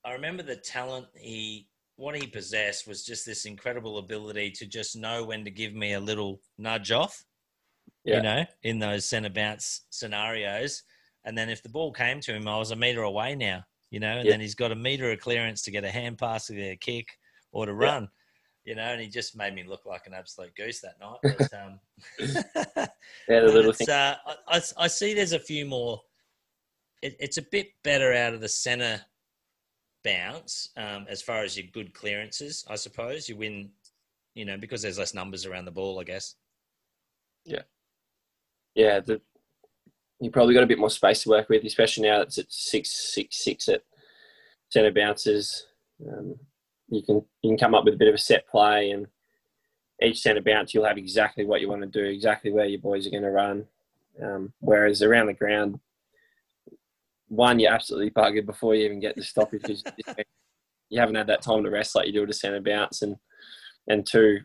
I 0.05 0.13
remember 0.13 0.41
the 0.43 0.55
talent 0.55 1.07
he, 1.15 1.67
what 1.97 2.15
he 2.15 2.27
possessed 2.27 2.87
was 2.87 3.03
just 3.03 3.25
this 3.25 3.45
incredible 3.45 3.97
ability 3.97 4.51
to 4.51 4.65
just 4.65 4.95
know 4.95 5.25
when 5.25 5.43
to 5.43 5.51
give 5.51 5.73
me 5.73 5.93
a 5.93 5.99
little 5.99 6.41
nudge 6.57 6.91
off. 6.91 7.25
Yeah. 8.05 8.15
You 8.17 8.21
know, 8.21 8.45
in 8.63 8.79
those 8.79 9.05
centre 9.05 9.29
bounce 9.29 9.81
scenarios, 9.89 10.83
and 11.25 11.37
then 11.37 11.49
if 11.49 11.61
the 11.61 11.67
ball 11.69 11.91
came 11.91 12.21
to 12.21 12.33
him, 12.33 12.47
I 12.47 12.57
was 12.57 12.71
a 12.71 12.75
meter 12.77 13.01
away 13.03 13.35
now. 13.35 13.65
You 13.91 13.99
know, 13.99 14.17
and 14.19 14.25
Yeah. 14.25 14.33
then 14.33 14.39
he's 14.39 14.55
got 14.55 14.71
a 14.71 14.75
meter 14.75 15.11
of 15.11 15.19
clearance 15.19 15.61
to 15.63 15.71
get 15.71 15.83
a 15.83 15.91
hand 15.91 16.17
pass, 16.17 16.45
to 16.47 16.55
get 16.55 16.71
a 16.71 16.77
kick, 16.77 17.07
or 17.51 17.65
to 17.65 17.73
run. 17.73 18.07
you 18.63 18.75
know, 18.75 18.83
and 18.83 19.01
he 19.01 19.07
just 19.07 19.35
made 19.35 19.53
me 19.55 19.63
look 19.63 19.85
like 19.85 20.05
an 20.05 20.13
absolute 20.13 20.55
goose 20.55 20.79
that 20.81 20.99
night. 21.01 21.19
But, 21.23 21.59
um, 21.59 21.79
yeah, 23.27 23.39
the 23.41 23.51
little 23.51 23.73
thing. 23.73 23.89
uh, 23.89 24.15
I, 24.47 24.61
I 24.77 24.87
see 24.87 25.13
there's 25.13 25.33
a 25.33 25.39
few 25.39 25.65
more. 25.65 26.01
It, 27.01 27.15
it's 27.19 27.37
a 27.37 27.41
bit 27.41 27.71
better 27.83 28.13
out 28.13 28.33
of 28.33 28.41
the 28.41 28.49
centre 28.49 29.01
bounce 30.03 30.69
um, 30.77 31.05
as 31.09 31.21
far 31.21 31.43
as 31.43 31.57
your 31.57 31.67
good 31.71 31.93
clearances, 31.93 32.65
I 32.69 32.75
suppose. 32.75 33.29
You 33.29 33.37
win, 33.37 33.69
you 34.33 34.45
know, 34.45 34.57
because 34.57 34.81
there's 34.81 34.99
less 34.99 35.13
numbers 35.13 35.45
around 35.45 35.65
the 35.65 35.71
ball, 35.71 35.99
I 35.99 36.03
guess. 36.03 36.35
Yeah. 37.45 37.61
Yeah, 38.75 38.99
the, 38.99 39.21
you 40.19 40.29
probably 40.29 40.53
got 40.53 40.63
a 40.63 40.67
bit 40.67 40.79
more 40.79 40.89
space 40.89 41.23
to 41.23 41.29
work 41.29 41.49
with, 41.49 41.63
especially 41.63 42.07
now 42.07 42.21
it's 42.21 42.37
at 42.37 42.51
six, 42.51 43.13
six, 43.13 43.43
six 43.43 43.67
at 43.69 43.83
centre 44.69 44.91
bounces. 44.91 45.65
Um, 46.07 46.35
you 46.89 47.03
can 47.03 47.25
you 47.41 47.51
can 47.51 47.57
come 47.57 47.75
up 47.75 47.85
with 47.85 47.93
a 47.93 47.97
bit 47.97 48.07
of 48.07 48.15
a 48.15 48.19
set 48.19 48.47
play, 48.47 48.91
and 48.91 49.07
each 50.01 50.19
centre 50.19 50.41
bounce 50.41 50.73
you'll 50.73 50.85
have 50.85 50.97
exactly 50.97 51.45
what 51.45 51.61
you 51.61 51.69
want 51.69 51.81
to 51.81 51.87
do, 51.87 52.03
exactly 52.03 52.51
where 52.51 52.65
your 52.65 52.79
boys 52.79 53.05
are 53.05 53.11
going 53.11 53.23
to 53.23 53.31
run. 53.31 53.65
Um, 54.21 54.53
whereas 54.59 55.01
around 55.01 55.27
the 55.27 55.33
ground, 55.33 55.79
one 57.29 57.59
you're 57.59 57.71
absolutely 57.71 58.11
buggered 58.11 58.45
before 58.45 58.75
you 58.75 58.85
even 58.85 58.99
get 58.99 59.15
the 59.15 59.23
stoppage 59.23 59.61
because 59.61 59.83
you 60.89 60.99
haven't 60.99 61.15
had 61.15 61.27
that 61.27 61.41
time 61.41 61.63
to 61.63 61.69
rest 61.69 61.95
like 61.95 62.07
you 62.07 62.13
do 62.13 62.23
at 62.23 62.29
a 62.29 62.33
centre 62.33 62.59
bounce, 62.59 63.01
and 63.01 63.15
and 63.87 64.05
two, 64.05 64.39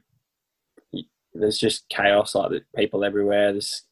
there's 1.33 1.59
just 1.59 1.89
chaos 1.89 2.35
like 2.35 2.51
the 2.51 2.63
people 2.77 3.05
everywhere. 3.05 3.53
There's 3.53 3.83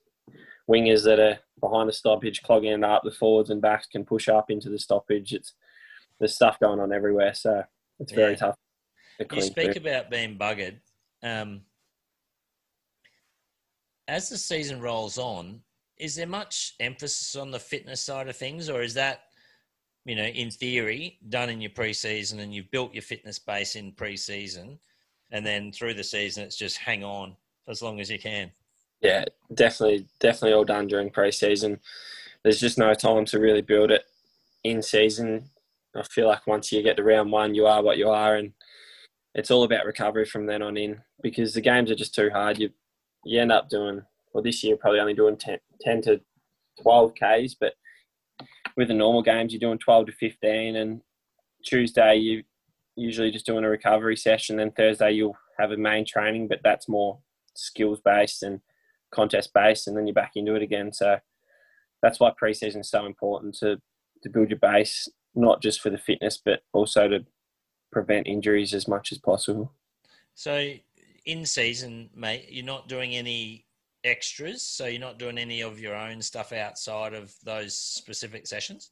wingers 0.70 1.05
that 1.05 1.18
are 1.18 1.38
behind 1.61 1.88
the 1.88 1.93
stoppage 1.93 2.43
clogging 2.43 2.72
it 2.72 2.84
up. 2.84 3.03
The 3.05 3.11
forwards 3.11 3.51
and 3.51 3.61
backs 3.61 3.86
can 3.86 4.05
push 4.05 4.28
up 4.28 4.51
into 4.51 4.68
the 4.68 4.78
stoppage. 4.78 5.32
It's 5.32 5.55
there's 6.18 6.34
stuff 6.34 6.61
going 6.61 6.80
on 6.80 6.93
everywhere, 6.93 7.34
so 7.34 7.62
it's 7.99 8.12
very 8.12 8.32
yeah. 8.32 8.38
tough. 8.38 8.57
You 9.32 9.43
speak 9.43 9.72
through. 9.72 9.82
about 9.82 10.11
being 10.11 10.38
buggered. 10.38 10.78
Um, 11.22 11.62
as 14.09 14.28
the 14.28 14.36
season 14.36 14.80
rolls 14.80 15.18
on, 15.18 15.61
is 16.03 16.16
there 16.16 16.26
much 16.26 16.74
emphasis 16.80 17.36
on 17.36 17.53
the 17.53 17.61
fitness 17.61 18.00
side 18.00 18.26
of 18.26 18.36
things, 18.36 18.68
or 18.68 18.82
is 18.82 18.92
that, 18.94 19.20
you 20.05 20.16
know, 20.16 20.24
in 20.24 20.50
theory, 20.50 21.16
done 21.28 21.48
in 21.48 21.61
your 21.61 21.70
preseason 21.70 22.40
and 22.40 22.53
you've 22.53 22.72
built 22.72 22.92
your 22.92 23.03
fitness 23.03 23.38
base 23.38 23.76
in 23.76 23.92
preseason, 23.92 24.78
and 25.30 25.46
then 25.46 25.70
through 25.70 25.94
the 25.94 26.03
season 26.03 26.42
it's 26.42 26.57
just 26.57 26.76
hang 26.76 27.05
on 27.05 27.36
as 27.68 27.82
long 27.82 28.00
as 28.00 28.11
you 28.11 28.18
can? 28.18 28.50
Yeah, 29.00 29.24
definitely, 29.55 30.09
definitely 30.18 30.55
all 30.55 30.64
done 30.64 30.88
during 30.88 31.09
preseason. 31.09 31.78
There's 32.42 32.61
just 32.61 32.78
no 32.78 32.94
time 32.94 33.24
to 33.26 33.38
really 33.38 33.62
build 33.62 33.92
it 33.92 34.03
in 34.64 34.82
season. 34.82 35.50
I 35.94 36.03
feel 36.03 36.26
like 36.26 36.48
once 36.48 36.72
you 36.72 36.82
get 36.82 36.96
to 36.96 37.05
round 37.05 37.30
one, 37.30 37.55
you 37.55 37.66
are 37.66 37.80
what 37.80 37.98
you 37.98 38.09
are, 38.09 38.34
and 38.34 38.53
it's 39.36 39.53
all 39.53 39.62
about 39.62 39.86
recovery 39.86 40.24
from 40.24 40.46
then 40.46 40.62
on 40.62 40.76
in 40.76 41.00
because 41.22 41.55
the 41.55 41.61
games 41.61 41.92
are 41.92 41.94
just 41.96 42.14
too 42.14 42.30
hard. 42.30 42.59
You 42.59 42.70
you 43.24 43.40
end 43.40 43.53
up 43.53 43.68
doing 43.68 44.03
well 44.32 44.42
this 44.42 44.62
year 44.62 44.76
probably 44.76 45.00
only 45.00 45.14
doing 45.14 45.36
10, 45.36 45.58
10 45.80 46.02
to 46.02 46.20
12 46.82 47.12
Ks, 47.14 47.54
but 47.54 47.74
with 48.76 48.88
the 48.88 48.94
normal 48.94 49.22
games 49.22 49.52
you're 49.52 49.60
doing 49.60 49.78
12 49.78 50.06
to 50.06 50.12
15 50.12 50.76
and 50.76 51.00
Tuesday 51.64 52.16
you 52.16 52.42
usually 52.96 53.30
just 53.30 53.46
doing 53.46 53.64
a 53.64 53.68
recovery 53.68 54.16
session 54.16 54.56
then 54.56 54.70
Thursday 54.70 55.12
you'll 55.12 55.36
have 55.58 55.70
a 55.70 55.76
main 55.76 56.04
training 56.04 56.48
but 56.48 56.60
that's 56.62 56.88
more 56.88 57.18
skills 57.54 58.00
based 58.04 58.42
and 58.42 58.60
contest 59.10 59.50
based 59.54 59.86
and 59.86 59.96
then 59.96 60.06
you're 60.06 60.14
back 60.14 60.32
into 60.34 60.54
it 60.54 60.62
again 60.62 60.92
so 60.92 61.18
that's 62.02 62.18
why 62.18 62.32
preseason 62.42 62.80
is 62.80 62.90
so 62.90 63.06
important 63.06 63.54
to 63.54 63.80
to 64.22 64.28
build 64.28 64.50
your 64.50 64.58
base 64.58 65.08
not 65.34 65.62
just 65.62 65.80
for 65.80 65.90
the 65.90 65.98
fitness, 65.98 66.40
but 66.42 66.60
also 66.72 67.08
to 67.08 67.24
prevent 67.90 68.26
injuries 68.26 68.74
as 68.74 68.88
much 68.88 69.12
as 69.12 69.18
possible. 69.18 69.72
So, 70.34 70.72
in 71.24 71.46
season, 71.46 72.10
mate, 72.14 72.46
you're 72.50 72.64
not 72.64 72.88
doing 72.88 73.14
any 73.14 73.66
extras. 74.05 74.62
So, 74.62 74.86
you're 74.86 75.00
not 75.00 75.18
doing 75.18 75.38
any 75.38 75.62
of 75.62 75.80
your 75.80 75.94
own 75.94 76.22
stuff 76.22 76.53
outside 76.53 77.14
of 77.14 77.34
those 77.44 77.74
specific 77.78 78.46
sessions. 78.46 78.90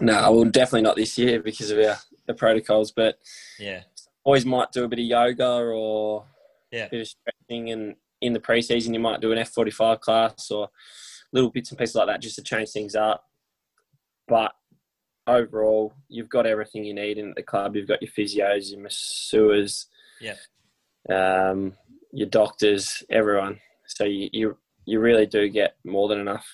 No, 0.00 0.32
well, 0.32 0.44
definitely 0.44 0.82
not 0.82 0.96
this 0.96 1.18
year 1.18 1.40
because 1.42 1.70
of 1.70 1.78
our 1.78 1.96
the 2.26 2.34
protocols. 2.34 2.92
But 2.92 3.18
yeah, 3.58 3.82
always 4.24 4.46
might 4.46 4.72
do 4.72 4.84
a 4.84 4.88
bit 4.88 5.00
of 5.00 5.04
yoga 5.04 5.48
or 5.48 6.24
yeah, 6.70 6.88
bit 6.88 7.00
of 7.00 7.08
stretching, 7.08 7.70
and 7.70 7.96
in 8.20 8.32
the 8.32 8.40
preseason 8.40 8.94
you 8.94 9.00
might 9.00 9.20
do 9.20 9.32
an 9.32 9.38
F 9.38 9.50
forty 9.50 9.70
five 9.70 10.00
class 10.00 10.50
or 10.50 10.68
little 11.32 11.50
bits 11.50 11.70
and 11.70 11.78
pieces 11.78 11.94
like 11.94 12.06
that 12.06 12.22
just 12.22 12.36
to 12.36 12.42
change 12.42 12.70
things 12.70 12.94
up. 12.94 13.24
But 14.28 14.52
overall, 15.26 15.92
you've 16.08 16.28
got 16.28 16.46
everything 16.46 16.84
you 16.84 16.94
need 16.94 17.18
in 17.18 17.32
the 17.36 17.42
club. 17.42 17.76
You've 17.76 17.88
got 17.88 18.02
your 18.02 18.10
physios, 18.10 18.70
your 18.70 18.80
masseurs, 18.80 19.86
yeah, 20.20 20.36
um, 21.08 21.74
your 22.12 22.28
doctors, 22.28 23.02
everyone. 23.10 23.60
So 23.96 24.04
you, 24.04 24.28
you 24.32 24.56
you 24.86 25.00
really 25.00 25.26
do 25.26 25.48
get 25.48 25.76
more 25.84 26.08
than 26.08 26.20
enough 26.20 26.46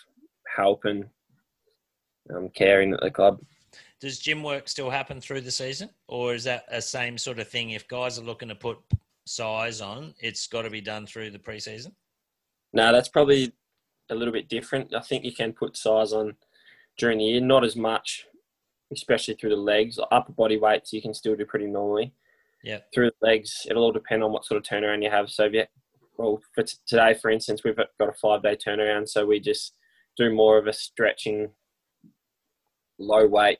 help 0.54 0.84
and 0.84 1.06
um, 2.34 2.48
caring 2.50 2.92
at 2.92 3.00
the 3.00 3.10
club. 3.10 3.40
Does 4.00 4.18
gym 4.18 4.42
work 4.42 4.68
still 4.68 4.90
happen 4.90 5.20
through 5.20 5.42
the 5.42 5.50
season, 5.50 5.90
or 6.08 6.34
is 6.34 6.44
that 6.44 6.64
a 6.68 6.82
same 6.82 7.16
sort 7.16 7.38
of 7.38 7.48
thing? 7.48 7.70
If 7.70 7.88
guys 7.88 8.18
are 8.18 8.24
looking 8.24 8.48
to 8.48 8.54
put 8.54 8.78
size 9.26 9.80
on, 9.80 10.14
it's 10.20 10.46
got 10.46 10.62
to 10.62 10.70
be 10.70 10.80
done 10.80 11.06
through 11.06 11.30
the 11.30 11.38
preseason. 11.38 11.92
No, 12.72 12.92
that's 12.92 13.08
probably 13.08 13.52
a 14.10 14.14
little 14.14 14.32
bit 14.32 14.48
different. 14.48 14.94
I 14.94 15.00
think 15.00 15.24
you 15.24 15.32
can 15.32 15.52
put 15.52 15.76
size 15.76 16.12
on 16.12 16.34
during 16.98 17.18
the 17.18 17.24
year, 17.24 17.40
not 17.40 17.64
as 17.64 17.76
much 17.76 18.26
especially 18.92 19.34
through 19.34 19.50
the 19.50 19.56
legs. 19.56 19.98
Upper 20.10 20.32
body 20.32 20.58
weights 20.58 20.92
you 20.92 21.02
can 21.02 21.14
still 21.14 21.36
do 21.36 21.44
pretty 21.44 21.66
normally. 21.66 22.12
Yeah. 22.62 22.78
Through 22.94 23.10
the 23.20 23.26
legs, 23.26 23.66
it'll 23.68 23.84
all 23.84 23.92
depend 23.92 24.22
on 24.22 24.32
what 24.32 24.44
sort 24.44 24.58
of 24.58 24.64
turnaround 24.64 25.02
you 25.02 25.10
have. 25.10 25.30
So, 25.30 25.44
if 25.44 25.52
you, 25.52 25.64
well, 26.18 26.40
for 26.54 26.62
t- 26.62 26.76
today, 26.86 27.14
for 27.14 27.30
instance, 27.30 27.62
we've 27.64 27.76
got 27.76 27.88
a 28.00 28.12
five 28.12 28.42
day 28.42 28.56
turnaround, 28.56 29.08
so 29.08 29.26
we 29.26 29.40
just 29.40 29.74
do 30.16 30.32
more 30.32 30.58
of 30.58 30.66
a 30.66 30.72
stretching, 30.72 31.50
low 32.98 33.26
weight 33.26 33.58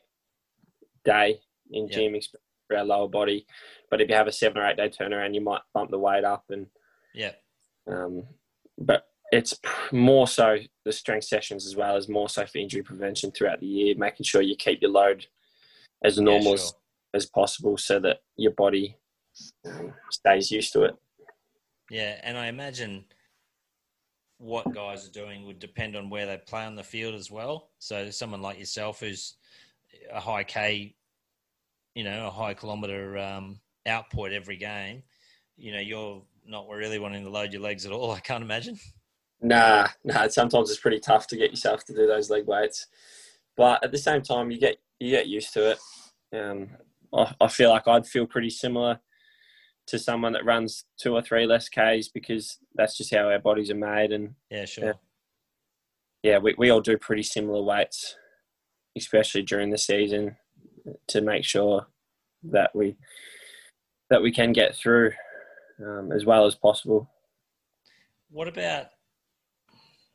day 1.05 1.39
in 1.71 1.89
gym 1.89 2.15
for 2.67 2.77
our 2.77 2.85
lower 2.85 3.07
body. 3.07 3.45
But 3.89 4.01
if 4.01 4.09
you 4.09 4.15
have 4.15 4.27
a 4.27 4.31
seven 4.31 4.57
or 4.57 4.67
eight 4.67 4.77
day 4.77 4.89
turnaround, 4.89 5.33
you 5.33 5.41
might 5.41 5.61
bump 5.73 5.91
the 5.91 5.99
weight 5.99 6.23
up 6.23 6.45
and 6.49 6.67
yeah. 7.13 7.31
Um, 7.87 8.23
but 8.77 9.07
it's 9.31 9.59
more 9.91 10.27
so 10.27 10.57
the 10.85 10.91
strength 10.91 11.25
sessions 11.25 11.65
as 11.65 11.75
well 11.75 11.95
as 11.95 12.07
more 12.07 12.29
so 12.29 12.45
for 12.45 12.57
injury 12.57 12.83
prevention 12.83 13.31
throughout 13.31 13.59
the 13.59 13.67
year, 13.67 13.95
making 13.97 14.23
sure 14.23 14.41
you 14.41 14.55
keep 14.55 14.81
your 14.81 14.91
load 14.91 15.25
as 16.03 16.19
normal 16.19 16.51
yeah, 16.51 16.57
sure. 16.57 16.71
as, 17.13 17.23
as 17.23 17.25
possible 17.25 17.77
so 17.77 17.99
that 17.99 18.17
your 18.35 18.51
body 18.51 18.97
um, 19.65 19.93
stays 20.11 20.51
used 20.51 20.73
to 20.73 20.83
it. 20.83 20.95
Yeah, 21.89 22.19
and 22.23 22.37
I 22.37 22.47
imagine 22.47 23.05
what 24.39 24.71
guys 24.73 25.07
are 25.07 25.11
doing 25.11 25.45
would 25.45 25.59
depend 25.59 25.95
on 25.95 26.09
where 26.09 26.25
they 26.25 26.37
play 26.37 26.65
on 26.65 26.75
the 26.75 26.83
field 26.83 27.15
as 27.15 27.31
well. 27.31 27.69
So 27.79 28.09
someone 28.09 28.41
like 28.41 28.59
yourself 28.59 28.99
who's 28.99 29.35
a 30.13 30.19
high 30.19 30.43
K, 30.43 30.95
you 31.95 32.03
know, 32.03 32.27
a 32.27 32.31
high 32.31 32.53
kilometre 32.53 33.17
um, 33.17 33.59
output 33.87 34.31
every 34.31 34.57
game, 34.57 35.03
you 35.55 35.71
know, 35.71 35.79
you're 35.79 36.21
not 36.45 36.67
really 36.69 36.99
wanting 36.99 37.23
to 37.23 37.29
load 37.29 37.51
your 37.51 37.61
legs 37.61 37.85
at 37.85 37.91
all. 37.91 38.11
I 38.13 38.19
can't 38.19 38.43
imagine. 38.43 38.77
Nah, 39.41 39.87
nah. 40.03 40.27
Sometimes 40.27 40.69
it's 40.69 40.79
pretty 40.79 40.99
tough 40.99 41.27
to 41.27 41.37
get 41.37 41.51
yourself 41.51 41.85
to 41.85 41.93
do 41.93 42.07
those 42.07 42.29
leg 42.29 42.45
weights, 42.47 42.87
but 43.55 43.83
at 43.83 43.91
the 43.91 43.97
same 43.97 44.21
time, 44.21 44.51
you 44.51 44.59
get 44.59 44.77
you 44.99 45.11
get 45.11 45.27
used 45.27 45.53
to 45.53 45.71
it. 45.71 45.79
Um, 46.35 46.69
I, 47.13 47.33
I 47.41 47.47
feel 47.47 47.69
like 47.69 47.87
I'd 47.87 48.07
feel 48.07 48.25
pretty 48.25 48.49
similar 48.49 48.99
to 49.87 49.97
someone 49.97 50.33
that 50.33 50.45
runs 50.45 50.85
two 50.99 51.13
or 51.13 51.21
three 51.21 51.45
less 51.45 51.69
Ks 51.69 52.09
because 52.09 52.57
that's 52.75 52.97
just 52.97 53.13
how 53.13 53.29
our 53.29 53.39
bodies 53.39 53.71
are 53.71 53.75
made. 53.75 54.11
And 54.11 54.35
yeah, 54.51 54.65
sure. 54.65 54.95
yeah, 56.23 56.37
we, 56.37 56.55
we 56.57 56.69
all 56.69 56.81
do 56.81 56.97
pretty 56.97 57.23
similar 57.23 57.63
weights, 57.63 58.15
especially 58.97 59.43
during 59.43 59.69
the 59.69 59.77
season, 59.77 60.35
to 61.07 61.21
make 61.21 61.43
sure 61.43 61.87
that 62.43 62.75
we 62.75 62.97
that 64.09 64.21
we 64.21 64.31
can 64.31 64.53
get 64.53 64.75
through 64.75 65.11
um, 65.85 66.11
as 66.11 66.25
well 66.25 66.45
as 66.45 66.55
possible. 66.55 67.09
What 68.29 68.47
about 68.47 68.87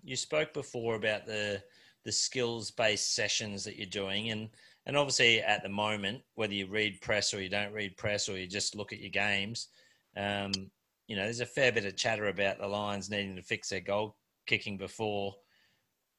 you 0.03 0.17
spoke 0.17 0.53
before 0.53 0.97
about 0.97 1.27
the 1.27 1.63
the 2.05 2.13
skills 2.13 2.71
based 2.71 3.15
sessions 3.15 3.65
that 3.65 3.77
you're 3.77 3.87
doing 3.87 4.31
and 4.31 4.49
and 4.87 4.97
obviously 4.97 5.41
at 5.41 5.63
the 5.63 5.69
moment 5.69 6.21
whether 6.35 6.55
you 6.55 6.67
read 6.67 7.01
press 7.01 7.33
or 7.33 7.41
you 7.41 7.49
don't 7.49 7.73
read 7.73 7.97
press 7.97 8.29
or 8.29 8.39
you 8.39 8.47
just 8.47 8.75
look 8.75 8.93
at 8.93 9.01
your 9.01 9.11
games 9.11 9.69
um, 10.17 10.53
you 11.07 11.17
know 11.17 11.23
there's 11.23 11.41
a 11.41 11.47
fair 11.47 11.73
bit 11.73 11.85
of 11.85 11.97
chatter 11.97 12.29
about 12.29 12.59
the 12.59 12.67
lions 12.67 13.11
needing 13.11 13.37
to 13.37 13.43
fix 13.43 13.69
their 13.69 13.81
goal 13.81 14.17
kicking 14.47 14.77
before 14.77 15.35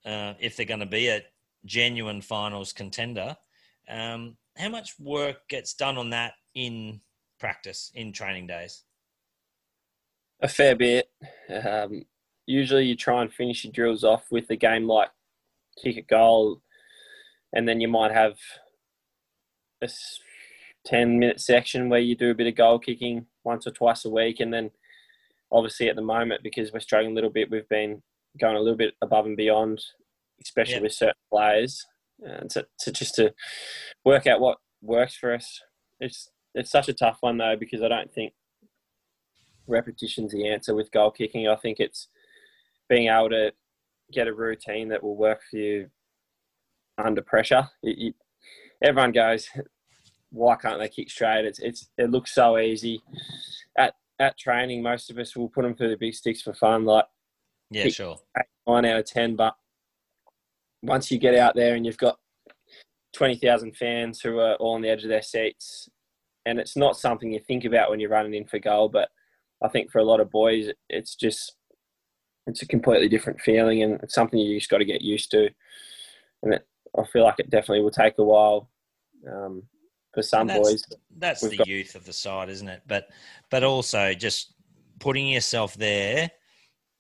uh, 0.06 0.34
if 0.40 0.56
they're 0.56 0.66
going 0.66 0.80
to 0.80 0.86
be 0.86 1.08
a 1.08 1.24
genuine 1.66 2.22
finals 2.22 2.74
contender. 2.74 3.36
Um, 3.90 4.38
how 4.58 4.70
much 4.70 4.96
work 5.00 5.48
gets 5.50 5.74
done 5.74 5.98
on 5.98 6.10
that 6.12 6.34
in 6.56 7.02
practice 7.40 7.92
in 7.96 8.12
training 8.12 8.48
days? 8.48 8.84
A 10.42 10.48
fair 10.48 10.76
bit. 10.76 11.10
Um, 11.50 12.04
usually 12.46 12.86
you 12.86 12.96
try 12.96 13.22
and 13.22 13.34
finish 13.34 13.64
your 13.64 13.74
drills 13.74 14.04
off 14.04 14.26
with 14.30 14.50
a 14.50 14.56
game 14.56 14.88
like 14.88 15.10
kick 15.82 15.98
a 15.98 16.02
goal, 16.02 16.62
and 17.54 17.68
then 17.68 17.80
you 17.80 17.88
might 17.88 18.12
have 18.12 18.36
a 19.82 19.90
10 20.86 21.20
minute 21.20 21.40
section 21.40 21.90
where 21.90 22.00
you 22.00 22.16
do 22.16 22.32
a 22.32 22.36
bit 22.36 22.48
of 22.48 22.56
goal 22.56 22.80
kicking 22.80 23.26
once 23.44 23.66
or 23.68 23.72
twice 23.72 24.06
a 24.06 24.10
week, 24.10 24.40
and 24.40 24.54
then 24.54 24.72
obviously 25.52 25.88
at 25.88 25.96
the 25.96 26.02
moment 26.02 26.42
because 26.44 26.74
we're 26.74 26.80
struggling 26.80 27.12
a 27.12 27.16
little 27.16 27.30
bit, 27.30 27.50
we've 27.50 27.70
been 27.70 28.02
going 28.40 28.56
a 28.56 28.60
little 28.60 28.78
bit 28.78 28.96
above 29.02 29.26
and 29.26 29.38
beyond, 29.38 29.82
especially 30.42 30.82
with 30.82 30.94
certain 30.94 31.14
players, 31.32 31.86
and 32.22 32.50
to, 32.50 32.66
to 32.80 32.92
just 32.92 33.16
to 33.16 33.34
work 34.04 34.28
out 34.28 34.42
what 34.42 34.58
works 34.82 35.16
for 35.16 35.34
us. 35.34 35.62
It's 36.00 36.30
it's 36.56 36.72
such 36.72 36.90
a 36.90 36.94
tough 36.94 37.18
one 37.22 37.38
though 37.38 37.56
because 37.60 37.82
I 37.82 37.88
don't 37.88 38.14
think 38.14 38.34
repetition's 39.68 40.32
the 40.32 40.48
answer 40.50 40.76
with 40.76 40.92
goal 40.92 41.12
kicking. 41.12 41.48
I 41.48 41.56
think 41.56 41.80
it's 41.80 42.08
being 42.90 43.08
able 43.08 43.30
to 43.30 43.54
get 44.12 44.28
a 44.28 44.34
routine 44.34 44.90
that 44.90 45.02
will 45.02 45.16
work 45.16 45.42
for 45.50 45.58
you 45.58 45.90
under 46.98 47.22
pressure. 47.22 47.70
It, 47.82 48.16
everyone 48.82 49.12
goes, 49.12 49.50
why 50.34 50.56
can't 50.56 50.80
they 50.80 50.90
kick 50.90 51.10
straight? 51.10 51.46
It's 51.46 51.60
it's 51.60 51.90
it 51.98 52.10
looks 52.10 52.34
so 52.34 52.58
easy. 52.58 53.02
At 53.78 53.94
at 54.20 54.38
training, 54.38 54.82
most 54.82 55.10
of 55.10 55.18
us 55.18 55.36
will 55.36 55.50
put 55.50 55.64
them 55.64 55.76
through 55.76 55.90
the 55.90 55.98
big 55.98 56.16
sticks 56.16 56.42
for 56.42 56.54
fun, 56.54 56.86
like 56.86 57.06
yeah, 57.70 57.88
sure, 57.88 58.18
nine 58.68 58.86
out 58.86 59.00
of 59.00 59.06
ten. 59.06 59.36
But 59.36 59.56
once 60.82 61.12
you 61.12 61.20
get 61.20 61.36
out 61.36 61.56
there 61.56 61.76
and 61.76 61.86
you've 61.86 61.98
got 61.98 62.18
twenty 63.14 63.36
thousand 63.36 63.78
fans 63.78 64.20
who 64.22 64.40
are 64.40 64.56
all 64.56 64.74
on 64.74 64.82
the 64.82 64.90
edge 64.90 65.04
of 65.04 65.10
their 65.10 65.22
seats, 65.22 65.88
and 66.46 66.60
it's 66.60 66.76
not 66.76 66.98
something 66.98 67.32
you 67.32 67.40
think 67.40 67.64
about 67.64 67.90
when 67.90 68.00
you're 68.00 68.10
running 68.10 68.34
in 68.34 68.46
for 68.46 68.60
goal, 68.60 68.90
but 68.90 69.10
I 69.64 69.70
think 69.70 69.92
for 69.92 70.00
a 70.00 70.04
lot 70.04 70.20
of 70.20 70.32
boys, 70.32 70.72
it's 70.90 71.16
just 71.16 71.56
it's 72.48 72.64
a 72.64 72.68
completely 72.68 73.08
different 73.08 73.40
feeling, 73.40 73.84
and 73.84 74.02
it's 74.02 74.16
something 74.16 74.40
you 74.40 74.58
just 74.58 74.70
got 74.70 74.80
to 74.80 74.86
get 74.86 75.02
used 75.02 75.30
to. 75.32 75.50
And 76.42 76.56
it, 76.56 76.68
I 76.98 77.04
feel 77.06 77.24
like 77.24 77.40
it 77.40 77.50
definitely 77.50 77.82
will 77.82 77.92
take 77.92 78.18
a 78.18 78.24
while 78.24 78.70
um, 79.28 79.64
for 80.14 80.22
some 80.22 80.48
that's, 80.48 80.60
boys. 80.60 80.84
That's 81.18 81.42
the 81.42 81.58
got... 81.58 81.68
youth 81.68 81.96
of 81.96 82.06
the 82.06 82.14
side, 82.14 82.50
isn't 82.50 82.68
it? 82.68 82.82
But 82.88 83.10
but 83.50 83.64
also 83.64 84.14
just 84.14 84.54
putting 85.00 85.28
yourself 85.28 85.74
there 85.76 86.30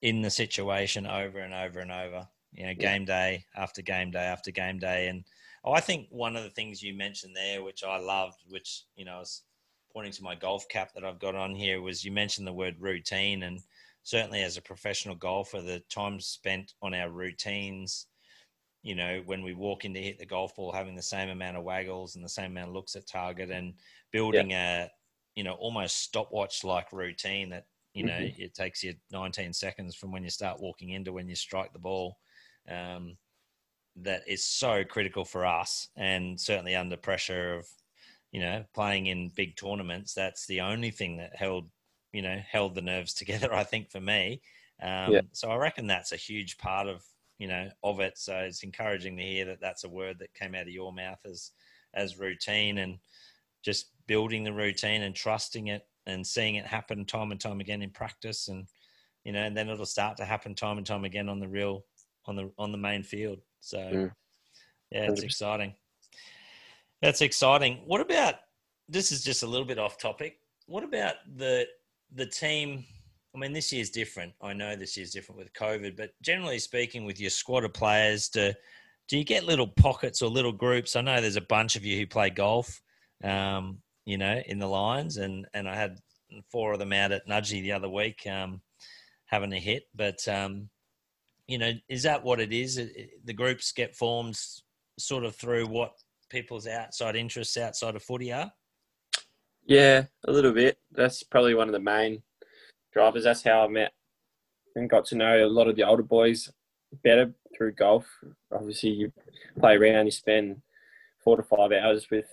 in 0.01 0.21
the 0.21 0.29
situation 0.29 1.07
over 1.07 1.39
and 1.39 1.53
over 1.53 1.79
and 1.79 1.91
over. 1.91 2.27
You 2.51 2.67
know, 2.67 2.73
game 2.75 3.05
day 3.05 3.45
after 3.55 3.81
game 3.81 4.11
day 4.11 4.25
after 4.25 4.51
game 4.51 4.77
day, 4.77 5.07
and 5.07 5.23
I 5.65 5.79
think 5.79 6.07
one 6.11 6.35
of 6.35 6.43
the 6.43 6.51
things 6.51 6.83
you 6.83 6.93
mentioned 6.93 7.35
there, 7.35 7.63
which 7.63 7.83
I 7.83 7.97
loved, 7.97 8.43
which 8.49 8.83
you 8.95 9.05
know, 9.05 9.15
I 9.15 9.19
was 9.19 9.41
pointing 9.91 10.13
to 10.13 10.23
my 10.23 10.35
golf 10.35 10.67
cap 10.69 10.91
that 10.93 11.03
I've 11.03 11.19
got 11.19 11.35
on 11.35 11.55
here, 11.55 11.81
was 11.81 12.03
you 12.03 12.11
mentioned 12.11 12.45
the 12.45 12.53
word 12.53 12.75
routine, 12.79 13.43
and 13.43 13.59
certainly 14.03 14.43
as 14.43 14.57
a 14.57 14.61
professional 14.61 15.15
golfer, 15.15 15.61
the 15.61 15.79
time 15.89 16.19
spent 16.19 16.73
on 16.81 16.93
our 16.93 17.09
routines, 17.09 18.07
you 18.83 18.95
know, 18.95 19.21
when 19.25 19.43
we 19.43 19.53
walk 19.53 19.85
in 19.85 19.93
to 19.93 20.01
hit 20.01 20.19
the 20.19 20.25
golf 20.25 20.55
ball, 20.55 20.71
having 20.71 20.95
the 20.95 21.01
same 21.01 21.29
amount 21.29 21.57
of 21.57 21.63
waggles 21.63 22.15
and 22.15 22.23
the 22.23 22.29
same 22.29 22.51
amount 22.51 22.67
of 22.67 22.73
looks 22.73 22.95
at 22.95 23.07
target 23.07 23.49
and 23.49 23.73
building 24.11 24.51
yeah. 24.51 24.83
a, 24.83 24.89
you 25.35 25.43
know, 25.43 25.53
almost 25.53 26.01
stopwatch 26.01 26.63
like 26.63 26.91
routine 26.91 27.49
that, 27.49 27.65
you 27.93 28.05
know, 28.05 28.13
mm-hmm. 28.13 28.41
it 28.41 28.53
takes 28.53 28.83
you 28.83 28.93
19 29.11 29.53
seconds 29.53 29.95
from 29.95 30.11
when 30.11 30.23
you 30.23 30.29
start 30.29 30.59
walking 30.59 30.89
into 30.89 31.13
when 31.13 31.29
you 31.29 31.35
strike 31.35 31.71
the 31.73 31.79
ball. 31.79 32.17
Um, 32.69 33.17
that 33.95 34.23
is 34.27 34.43
so 34.43 34.83
critical 34.83 35.23
for 35.23 35.45
us 35.45 35.89
and 35.95 36.39
certainly 36.39 36.75
under 36.75 36.97
pressure 36.97 37.53
of, 37.55 37.67
you 38.31 38.39
know, 38.39 38.65
playing 38.73 39.05
in 39.07 39.29
big 39.35 39.55
tournaments, 39.55 40.13
that's 40.13 40.47
the 40.47 40.61
only 40.61 40.89
thing 40.89 41.17
that 41.17 41.35
held 41.35 41.69
you 42.13 42.21
know 42.21 42.39
held 42.49 42.75
the 42.75 42.81
nerves 42.81 43.13
together. 43.13 43.53
I 43.53 43.63
think 43.63 43.89
for 43.89 43.99
me, 43.99 44.41
um, 44.81 45.11
yeah. 45.11 45.21
so 45.33 45.49
I 45.49 45.57
reckon 45.57 45.87
that's 45.87 46.13
a 46.13 46.17
huge 46.17 46.57
part 46.57 46.87
of 46.87 47.03
you 47.43 47.49
know 47.49 47.67
of 47.83 47.99
it. 47.99 48.17
So 48.17 48.33
it's 48.37 48.63
encouraging 48.63 49.17
to 49.17 49.23
hear 49.23 49.43
that 49.45 49.59
that's 49.59 49.83
a 49.83 49.89
word 49.89 50.17
that 50.19 50.33
came 50.33 50.55
out 50.55 50.61
of 50.61 50.69
your 50.69 50.93
mouth 50.93 51.19
as 51.25 51.51
as 51.93 52.17
routine 52.17 52.77
and 52.77 52.97
just 53.65 53.91
building 54.07 54.45
the 54.45 54.53
routine 54.53 55.01
and 55.01 55.13
trusting 55.13 55.67
it 55.67 55.83
and 56.05 56.25
seeing 56.25 56.55
it 56.55 56.65
happen 56.65 57.05
time 57.05 57.31
and 57.31 57.41
time 57.41 57.59
again 57.59 57.81
in 57.81 57.89
practice 57.89 58.47
and 58.47 58.65
you 59.25 59.33
know 59.33 59.41
and 59.41 59.57
then 59.57 59.67
it'll 59.67 59.85
start 59.85 60.15
to 60.17 60.25
happen 60.25 60.55
time 60.55 60.77
and 60.77 60.87
time 60.87 61.03
again 61.03 61.27
on 61.27 61.41
the 61.41 61.47
real 61.47 61.83
on 62.27 62.37
the 62.37 62.49
on 62.57 62.71
the 62.71 62.77
main 62.77 63.03
field 63.03 63.39
so 63.59 63.77
mm. 63.77 64.11
yeah 64.89 65.03
it's 65.03 65.21
100%. 65.21 65.25
exciting 65.25 65.73
that's 67.01 67.21
exciting 67.21 67.81
what 67.85 68.01
about 68.01 68.35
this 68.87 69.11
is 69.11 69.23
just 69.23 69.43
a 69.43 69.47
little 69.47 69.67
bit 69.67 69.79
off 69.79 69.97
topic 69.97 70.39
what 70.65 70.83
about 70.83 71.15
the 71.35 71.67
the 72.15 72.25
team, 72.25 72.85
I 73.35 73.39
mean, 73.39 73.53
this 73.53 73.73
year's 73.73 73.89
different. 73.89 74.33
I 74.41 74.53
know 74.53 74.75
this 74.75 74.95
year's 74.95 75.11
different 75.11 75.39
with 75.39 75.53
COVID, 75.53 75.97
but 75.97 76.11
generally 76.21 76.59
speaking, 76.59 77.03
with 77.05 77.19
your 77.19 77.31
squad 77.31 77.63
of 77.63 77.73
players, 77.73 78.29
do, 78.29 78.53
do 79.07 79.17
you 79.17 79.23
get 79.23 79.45
little 79.45 79.67
pockets 79.67 80.21
or 80.21 80.29
little 80.29 80.51
groups? 80.51 80.95
I 80.95 81.01
know 81.01 81.19
there's 81.19 81.35
a 81.35 81.41
bunch 81.41 81.75
of 81.75 81.83
you 81.83 81.97
who 81.97 82.05
play 82.05 82.29
golf, 82.29 82.81
um, 83.23 83.79
you 84.05 84.17
know, 84.17 84.41
in 84.45 84.59
the 84.59 84.67
lines, 84.67 85.17
and, 85.17 85.47
and 85.53 85.67
I 85.67 85.75
had 85.75 85.97
four 86.51 86.73
of 86.73 86.79
them 86.79 86.93
out 86.93 87.11
at 87.11 87.27
Nudgee 87.27 87.63
the 87.63 87.71
other 87.71 87.89
week 87.89 88.25
um, 88.27 88.61
having 89.25 89.53
a 89.53 89.59
hit. 89.59 89.83
But, 89.95 90.27
um, 90.27 90.69
you 91.47 91.57
know, 91.57 91.71
is 91.89 92.03
that 92.03 92.23
what 92.23 92.39
it 92.39 92.53
is? 92.53 92.75
The 93.25 93.33
groups 93.33 93.71
get 93.71 93.95
formed 93.95 94.39
sort 94.99 95.25
of 95.25 95.35
through 95.35 95.65
what 95.67 95.93
people's 96.29 96.67
outside 96.67 97.15
interests 97.15 97.57
outside 97.57 97.95
of 97.95 98.03
footy 98.03 98.31
are? 98.31 98.51
Yeah, 99.65 100.03
a 100.27 100.31
little 100.31 100.51
bit. 100.51 100.77
That's 100.91 101.23
probably 101.23 101.55
one 101.55 101.67
of 101.67 101.73
the 101.73 101.79
main 101.79 102.21
drivers. 102.93 103.23
That's 103.23 103.43
how 103.43 103.63
I 103.63 103.67
met 103.67 103.91
and 104.75 104.89
got 104.89 105.05
to 105.05 105.15
know 105.15 105.45
a 105.45 105.47
lot 105.47 105.67
of 105.67 105.75
the 105.75 105.83
older 105.83 106.03
boys 106.03 106.51
better 107.03 107.33
through 107.55 107.73
golf. 107.73 108.05
Obviously, 108.51 108.89
you 108.91 109.11
play 109.59 109.75
around, 109.75 110.05
you 110.05 110.11
spend 110.11 110.61
four 111.23 111.37
to 111.37 111.43
five 111.43 111.71
hours 111.71 112.09
with 112.09 112.27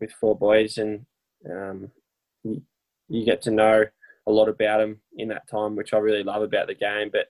with 0.00 0.12
four 0.12 0.36
boys, 0.36 0.78
and 0.78 1.06
um, 1.50 1.90
you, 2.42 2.62
you 3.08 3.24
get 3.24 3.42
to 3.42 3.50
know 3.50 3.84
a 4.26 4.30
lot 4.30 4.48
about 4.48 4.78
them 4.78 5.00
in 5.16 5.28
that 5.28 5.48
time, 5.48 5.76
which 5.76 5.94
I 5.94 5.98
really 5.98 6.22
love 6.22 6.42
about 6.42 6.66
the 6.66 6.74
game. 6.74 7.10
But 7.12 7.28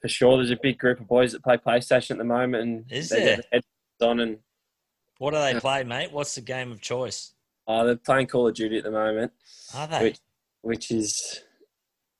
for 0.00 0.08
sure, 0.08 0.36
there's 0.36 0.50
a 0.50 0.58
big 0.62 0.78
group 0.78 1.00
of 1.00 1.08
boys 1.08 1.32
that 1.32 1.42
play 1.42 1.56
PlayStation 1.56 2.12
at 2.12 2.18
the 2.18 2.24
moment, 2.24 2.62
and 2.62 2.84
is 2.90 3.10
there? 3.10 3.40
on 4.00 4.20
and 4.20 4.38
what 5.18 5.32
do 5.32 5.38
they 5.38 5.58
play, 5.58 5.82
mate? 5.84 6.12
What's 6.12 6.34
the 6.34 6.42
game 6.42 6.70
of 6.70 6.80
choice? 6.80 7.32
Oh, 7.66 7.86
they're 7.86 7.96
playing 7.96 8.26
Call 8.26 8.46
of 8.46 8.54
Duty 8.54 8.78
at 8.78 8.84
the 8.84 8.90
moment. 8.90 9.32
Are 9.74 9.86
they? 9.86 10.02
Which, 10.02 10.18
which 10.62 10.90
is. 10.90 11.42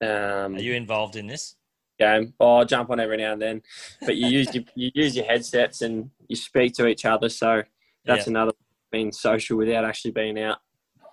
Um, 0.03 0.57
Are 0.57 0.61
you 0.61 0.75
involved 0.75 1.17
in 1.17 1.27
this? 1.27 1.57
Game. 1.99 2.35
Oh, 2.39 2.59
I 2.59 2.65
jump 2.65 2.91
on 2.91 3.01
every 3.01 3.17
now 3.17 3.33
and 3.33 3.41
then, 3.41 3.63
but 4.03 4.17
you 4.17 4.29
use 4.29 4.55
your 4.55 4.65
you 4.75 4.91
use 4.95 5.17
your 5.17 5.25
headsets 5.25 5.81
and 5.81 6.11
you 6.29 6.37
speak 6.37 6.75
to 6.75 6.87
each 6.87 7.07
other. 7.07 7.31
So 7.31 7.63
that's 8.05 8.27
yeah. 8.27 8.33
another 8.33 8.53
being 8.93 9.13
social 9.13 9.57
without 9.57 9.85
actually 9.85 10.11
being 10.11 10.39
out. 10.39 10.59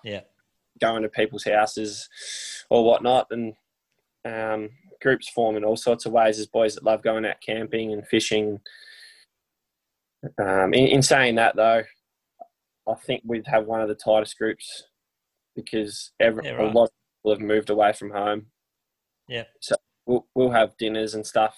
Yeah. 0.03 0.21
Going 0.81 1.03
to 1.03 1.09
people's 1.09 1.45
houses 1.45 2.09
or 2.69 2.83
whatnot, 2.83 3.27
and 3.31 3.53
um, 4.25 4.71
groups 5.01 5.29
form 5.29 5.55
in 5.55 5.63
all 5.63 5.77
sorts 5.77 6.05
of 6.05 6.11
ways. 6.11 6.35
There's 6.35 6.47
boys 6.47 6.75
that 6.75 6.83
love 6.83 7.01
going 7.01 7.25
out 7.25 7.39
camping 7.39 7.93
and 7.93 8.05
fishing. 8.05 8.59
Um, 10.37 10.73
in, 10.73 10.87
in 10.87 11.01
saying 11.01 11.35
that, 11.35 11.55
though, 11.55 11.83
I 12.87 12.93
think 13.05 13.23
we'd 13.25 13.47
have 13.47 13.65
one 13.65 13.81
of 13.81 13.87
the 13.87 13.95
tightest 13.95 14.37
groups 14.37 14.83
because 15.55 16.11
every, 16.19 16.45
yeah, 16.45 16.51
right. 16.53 16.69
a 16.69 16.77
lot 16.77 16.85
of 16.85 16.91
people 17.19 17.31
have 17.31 17.41
moved 17.41 17.69
away 17.69 17.93
from 17.93 18.11
home. 18.11 18.47
Yeah. 19.27 19.43
So 19.59 19.75
we'll, 20.05 20.27
we'll 20.35 20.51
have 20.51 20.77
dinners 20.77 21.13
and 21.13 21.25
stuff 21.25 21.57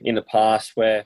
in 0.00 0.14
the 0.14 0.22
past 0.22 0.72
where 0.74 1.04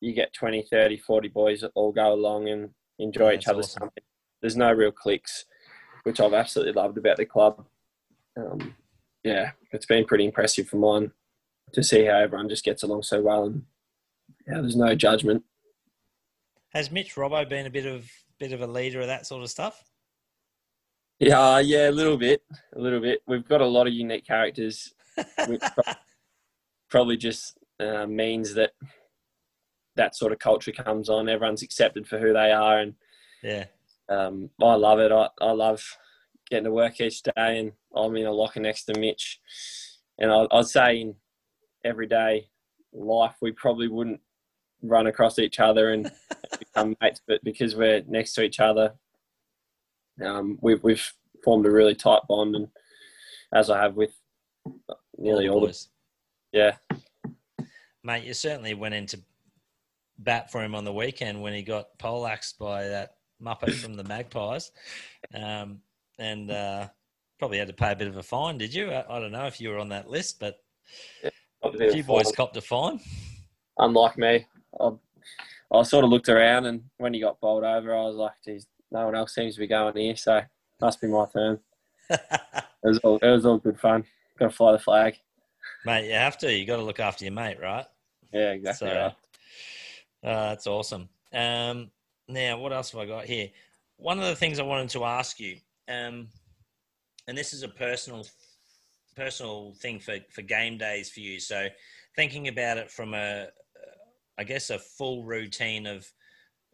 you 0.00 0.12
get 0.12 0.34
20, 0.34 0.66
30, 0.70 0.98
40 0.98 1.28
boys 1.28 1.60
that 1.60 1.72
all 1.74 1.92
go 1.92 2.12
along 2.12 2.48
and 2.48 2.70
enjoy 2.98 3.32
each 3.32 3.48
other's 3.48 3.66
awesome. 3.66 3.80
company. 3.80 4.04
There's 4.40 4.56
no 4.56 4.72
real 4.72 4.92
cliques, 4.92 5.46
which 6.02 6.20
I've 6.20 6.34
absolutely 6.34 6.74
loved 6.74 6.98
about 6.98 7.16
the 7.16 7.24
club. 7.24 7.64
Um, 8.36 8.74
yeah, 9.22 9.52
it's 9.72 9.86
been 9.86 10.04
pretty 10.04 10.26
impressive 10.26 10.68
for 10.68 10.76
mine 10.76 11.12
to 11.72 11.82
see 11.82 12.04
how 12.04 12.18
everyone 12.18 12.48
just 12.48 12.64
gets 12.64 12.82
along 12.82 13.02
so 13.02 13.22
well 13.22 13.44
and 13.44 13.62
yeah, 14.46 14.60
there's 14.60 14.76
no 14.76 14.94
judgment. 14.94 15.42
Has 16.70 16.90
Mitch 16.90 17.14
Robbo 17.14 17.48
been 17.48 17.66
a 17.66 17.70
bit 17.70 17.86
of 17.86 18.10
bit 18.38 18.52
of 18.52 18.60
a 18.60 18.66
leader 18.66 19.00
of 19.00 19.06
that 19.06 19.26
sort 19.26 19.42
of 19.42 19.50
stuff? 19.50 19.84
Yeah, 21.20 21.60
yeah, 21.60 21.88
a 21.88 21.92
little 21.92 22.16
bit, 22.16 22.42
a 22.74 22.78
little 22.78 23.00
bit. 23.00 23.22
We've 23.26 23.46
got 23.46 23.60
a 23.60 23.66
lot 23.66 23.86
of 23.86 23.92
unique 23.92 24.26
characters, 24.26 24.92
which 25.46 25.62
probably 26.90 27.16
just 27.16 27.56
uh, 27.78 28.06
means 28.06 28.54
that 28.54 28.72
that 29.96 30.16
sort 30.16 30.32
of 30.32 30.38
culture 30.40 30.72
comes 30.72 31.08
on. 31.08 31.28
Everyone's 31.28 31.62
accepted 31.62 32.06
for 32.06 32.18
who 32.18 32.32
they 32.32 32.50
are, 32.50 32.80
and 32.80 32.94
yeah, 33.42 33.66
um, 34.08 34.50
I 34.60 34.74
love 34.74 34.98
it. 34.98 35.12
I, 35.12 35.28
I 35.40 35.52
love 35.52 35.84
getting 36.50 36.64
to 36.64 36.72
work 36.72 37.00
each 37.00 37.22
day, 37.22 37.32
and 37.36 37.72
I'm 37.94 38.16
in 38.16 38.26
a 38.26 38.32
locker 38.32 38.60
next 38.60 38.84
to 38.86 38.98
Mitch. 38.98 39.40
And 40.18 40.32
I, 40.32 40.46
I'd 40.50 40.66
say 40.66 41.00
in 41.00 41.14
everyday 41.84 42.48
life, 42.92 43.36
we 43.40 43.52
probably 43.52 43.88
wouldn't 43.88 44.20
run 44.82 45.06
across 45.06 45.38
each 45.38 45.60
other 45.60 45.90
and 45.90 46.10
become 46.58 46.96
mates, 47.00 47.20
but 47.26 47.42
because 47.44 47.76
we're 47.76 48.02
next 48.08 48.34
to 48.34 48.42
each 48.42 48.60
other, 48.60 48.94
um, 50.22 50.58
we've 50.60 50.82
we've 50.82 51.12
formed 51.42 51.66
a 51.66 51.70
really 51.70 51.94
tight 51.94 52.22
bond, 52.28 52.56
and 52.56 52.68
as 53.52 53.70
I 53.70 53.80
have 53.80 53.94
with 53.94 54.12
nearly 55.18 55.48
all, 55.48 55.60
all 55.60 55.66
the 55.66 55.86
yeah, 56.52 56.76
mate, 58.02 58.24
you 58.24 58.34
certainly 58.34 58.74
went 58.74 58.94
into 58.94 59.20
bat 60.18 60.50
for 60.50 60.62
him 60.62 60.74
on 60.74 60.84
the 60.84 60.92
weekend 60.92 61.42
when 61.42 61.52
he 61.52 61.62
got 61.62 61.98
poleaxed 61.98 62.58
by 62.58 62.88
that 62.88 63.16
muppet 63.42 63.74
from 63.74 63.94
the 63.94 64.04
Magpies, 64.04 64.70
um, 65.34 65.80
and 66.18 66.50
uh, 66.50 66.88
probably 67.38 67.58
had 67.58 67.68
to 67.68 67.74
pay 67.74 67.92
a 67.92 67.96
bit 67.96 68.08
of 68.08 68.16
a 68.16 68.22
fine, 68.22 68.58
did 68.58 68.72
you? 68.72 68.90
I, 68.90 69.16
I 69.16 69.20
don't 69.20 69.32
know 69.32 69.46
if 69.46 69.60
you 69.60 69.70
were 69.70 69.78
on 69.78 69.88
that 69.88 70.08
list, 70.08 70.38
but 70.38 70.58
Yeah, 71.22 71.90
you 71.92 72.04
boys 72.04 72.30
copped 72.32 72.56
a 72.56 72.60
fine. 72.60 73.00
Unlike 73.78 74.18
me, 74.18 74.46
I, 74.80 74.90
I 75.72 75.82
sort 75.82 76.04
of 76.04 76.10
looked 76.10 76.28
around, 76.28 76.66
and 76.66 76.84
when 76.98 77.14
he 77.14 77.20
got 77.20 77.40
bowled 77.40 77.64
over, 77.64 77.94
I 77.94 78.02
was 78.02 78.16
like, 78.16 78.34
"Geez, 78.44 78.66
no 78.94 79.06
one 79.06 79.14
else 79.14 79.34
seems 79.34 79.54
to 79.54 79.60
be 79.60 79.66
going 79.66 79.96
here, 79.96 80.16
so 80.16 80.40
must 80.80 81.00
be 81.00 81.08
my 81.08 81.26
turn." 81.32 81.58
It 82.84 82.88
was 82.88 82.98
all, 82.98 83.16
it 83.16 83.30
was 83.30 83.46
all 83.46 83.56
good 83.56 83.80
fun. 83.80 84.04
Got 84.38 84.50
to 84.50 84.56
fly 84.56 84.72
the 84.72 84.78
flag. 84.78 85.18
mate, 85.86 86.06
you 86.06 86.12
have 86.12 86.36
to. 86.38 86.52
You 86.52 86.66
got 86.66 86.76
to 86.76 86.82
look 86.82 87.00
after 87.00 87.24
your 87.24 87.32
mate, 87.32 87.56
right? 87.60 87.86
Yeah, 88.30 88.52
exactly. 88.52 88.88
So, 88.88 88.94
right. 88.94 90.30
uh, 90.30 90.48
that's 90.50 90.66
awesome. 90.66 91.08
Um, 91.32 91.90
now, 92.28 92.58
what 92.58 92.74
else 92.74 92.90
have 92.90 93.00
I 93.00 93.06
got 93.06 93.24
here? 93.24 93.48
One 93.96 94.18
of 94.18 94.26
the 94.26 94.36
things 94.36 94.58
I 94.58 94.64
wanted 94.64 94.90
to 94.90 95.04
ask 95.04 95.40
you, 95.40 95.56
um, 95.88 96.28
and 97.26 97.38
this 97.38 97.54
is 97.54 97.62
a 97.62 97.68
personal, 97.68 98.26
personal 99.16 99.72
thing 99.80 99.98
for 99.98 100.18
for 100.30 100.42
game 100.42 100.76
days 100.76 101.08
for 101.10 101.20
you. 101.20 101.40
So, 101.40 101.68
thinking 102.16 102.48
about 102.48 102.76
it 102.76 102.90
from 102.90 103.14
a, 103.14 103.46
I 104.36 104.44
guess, 104.44 104.68
a 104.68 104.78
full 104.78 105.24
routine 105.24 105.86
of 105.86 106.06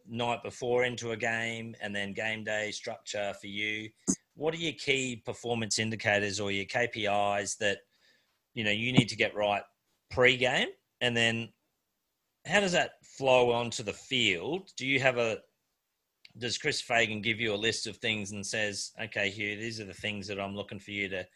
night 0.07 0.43
before 0.43 0.83
into 0.83 1.11
a 1.11 1.17
game 1.17 1.75
and 1.81 1.95
then 1.95 2.13
game 2.13 2.43
day 2.43 2.71
structure 2.71 3.33
for 3.39 3.47
you. 3.47 3.89
What 4.35 4.53
are 4.53 4.57
your 4.57 4.73
key 4.73 5.21
performance 5.25 5.79
indicators 5.79 6.39
or 6.39 6.51
your 6.51 6.65
KPIs 6.65 7.57
that 7.57 7.79
you 8.53 8.63
know 8.63 8.71
you 8.71 8.91
need 8.91 9.09
to 9.09 9.15
get 9.15 9.35
right 9.35 9.63
pre-game, 10.09 10.67
and 10.99 11.15
then 11.15 11.49
how 12.45 12.59
does 12.59 12.71
that 12.73 12.93
flow 13.03 13.51
onto 13.51 13.83
the 13.83 13.93
field? 13.93 14.69
Do 14.77 14.85
you 14.85 14.99
have 14.99 15.17
a 15.17 15.37
does 16.37 16.57
Chris 16.57 16.79
Fagan 16.79 17.21
give 17.21 17.39
you 17.39 17.53
a 17.53 17.55
list 17.55 17.87
of 17.87 17.97
things 17.97 18.31
and 18.31 18.45
says, 18.45 18.91
"Okay, 18.99 19.29
Hugh, 19.29 19.57
these 19.57 19.79
are 19.79 19.85
the 19.85 19.93
things 19.93 20.27
that 20.27 20.39
I'm 20.39 20.55
looking 20.55 20.79
for 20.79 20.91
you 20.91 21.09
to 21.09 21.27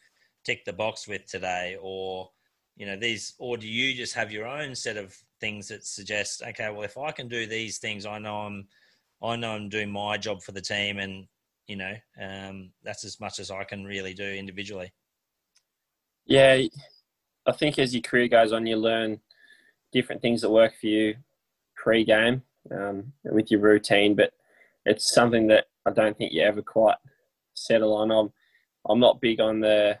tick 0.44 0.64
the 0.64 0.72
box 0.72 1.06
with 1.06 1.26
today," 1.26 1.76
or 1.80 2.30
you 2.76 2.86
know 2.86 2.96
these, 2.96 3.34
or 3.38 3.56
do 3.56 3.68
you 3.68 3.94
just 3.94 4.14
have 4.14 4.32
your 4.32 4.46
own 4.46 4.74
set 4.74 4.96
of 4.96 5.16
things 5.40 5.68
that 5.68 5.84
suggest, 5.84 6.42
"Okay, 6.42 6.70
well, 6.70 6.82
if 6.82 6.98
I 6.98 7.10
can 7.12 7.28
do 7.28 7.46
these 7.46 7.78
things, 7.78 8.06
I 8.06 8.18
know 8.18 8.36
I'm, 8.42 8.68
I 9.22 9.36
know 9.36 9.52
I'm 9.52 9.68
doing 9.68 9.90
my 9.90 10.16
job 10.18 10.42
for 10.42 10.52
the 10.52 10.60
team, 10.60 10.98
and 10.98 11.26
you 11.66 11.76
know, 11.76 11.94
um, 12.20 12.70
that's 12.82 13.04
as 13.04 13.20
much 13.20 13.38
as 13.38 13.50
I 13.50 13.64
can 13.64 13.84
really 13.84 14.14
do 14.14 14.24
individually." 14.24 14.92
Yeah, 16.26 16.60
I 17.46 17.52
think 17.52 17.78
as 17.78 17.94
your 17.94 18.02
career 18.02 18.28
goes 18.28 18.52
on, 18.52 18.66
you 18.66 18.76
learn 18.76 19.20
different 19.92 20.20
things 20.20 20.40
that 20.42 20.50
work 20.50 20.74
for 20.80 20.86
you 20.88 21.14
pre-game 21.76 22.42
um, 22.72 23.12
with 23.24 23.50
your 23.50 23.60
routine, 23.60 24.14
but 24.14 24.32
it's 24.84 25.14
something 25.14 25.46
that 25.48 25.66
I 25.86 25.92
don't 25.92 26.16
think 26.16 26.32
you 26.32 26.42
ever 26.42 26.62
quite 26.62 26.96
settle 27.54 27.94
on. 27.94 28.10
I'm 28.10 28.32
I'm 28.88 29.00
not 29.00 29.20
big 29.20 29.40
on 29.40 29.60
the 29.60 29.98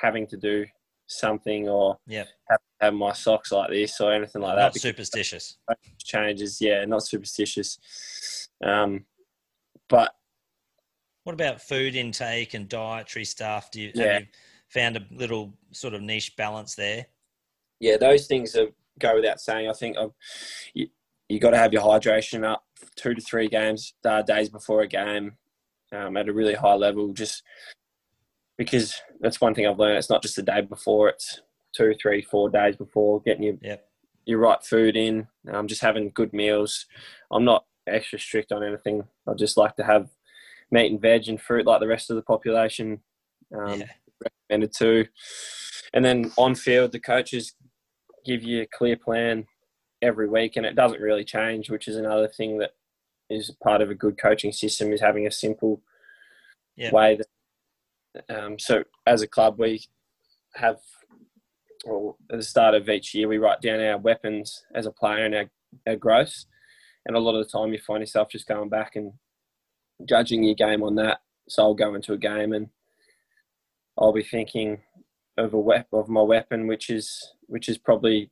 having 0.00 0.26
to 0.28 0.36
do 0.36 0.66
something 1.06 1.68
or 1.68 1.98
yeah. 2.06 2.24
have, 2.48 2.60
have 2.84 2.94
my 2.94 3.12
socks 3.12 3.52
like 3.52 3.70
this 3.70 4.00
or 4.00 4.12
anything 4.12 4.42
like 4.42 4.56
that. 4.56 4.62
Not 4.62 4.72
because 4.74 4.82
superstitious. 4.82 5.58
changes, 5.98 6.60
yeah, 6.60 6.84
not 6.84 7.04
superstitious. 7.04 7.78
Um, 8.62 9.04
but 9.88 10.14
What 11.24 11.32
about 11.34 11.60
food 11.60 11.96
intake 11.96 12.54
and 12.54 12.68
dietary 12.68 13.24
stuff? 13.24 13.70
Do 13.70 13.80
you, 13.80 13.92
Yeah. 13.94 14.04
have 14.12 14.20
you 14.22 14.26
found 14.68 14.96
a 14.96 15.06
little 15.10 15.54
sort 15.72 15.94
of 15.94 16.02
niche 16.02 16.36
balance 16.36 16.74
there? 16.74 17.06
yeah, 17.80 17.96
those 17.96 18.26
things 18.26 18.54
are, 18.56 18.68
go 18.98 19.16
without 19.16 19.40
saying. 19.40 19.68
I 19.68 19.72
think 19.72 19.96
um, 19.96 20.12
you 20.72 20.88
you 21.28 21.40
got 21.40 21.50
to 21.50 21.58
have 21.58 21.72
your 21.72 21.82
hydration 21.82 22.44
up 22.44 22.64
two 22.96 23.14
to 23.14 23.20
three 23.20 23.48
games 23.48 23.94
uh, 24.04 24.22
days 24.22 24.48
before 24.48 24.82
a 24.82 24.86
game 24.86 25.32
um, 25.92 26.16
at 26.16 26.28
a 26.28 26.32
really 26.32 26.54
high 26.54 26.74
level. 26.74 27.12
Just 27.12 27.42
because 28.56 29.00
that's 29.20 29.40
one 29.40 29.54
thing 29.54 29.66
I've 29.66 29.78
learned. 29.78 29.98
It's 29.98 30.10
not 30.10 30.22
just 30.22 30.36
the 30.36 30.42
day 30.42 30.60
before; 30.60 31.08
it's 31.08 31.40
two, 31.76 31.94
three, 32.00 32.22
four 32.22 32.48
days 32.50 32.76
before 32.76 33.20
getting 33.22 33.42
your 33.42 33.56
Yep. 33.60 33.88
your 34.26 34.38
right 34.38 34.62
food 34.64 34.96
in. 34.96 35.28
Um, 35.52 35.68
just 35.68 35.82
having 35.82 36.10
good 36.10 36.32
meals. 36.32 36.86
I'm 37.30 37.44
not 37.44 37.66
extra 37.86 38.18
strict 38.18 38.52
on 38.52 38.64
anything. 38.64 39.06
I 39.26 39.34
just 39.34 39.56
like 39.56 39.76
to 39.76 39.84
have 39.84 40.08
meat 40.70 40.90
and 40.90 41.00
veg 41.00 41.28
and 41.28 41.40
fruit 41.40 41.66
like 41.66 41.80
the 41.80 41.86
rest 41.88 42.10
of 42.10 42.16
the 42.16 42.22
population. 42.22 43.02
Um, 43.54 43.80
yeah. 43.80 43.86
recommended 44.48 44.72
to. 44.78 45.06
And 45.92 46.04
then 46.04 46.32
on 46.38 46.54
field, 46.54 46.92
the 46.92 47.00
coaches 47.00 47.54
give 48.24 48.42
you 48.42 48.62
a 48.62 48.66
clear 48.66 48.96
plan 48.96 49.46
every 50.00 50.28
week, 50.28 50.56
and 50.56 50.64
it 50.64 50.74
doesn't 50.74 51.00
really 51.00 51.24
change, 51.24 51.68
which 51.70 51.88
is 51.88 51.96
another 51.96 52.28
thing 52.28 52.58
that 52.58 52.70
is 53.30 53.50
part 53.62 53.82
of 53.82 53.90
a 53.90 53.94
good 53.94 54.18
coaching 54.18 54.52
system 54.52 54.92
is 54.92 55.00
having 55.00 55.26
a 55.26 55.30
simple 55.30 55.82
Yeah. 56.76 56.90
way. 56.92 57.18
That, 57.18 58.30
um, 58.30 58.58
so 58.58 58.84
as 59.06 59.22
a 59.22 59.28
club, 59.28 59.58
we 59.58 59.84
have, 60.54 60.80
well, 61.86 62.16
at 62.30 62.38
the 62.38 62.44
start 62.44 62.74
of 62.74 62.88
each 62.88 63.14
year, 63.14 63.28
we 63.28 63.38
write 63.38 63.60
down 63.60 63.80
our 63.80 63.98
weapons 63.98 64.64
as 64.74 64.86
a 64.86 64.90
player 64.90 65.24
and 65.24 65.34
our, 65.34 65.50
our. 65.86 66.26
And 67.06 67.16
a 67.16 67.20
lot 67.20 67.34
of 67.34 67.44
the 67.44 67.50
time, 67.50 67.72
you 67.72 67.78
find 67.78 68.00
yourself 68.00 68.30
just 68.30 68.48
going 68.48 68.70
back 68.70 68.96
and 68.96 69.12
judging 70.06 70.42
your 70.42 70.54
game 70.54 70.82
on 70.82 70.94
that. 70.96 71.18
So 71.48 71.62
I'll 71.62 71.74
go 71.74 71.94
into 71.94 72.14
a 72.14 72.18
game 72.18 72.52
and 72.52 72.68
I'll 73.98 74.12
be 74.12 74.22
thinking 74.22 74.80
of 75.36 75.52
a 75.52 75.58
wep- 75.58 75.92
of 75.92 76.08
my 76.08 76.22
weapon, 76.22 76.66
which 76.66 76.90
is 76.90 77.32
which 77.46 77.68
is 77.68 77.76
probably 77.76 78.30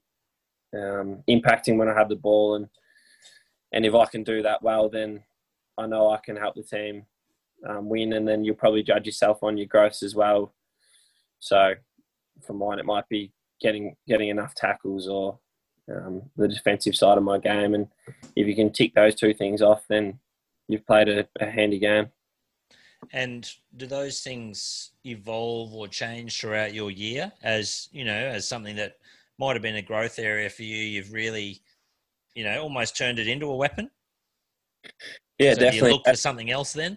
um, 0.74 1.22
impacting 1.28 1.76
when 1.76 1.88
I 1.88 1.94
have 1.94 2.08
the 2.08 2.16
ball, 2.16 2.54
and 2.54 2.68
and 3.72 3.84
if 3.84 3.94
I 3.94 4.06
can 4.06 4.24
do 4.24 4.42
that 4.42 4.62
well, 4.62 4.88
then 4.88 5.22
I 5.78 5.86
know 5.86 6.10
I 6.10 6.18
can 6.24 6.36
help 6.36 6.54
the 6.54 6.62
team 6.62 7.06
um, 7.68 7.88
win, 7.88 8.14
and 8.14 8.26
then 8.26 8.44
you'll 8.44 8.54
probably 8.54 8.82
judge 8.82 9.06
yourself 9.06 9.42
on 9.42 9.56
your 9.56 9.66
growths 9.66 10.02
as 10.02 10.14
well. 10.14 10.54
So 11.40 11.74
for 12.46 12.54
mine, 12.54 12.78
it 12.78 12.86
might 12.86 13.08
be 13.08 13.32
getting 13.62 13.96
getting 14.06 14.28
enough 14.28 14.54
tackles 14.54 15.08
or 15.08 15.38
um, 15.90 16.22
the 16.36 16.48
defensive 16.48 16.94
side 16.94 17.18
of 17.18 17.24
my 17.24 17.38
game, 17.38 17.74
and 17.74 17.88
if 18.36 18.46
you 18.46 18.54
can 18.54 18.72
tick 18.72 18.94
those 18.94 19.14
two 19.14 19.32
things 19.34 19.62
off, 19.62 19.84
then 19.88 20.18
you've 20.68 20.86
played 20.86 21.08
a, 21.08 21.26
a 21.40 21.50
handy 21.50 21.78
game. 21.78 22.08
And 23.12 23.50
do 23.76 23.86
those 23.86 24.20
things 24.20 24.92
evolve 25.04 25.74
or 25.74 25.88
change 25.88 26.40
throughout 26.40 26.72
your 26.72 26.90
year 26.90 27.32
as, 27.42 27.88
you 27.90 28.04
know, 28.04 28.12
as 28.12 28.46
something 28.46 28.76
that 28.76 28.98
might 29.38 29.54
have 29.54 29.62
been 29.62 29.74
a 29.74 29.82
growth 29.82 30.20
area 30.20 30.48
for 30.48 30.62
you? 30.62 30.76
You've 30.76 31.12
really, 31.12 31.60
you 32.36 32.44
know, 32.44 32.62
almost 32.62 32.96
turned 32.96 33.18
it 33.18 33.26
into 33.26 33.46
a 33.46 33.56
weapon. 33.56 33.90
Yeah, 35.40 35.54
so 35.54 35.58
Do 35.58 35.64
definitely. 35.64 35.88
you 35.88 35.94
look 35.96 36.06
for 36.06 36.14
something 36.14 36.50
else 36.52 36.72
then? 36.72 36.96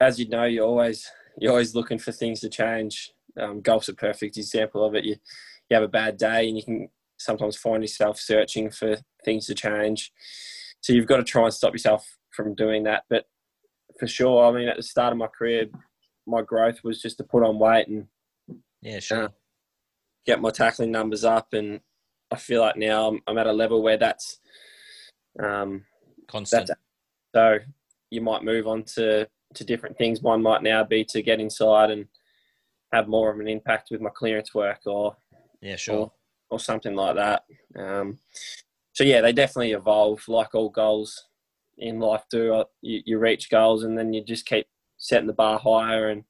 as 0.00 0.18
you 0.18 0.28
know, 0.28 0.44
you're 0.44 0.66
always 0.66 1.10
you're 1.38 1.52
always 1.52 1.74
looking 1.74 1.98
for 1.98 2.12
things 2.12 2.40
to 2.40 2.48
change. 2.48 3.12
Um, 3.38 3.60
golf's 3.60 3.88
a 3.88 3.94
perfect 3.94 4.36
example 4.36 4.84
of 4.84 4.94
it. 4.94 5.04
You 5.04 5.16
you 5.68 5.74
have 5.74 5.84
a 5.84 5.88
bad 5.88 6.16
day 6.16 6.48
and 6.48 6.56
you 6.56 6.62
can 6.62 6.88
sometimes 7.18 7.56
find 7.56 7.82
yourself 7.82 8.18
searching 8.18 8.70
for 8.70 8.96
things 9.24 9.46
to 9.46 9.54
change. 9.54 10.12
So 10.80 10.92
you've 10.92 11.06
got 11.06 11.16
to 11.18 11.24
try 11.24 11.44
and 11.44 11.54
stop 11.54 11.72
yourself 11.72 12.06
from 12.30 12.54
doing 12.54 12.84
that. 12.84 13.04
But 13.10 13.24
for 13.98 14.06
sure, 14.06 14.44
I 14.46 14.56
mean, 14.56 14.68
at 14.68 14.76
the 14.76 14.82
start 14.82 15.12
of 15.12 15.18
my 15.18 15.26
career, 15.26 15.66
my 16.26 16.42
growth 16.42 16.80
was 16.84 17.02
just 17.02 17.16
to 17.18 17.24
put 17.24 17.42
on 17.42 17.58
weight 17.58 17.88
and 17.88 18.06
Yeah, 18.80 19.00
sure. 19.00 19.30
get 20.24 20.40
my 20.40 20.50
tackling 20.50 20.92
numbers 20.92 21.24
up. 21.24 21.52
And 21.52 21.80
I 22.30 22.36
feel 22.36 22.60
like 22.60 22.76
now 22.76 23.08
I'm, 23.08 23.20
I'm 23.26 23.38
at 23.38 23.46
a 23.46 23.52
level 23.52 23.82
where 23.82 23.96
that's 23.96 24.38
um, 25.42 25.84
Constant. 26.28 26.68
that's 26.68 26.80
so 27.34 27.58
you 28.10 28.20
might 28.20 28.42
move 28.44 28.66
on 28.66 28.84
to 28.84 29.28
to 29.54 29.64
different 29.64 29.96
things. 29.96 30.20
One 30.22 30.42
might 30.42 30.62
now 30.62 30.84
be 30.84 31.04
to 31.06 31.22
get 31.22 31.40
inside 31.40 31.90
and 31.90 32.06
have 32.92 33.08
more 33.08 33.30
of 33.32 33.40
an 33.40 33.48
impact 33.48 33.88
with 33.90 34.00
my 34.00 34.10
clearance 34.10 34.54
work 34.54 34.80
or 34.86 35.16
yeah, 35.60 35.76
sure. 35.76 36.12
or 36.50 36.58
something 36.60 36.94
like 36.94 37.16
that. 37.16 37.44
Um, 37.76 38.18
so 38.92 39.04
yeah, 39.04 39.20
they 39.20 39.32
definitely 39.32 39.72
evolve 39.72 40.26
like 40.28 40.54
all 40.54 40.70
goals 40.70 41.24
in 41.78 42.00
life 42.00 42.24
do. 42.30 42.54
Uh, 42.54 42.64
You, 42.82 43.02
you 43.04 43.18
reach 43.18 43.50
goals 43.50 43.84
and 43.84 43.96
then 43.96 44.12
you 44.12 44.22
just 44.22 44.46
keep 44.46 44.66
setting 44.96 45.26
the 45.26 45.32
bar 45.32 45.58
higher 45.58 46.08
and 46.08 46.24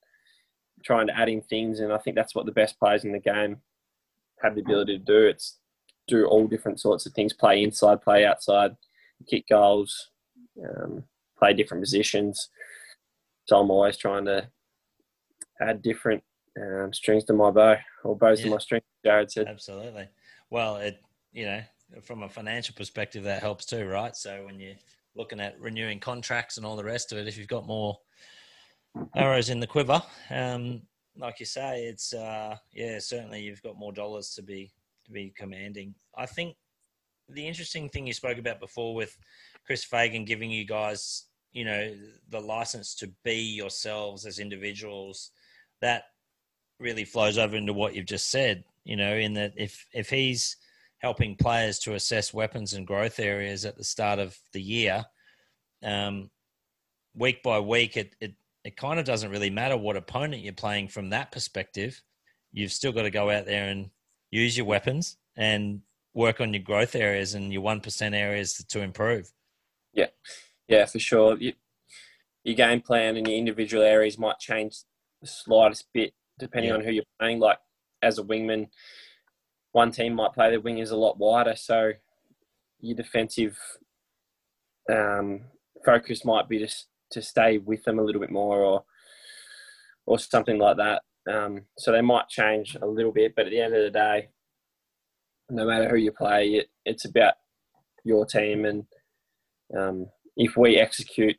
trying 0.85 1.07
to 1.07 1.19
add 1.19 1.29
in 1.29 1.43
things. 1.43 1.81
And 1.81 1.93
I 1.93 1.99
think 1.99 2.17
that's 2.17 2.35
what 2.35 2.47
the 2.47 2.53
best 2.53 2.79
players 2.79 3.05
in 3.05 3.13
the 3.13 3.19
game 3.19 3.59
have 4.43 4.55
the 4.55 4.61
ability 4.61 4.99
to 4.99 5.05
do. 5.05 5.27
It's 5.27 5.59
do 6.07 6.25
all 6.27 6.47
different 6.47 6.81
sorts 6.81 7.07
of 7.07 7.13
things: 7.13 7.33
play 7.33 7.63
inside, 7.63 8.03
play 8.03 8.25
outside, 8.25 8.77
kick 9.29 9.49
goals, 9.49 10.11
um, 10.63 11.05
play 11.39 11.53
different 11.53 11.83
positions. 11.83 12.49
So 13.47 13.59
I'm 13.59 13.71
always 13.71 13.97
trying 13.97 14.27
to 14.27 14.49
add 15.61 15.83
different 15.83 16.23
um, 16.61 16.93
strings 16.93 17.25
to 17.25 17.33
my 17.33 17.51
bow, 17.51 17.77
or 18.05 18.17
bows 18.17 18.41
to 18.41 18.51
my 18.51 18.59
strings. 18.59 18.85
Jarrod 19.05 19.31
said. 19.31 19.47
Absolutely. 19.49 20.09
Well, 20.51 20.77
it 20.77 21.01
you 21.33 21.47
know 21.47 21.63
from 22.03 22.23
a 22.23 22.29
financial 22.29 22.75
perspective 22.75 23.25
that 23.25 23.43
helps 23.43 23.65
too, 23.65 23.87
right? 23.87 24.15
So 24.15 24.45
when 24.47 24.61
you're 24.61 24.75
looking 25.15 25.41
at 25.41 25.61
renewing 25.61 26.01
contracts 26.01 26.57
and 26.57 26.67
all 26.67 26.77
the 26.77 26.85
rest 26.85 27.13
of 27.13 27.19
it, 27.19 27.27
if 27.27 27.39
you've 27.39 27.49
got 27.49 27.67
more 27.67 27.99
arrows 29.17 29.51
in 29.51 29.61
the 29.61 29.67
quiver, 29.67 30.03
um, 30.31 30.83
like 31.17 31.41
you 31.41 31.47
say, 31.47 31.85
it's 31.85 32.13
uh, 32.13 32.57
yeah 32.73 32.99
certainly 32.99 33.41
you've 33.43 33.63
got 33.63 33.79
more 33.79 33.93
dollars 33.93 34.35
to 34.35 34.43
be 34.43 34.73
to 35.07 35.13
be 35.13 35.33
commanding. 35.37 35.95
I 36.17 36.27
think 36.27 36.57
the 37.29 37.47
interesting 37.47 37.89
thing 37.89 38.07
you 38.07 38.15
spoke 38.15 38.39
about 38.39 38.61
before 38.61 38.95
with 38.95 39.17
Chris 39.65 39.85
Fagan 39.85 40.25
giving 40.25 40.51
you 40.51 40.65
guys 40.65 41.25
you 41.53 41.65
know 41.65 41.95
the 42.29 42.41
license 42.41 42.95
to 42.97 43.11
be 43.25 43.37
yourselves 43.37 44.27
as 44.27 44.39
individuals 44.39 45.31
that 45.81 46.05
really 46.79 47.05
flows 47.05 47.39
over 47.39 47.57
into 47.57 47.73
what 47.73 47.95
you've 47.95 48.07
just 48.07 48.31
said. 48.31 48.65
You 48.89 48.97
know, 48.97 49.15
in 49.15 49.35
that 49.35 49.53
if 49.59 49.87
if 49.93 50.09
he's 50.09 50.57
helping 51.01 51.37
players 51.37 51.79
to 51.81 51.95
assess 51.95 52.33
weapons 52.33 52.73
and 52.73 52.87
growth 52.87 53.21
areas 53.21 53.67
at 53.67 53.77
the 53.77 53.85
start 53.85 54.19
of 54.19 54.35
the 54.55 54.63
year, 54.63 55.05
um, 55.85 56.31
week 57.15 57.43
by 57.43 57.61
week, 57.61 57.99
it, 57.99 58.17
it 58.19 58.33
it 58.65 58.79
kind 58.79 58.99
of 58.99 59.05
doesn't 59.05 59.31
really 59.31 59.51
matter 59.51 59.77
what 59.77 59.97
opponent 59.97 60.43
you're 60.43 60.55
playing 60.55 60.89
from 60.89 61.11
that 61.11 61.31
perspective. 61.31 62.03
You've 62.51 62.73
still 62.73 62.93
got 62.93 63.03
to 63.03 63.11
go 63.11 63.29
out 63.29 63.45
there 63.45 63.69
and 63.69 63.91
use 64.31 64.57
your 64.57 64.65
weapons 64.65 65.19
and 65.37 65.83
work 66.15 66.41
on 66.41 66.55
your 66.55 66.63
growth 66.63 66.95
areas 66.95 67.35
and 67.35 67.53
your 67.53 67.61
one 67.61 67.81
percent 67.81 68.15
areas 68.15 68.65
to 68.71 68.81
improve. 68.81 69.31
Yeah, 69.93 70.07
yeah, 70.67 70.87
for 70.87 70.99
sure. 70.99 71.37
You, 71.37 71.53
your 72.43 72.57
game 72.57 72.81
plan 72.81 73.19
and 73.19 73.29
your 73.29 73.37
individual 73.37 73.83
areas 73.83 74.19
might 74.19 74.39
change 74.39 74.79
the 75.21 75.27
slightest 75.27 75.89
bit 75.93 76.15
depending 76.39 76.71
yeah. 76.71 76.77
on 76.77 76.85
who 76.85 76.93
you're 76.93 77.05
playing. 77.21 77.39
Like 77.39 77.59
as 78.03 78.19
a 78.19 78.23
wingman, 78.23 78.69
one 79.73 79.91
team 79.91 80.15
might 80.15 80.33
play 80.33 80.51
the 80.51 80.63
wingers 80.63 80.91
a 80.91 80.97
lot 80.97 81.19
wider, 81.19 81.55
so 81.57 81.93
your 82.81 82.97
defensive 82.97 83.59
um, 84.91 85.43
focus 85.85 86.25
might 86.25 86.49
be 86.49 86.59
to 86.59 86.69
to 87.11 87.23
stay 87.23 87.57
with 87.57 87.83
them 87.85 87.99
a 87.99 88.03
little 88.03 88.21
bit 88.21 88.31
more, 88.31 88.61
or 88.63 88.85
or 90.07 90.19
something 90.19 90.59
like 90.59 90.77
that. 90.77 91.03
Um, 91.31 91.63
so 91.77 91.93
they 91.93 92.01
might 92.01 92.29
change 92.29 92.77
a 92.81 92.87
little 92.87 93.13
bit, 93.13 93.35
but 93.37 93.47
at 93.47 93.51
the 93.51 93.61
end 93.61 93.75
of 93.75 93.83
the 93.83 93.91
day, 93.91 94.29
no 95.51 95.67
matter 95.67 95.89
who 95.89 95.97
you 95.97 96.13
play, 96.13 96.47
it, 96.49 96.69
it's 96.85 97.05
about 97.05 97.35
your 98.05 98.25
team, 98.25 98.65
and 98.65 98.85
um, 99.77 100.07
if 100.37 100.57
we 100.57 100.77
execute 100.77 101.37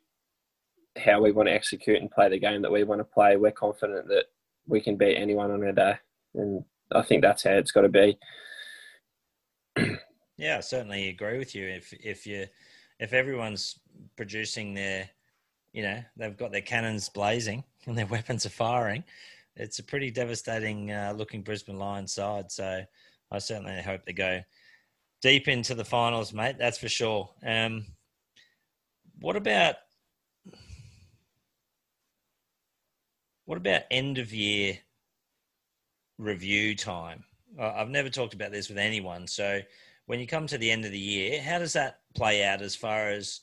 how 0.98 1.20
we 1.20 1.32
want 1.32 1.48
to 1.48 1.54
execute 1.54 2.00
and 2.00 2.10
play 2.10 2.28
the 2.28 2.38
game 2.38 2.62
that 2.62 2.72
we 2.72 2.84
want 2.84 3.00
to 3.00 3.04
play, 3.04 3.36
we're 3.36 3.50
confident 3.50 4.08
that 4.08 4.24
we 4.66 4.80
can 4.80 4.96
beat 4.96 5.16
anyone 5.16 5.50
on 5.50 5.62
a 5.62 5.72
day, 5.72 5.98
and 6.34 6.64
I 6.92 7.02
think 7.02 7.22
that's 7.22 7.44
how 7.44 7.52
it's 7.52 7.72
got 7.72 7.82
to 7.82 7.88
be. 7.88 8.18
yeah, 10.36 10.56
I 10.58 10.60
certainly 10.60 11.08
agree 11.08 11.38
with 11.38 11.54
you. 11.54 11.66
If 11.66 11.92
if 11.92 12.26
you 12.26 12.46
if 12.98 13.12
everyone's 13.12 13.78
producing 14.16 14.74
their, 14.74 15.08
you 15.72 15.82
know, 15.82 16.02
they've 16.16 16.36
got 16.36 16.52
their 16.52 16.60
cannons 16.60 17.08
blazing 17.08 17.64
and 17.86 17.96
their 17.96 18.06
weapons 18.06 18.46
are 18.46 18.50
firing, 18.50 19.04
it's 19.56 19.78
a 19.78 19.84
pretty 19.84 20.10
devastating 20.10 20.90
uh, 20.90 21.14
looking 21.16 21.42
Brisbane 21.42 21.78
Lions 21.78 22.12
side. 22.12 22.50
So 22.50 22.82
I 23.30 23.38
certainly 23.38 23.82
hope 23.82 24.04
they 24.04 24.12
go 24.12 24.40
deep 25.22 25.48
into 25.48 25.74
the 25.74 25.84
finals, 25.84 26.32
mate. 26.32 26.56
That's 26.58 26.78
for 26.78 26.88
sure. 26.88 27.30
Um, 27.44 27.86
what 29.20 29.36
about 29.36 29.76
what 33.44 33.58
about 33.58 33.82
end 33.90 34.18
of 34.18 34.32
year 34.32 34.78
review 36.20 36.76
time? 36.76 37.24
I've 37.58 37.88
never 37.88 38.08
talked 38.08 38.34
about 38.34 38.52
this 38.52 38.68
with 38.68 38.78
anyone. 38.78 39.26
So 39.26 39.60
when 40.06 40.20
you 40.20 40.26
come 40.26 40.46
to 40.46 40.58
the 40.58 40.70
end 40.70 40.84
of 40.84 40.92
the 40.92 40.98
year, 40.98 41.42
how 41.42 41.58
does 41.58 41.72
that 41.72 42.00
play 42.14 42.44
out 42.44 42.62
as 42.62 42.76
far 42.76 43.08
as 43.10 43.40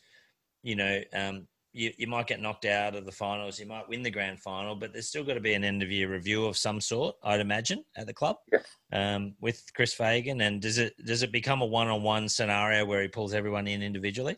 you 0.64 0.76
know? 0.76 1.02
Um, 1.14 1.48
you, 1.74 1.92
you 1.98 2.08
might 2.08 2.26
get 2.26 2.42
knocked 2.42 2.66
out 2.66 2.96
of 2.96 3.06
the 3.06 3.12
finals, 3.12 3.60
you 3.60 3.68
might 3.68 3.88
win 3.88 4.02
the 4.02 4.10
grand 4.10 4.40
final, 4.40 4.76
but 4.76 4.94
there's 4.94 5.08
still 5.08 5.24
got 5.24 5.36
to 5.36 5.40
be 5.40 5.54
an 5.54 5.64
end 5.64 5.84
of 5.84 5.92
year 5.92 6.12
review 6.12 6.46
of 6.46 6.58
some 6.58 6.82
sort, 6.82 7.16
I'd 7.24 7.40
imagine, 7.40 7.86
at 7.96 8.08
the 8.08 8.14
club 8.14 8.38
yeah. 8.52 8.60
um, 8.92 9.36
with 9.42 9.64
Chris 9.76 9.94
Fagan. 9.94 10.42
And 10.42 10.60
does 10.60 10.80
it 10.80 10.94
does 11.06 11.24
it 11.24 11.32
become 11.32 11.62
a 11.62 11.66
one 11.66 11.88
on 11.88 12.02
one 12.02 12.30
scenario 12.30 12.86
where 12.86 13.02
he 13.02 13.08
pulls 13.08 13.34
everyone 13.34 13.68
in 13.68 13.84
individually? 13.84 14.38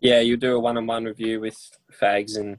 Yeah, 0.00 0.20
you 0.20 0.36
do 0.36 0.56
a 0.56 0.60
one 0.60 0.76
on 0.76 0.86
one 0.86 1.04
review 1.04 1.40
with 1.40 1.56
Fags 1.92 2.36
and 2.36 2.58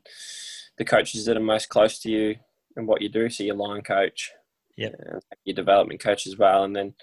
the 0.77 0.85
coaches 0.85 1.25
that 1.25 1.37
are 1.37 1.41
most 1.41 1.69
close 1.69 1.99
to 1.99 2.09
you 2.09 2.35
and 2.75 2.87
what 2.87 3.01
you 3.01 3.09
do. 3.09 3.29
So 3.29 3.43
your 3.43 3.55
line 3.55 3.81
coach, 3.81 4.31
yeah, 4.79 5.19
your 5.43 5.55
development 5.55 5.99
coach 5.99 6.25
as 6.25 6.37
well, 6.37 6.63
and 6.63 6.73
then 6.73 6.93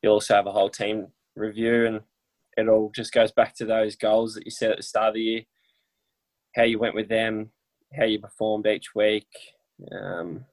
you'll 0.00 0.14
also 0.14 0.36
have 0.36 0.46
a 0.46 0.52
whole 0.52 0.70
team 0.70 1.08
review, 1.34 1.86
and 1.86 2.00
it 2.56 2.68
all 2.68 2.92
just 2.94 3.12
goes 3.12 3.32
back 3.32 3.52
to 3.56 3.64
those 3.64 3.96
goals 3.96 4.34
that 4.34 4.44
you 4.44 4.50
set 4.52 4.70
at 4.70 4.76
the 4.76 4.82
start 4.84 5.08
of 5.08 5.14
the 5.14 5.20
year, 5.20 5.42
how 6.54 6.62
you 6.62 6.78
went 6.78 6.94
with 6.94 7.08
them, 7.08 7.50
how 7.98 8.04
you 8.04 8.20
performed 8.20 8.68
each 8.68 8.94
week. 8.94 9.26
Um, 9.90 10.44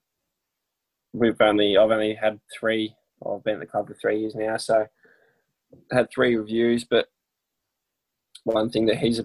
we've 1.13 1.39
only 1.39 1.77
I've 1.77 1.91
only 1.91 2.15
had 2.15 2.39
three. 2.51 2.95
I've 3.23 3.43
been 3.43 3.55
at 3.55 3.59
the 3.59 3.67
club 3.67 3.87
for 3.87 3.93
three 3.93 4.21
years 4.21 4.33
now, 4.33 4.57
so 4.57 4.87
had 5.91 6.09
three 6.09 6.35
reviews. 6.35 6.85
But 6.85 7.05
one 8.45 8.71
thing 8.71 8.87
that 8.87 8.97
he's 8.97 9.21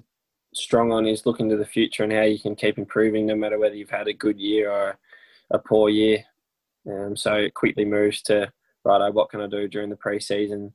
strong 0.55 0.93
on 0.93 1.07
is 1.07 1.25
looking 1.25 1.49
to 1.49 1.57
the 1.57 1.65
future 1.65 2.05
and 2.05 2.13
how 2.13 2.25
you 2.25 2.39
can 2.39 2.55
keep 2.57 2.77
improving, 2.77 3.25
no 3.25 3.37
matter 3.37 3.59
whether 3.59 3.75
you've 3.75 3.89
had 3.89 4.07
a 4.07 4.13
good 4.13 4.39
year 4.39 4.71
or 4.71 4.99
a 5.51 5.59
poor 5.59 5.89
year. 5.89 6.27
Um, 6.89 7.17
so 7.17 7.35
it 7.35 7.55
quickly 7.55 7.85
moves 7.85 8.23
to 8.23 8.51
right. 8.85 9.13
What 9.13 9.31
can 9.31 9.41
I 9.41 9.47
do 9.47 9.69
during 9.69 9.91
the 9.91 9.97
preseason, 9.97 10.73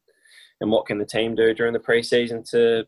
and 0.61 0.72
what 0.72 0.86
can 0.86 0.97
the 0.97 1.05
team 1.05 1.36
do 1.36 1.53
during 1.53 1.74
the 1.74 1.80
preseason 1.80 2.47
to 2.51 2.86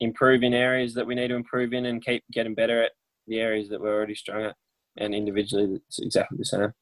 improve 0.00 0.42
in 0.42 0.52
areas 0.52 0.94
that 0.94 1.06
we 1.06 1.14
need 1.14 1.28
to 1.28 1.36
improve 1.36 1.72
in 1.72 1.86
and 1.86 2.04
keep 2.04 2.24
getting 2.32 2.54
better 2.54 2.82
at 2.82 2.92
the 3.26 3.38
areas 3.38 3.68
that 3.68 3.80
we're 3.80 3.94
already 3.94 4.14
strong 4.14 4.44
at. 4.44 4.56
And 4.98 5.14
individually, 5.14 5.80
it's 5.88 5.98
exactly 5.98 6.38
the 6.38 6.44
same. 6.44 6.72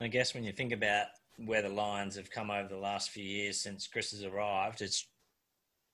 I 0.00 0.08
guess 0.08 0.34
when 0.34 0.44
you 0.44 0.52
think 0.52 0.72
about 0.72 1.06
where 1.38 1.62
the 1.62 1.68
Lions 1.68 2.16
have 2.16 2.30
come 2.30 2.50
over 2.50 2.68
the 2.68 2.76
last 2.76 3.10
few 3.10 3.24
years 3.24 3.60
since 3.60 3.86
Chris 3.86 4.10
has 4.10 4.24
arrived, 4.24 4.82
it's 4.82 5.06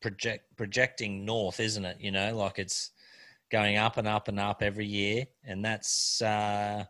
project 0.01 0.45
projecting 0.57 1.24
north, 1.24 1.61
isn't 1.61 1.84
it? 1.84 1.99
You 2.01 2.11
know, 2.11 2.36
like 2.36 2.59
it's 2.59 2.91
going 3.51 3.76
up 3.76 3.97
and 3.97 4.09
up 4.09 4.28
and 4.28 4.41
up 4.41 4.62
every 4.62 4.86
year, 4.86 5.26
and 5.45 5.64
that's 5.64 6.22
uh, 6.22 6.84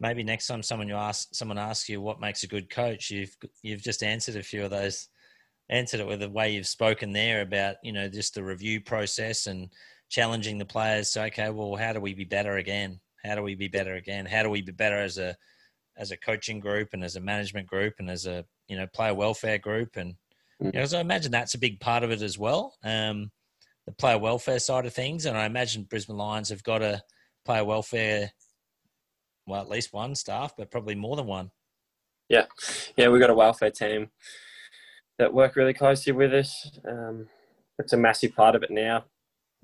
maybe 0.00 0.22
next 0.22 0.46
time 0.46 0.62
someone 0.62 0.88
you 0.88 0.96
ask 0.96 1.28
someone 1.32 1.58
asks 1.58 1.88
you 1.88 2.00
what 2.00 2.20
makes 2.20 2.42
a 2.42 2.48
good 2.48 2.70
coach, 2.70 3.10
you've 3.10 3.36
you've 3.62 3.82
just 3.82 4.02
answered 4.02 4.36
a 4.36 4.42
few 4.42 4.64
of 4.64 4.70
those, 4.70 5.08
answered 5.68 6.00
it 6.00 6.06
with 6.06 6.20
the 6.20 6.28
way 6.28 6.52
you've 6.52 6.66
spoken 6.66 7.12
there 7.12 7.42
about 7.42 7.76
you 7.82 7.92
know 7.92 8.08
just 8.08 8.34
the 8.34 8.42
review 8.42 8.80
process 8.80 9.46
and 9.46 9.70
challenging 10.08 10.58
the 10.58 10.64
players. 10.64 11.10
So 11.10 11.22
okay, 11.24 11.50
well, 11.50 11.76
how 11.76 11.92
do 11.92 12.00
we 12.00 12.14
be 12.14 12.24
better 12.24 12.56
again? 12.56 13.00
How 13.24 13.34
do 13.34 13.42
we 13.42 13.54
be 13.54 13.68
better 13.68 13.94
again? 13.94 14.26
How 14.26 14.42
do 14.42 14.50
we 14.50 14.62
be 14.62 14.72
better 14.72 14.98
as 14.98 15.18
a 15.18 15.36
as 15.96 16.10
a 16.10 16.16
coaching 16.16 16.60
group 16.60 16.88
and 16.92 17.04
as 17.04 17.16
a 17.16 17.20
management 17.20 17.66
group 17.66 17.94
and 17.98 18.10
as 18.10 18.26
a 18.26 18.44
you 18.68 18.76
know 18.76 18.86
player 18.86 19.14
welfare 19.14 19.58
group 19.58 19.96
and 19.96 20.14
you 20.60 20.72
know, 20.72 20.84
so 20.84 20.98
I 20.98 21.00
imagine 21.00 21.32
that's 21.32 21.54
a 21.54 21.58
big 21.58 21.80
part 21.80 22.04
of 22.04 22.10
it 22.10 22.20
as 22.20 22.38
well. 22.38 22.74
Um, 22.84 23.30
the 23.86 23.92
player 23.92 24.18
welfare 24.18 24.58
side 24.58 24.84
of 24.84 24.92
things, 24.92 25.24
and 25.24 25.36
I 25.36 25.46
imagine 25.46 25.84
Brisbane 25.84 26.18
Lions 26.18 26.50
have 26.50 26.62
got 26.62 26.82
a 26.82 27.02
player 27.46 27.64
welfare 27.64 28.30
well, 29.50 29.60
at 29.60 29.68
least 29.68 29.92
one 29.92 30.14
staff, 30.14 30.54
but 30.56 30.70
probably 30.70 30.94
more 30.94 31.16
than 31.16 31.26
one. 31.26 31.50
Yeah, 32.28 32.46
yeah, 32.96 33.08
we've 33.08 33.20
got 33.20 33.30
a 33.30 33.34
welfare 33.34 33.70
team 33.70 34.10
that 35.18 35.34
work 35.34 35.56
really 35.56 35.74
closely 35.74 36.12
with 36.12 36.32
us. 36.32 36.78
Um, 36.88 37.26
it's 37.78 37.92
a 37.92 37.96
massive 37.96 38.34
part 38.34 38.54
of 38.54 38.62
it 38.62 38.70
now, 38.70 39.04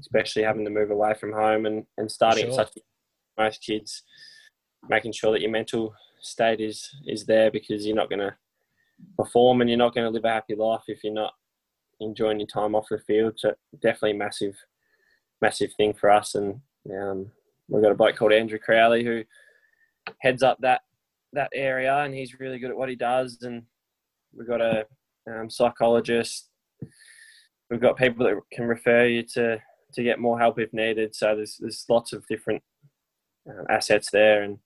especially 0.01 0.43
having 0.43 0.65
to 0.65 0.71
move 0.71 0.91
away 0.91 1.15
from 1.15 1.33
home 1.33 1.67
and, 1.67 1.87
and 1.97 2.11
starting 2.11 2.47
sure. 2.47 2.55
such 2.55 2.73
most 3.39 3.63
kids, 3.63 4.03
making 4.89 5.13
sure 5.13 5.33
that 5.33 5.43
your 5.43 5.51
mental 5.51 5.95
state 6.21 6.61
is 6.61 6.91
is 7.07 7.25
there 7.27 7.51
because 7.51 7.87
you're 7.87 7.95
not 7.95 8.09
going 8.09 8.19
to 8.19 8.35
perform 9.17 9.61
and 9.61 9.71
you're 9.71 9.79
not 9.79 9.95
going 9.95 10.07
to 10.07 10.11
live 10.11 10.25
a 10.25 10.33
happy 10.33 10.55
life 10.55 10.83
if 10.89 11.05
you're 11.05 11.13
not 11.13 11.35
enjoying 12.01 12.41
your 12.41 12.47
time 12.47 12.75
off 12.75 12.87
the 12.91 12.99
field. 12.99 13.35
So 13.37 13.55
definitely 13.81 14.15
massive, 14.15 14.57
massive 15.41 15.73
thing 15.75 15.95
for 15.95 16.11
us. 16.11 16.35
And 16.35 16.61
um, 16.91 17.31
we've 17.69 17.83
got 17.83 17.93
a 17.93 17.97
bloke 17.97 18.17
called 18.17 18.33
Andrew 18.33 18.59
Crowley 18.59 19.05
who 19.05 19.25
heads 20.19 20.43
up 20.43 20.59
that 20.61 20.83
that 21.33 21.51
area, 21.55 21.97
and 21.99 22.15
he's 22.15 22.41
really 22.41 22.59
good 22.59 22.71
at 22.71 22.77
what 22.77 22.89
he 22.89 22.97
does. 22.97 23.39
And 23.43 23.63
we've 24.35 24.49
got 24.49 24.61
a 24.61 24.87
um, 25.31 25.51
psychologist. 25.51 26.49
We've 27.71 27.81
got 27.81 27.97
people 27.97 28.27
that 28.27 28.37
can 28.53 28.67
refer 28.67 29.07
you 29.07 29.23
to 29.35 29.61
to 29.93 30.03
get 30.03 30.21
more 30.21 30.39
help 30.39 30.59
if 30.59 30.73
needed. 30.73 31.15
So 31.15 31.35
there's 31.37 31.57
there's 31.59 31.85
lots 31.89 32.13
of 32.13 32.27
different 32.27 32.63
um, 33.49 33.67
assets 33.69 34.11
there 34.11 34.43
and 34.43 34.59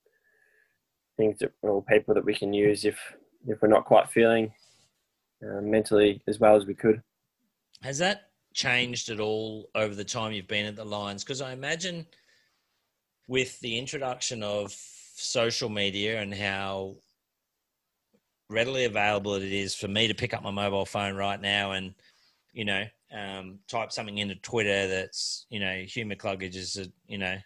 things 1.17 1.39
that 1.39 1.51
or 1.61 1.83
people 1.83 2.13
that 2.15 2.25
we 2.25 2.33
can 2.33 2.53
use 2.53 2.85
if 2.85 2.99
if 3.47 3.61
we're 3.61 3.67
not 3.67 3.85
quite 3.85 4.09
feeling 4.09 4.51
uh, 5.43 5.61
mentally 5.61 6.21
as 6.27 6.39
well 6.39 6.55
as 6.55 6.65
we 6.65 6.73
could. 6.73 7.01
Has 7.81 7.97
that 7.97 8.29
changed 8.53 9.09
at 9.09 9.19
all 9.19 9.69
over 9.73 9.95
the 9.95 10.03
time 10.03 10.31
you've 10.31 10.47
been 10.47 10.65
at 10.65 10.75
the 10.75 10.85
Lions? 10.85 11.23
Because 11.23 11.41
I 11.41 11.53
imagine 11.53 12.05
with 13.27 13.59
the 13.61 13.77
introduction 13.77 14.43
of 14.43 14.75
social 15.21 15.69
media 15.69 16.21
and 16.21 16.33
how 16.33 16.95
readily 18.49 18.85
available 18.85 19.35
it 19.35 19.43
is 19.43 19.73
for 19.73 19.87
me 19.87 20.07
to 20.07 20.13
pick 20.13 20.33
up 20.33 20.43
my 20.43 20.51
mobile 20.51 20.85
phone 20.85 21.15
right 21.15 21.39
now 21.39 21.71
and 21.71 21.93
you 22.51 22.65
know 22.65 22.83
um, 23.13 23.59
type 23.67 23.91
something 23.91 24.17
into 24.17 24.35
Twitter 24.35 24.87
that's 24.87 25.45
you 25.49 25.59
know 25.59 25.83
Hugh 25.87 26.05
McCluggage 26.05 26.55
is 26.55 26.77
a, 26.77 26.87
you 27.07 27.17
know 27.17 27.37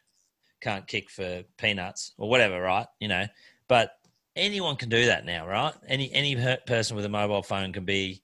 can't 0.62 0.88
kick 0.88 1.10
for 1.12 1.44
peanuts 1.58 2.14
or 2.18 2.28
whatever, 2.28 2.60
right? 2.60 2.88
You 3.00 3.08
know, 3.08 3.26
but 3.68 3.92
anyone 4.36 4.76
can 4.76 4.90
do 4.90 5.06
that 5.06 5.26
now, 5.26 5.48
right? 5.48 5.74
Any 5.88 6.12
any 6.12 6.36
person 6.66 6.96
with 6.96 7.06
a 7.06 7.10
mobile 7.10 7.44
phone 7.44 7.72
can 7.72 7.86
be 7.86 8.24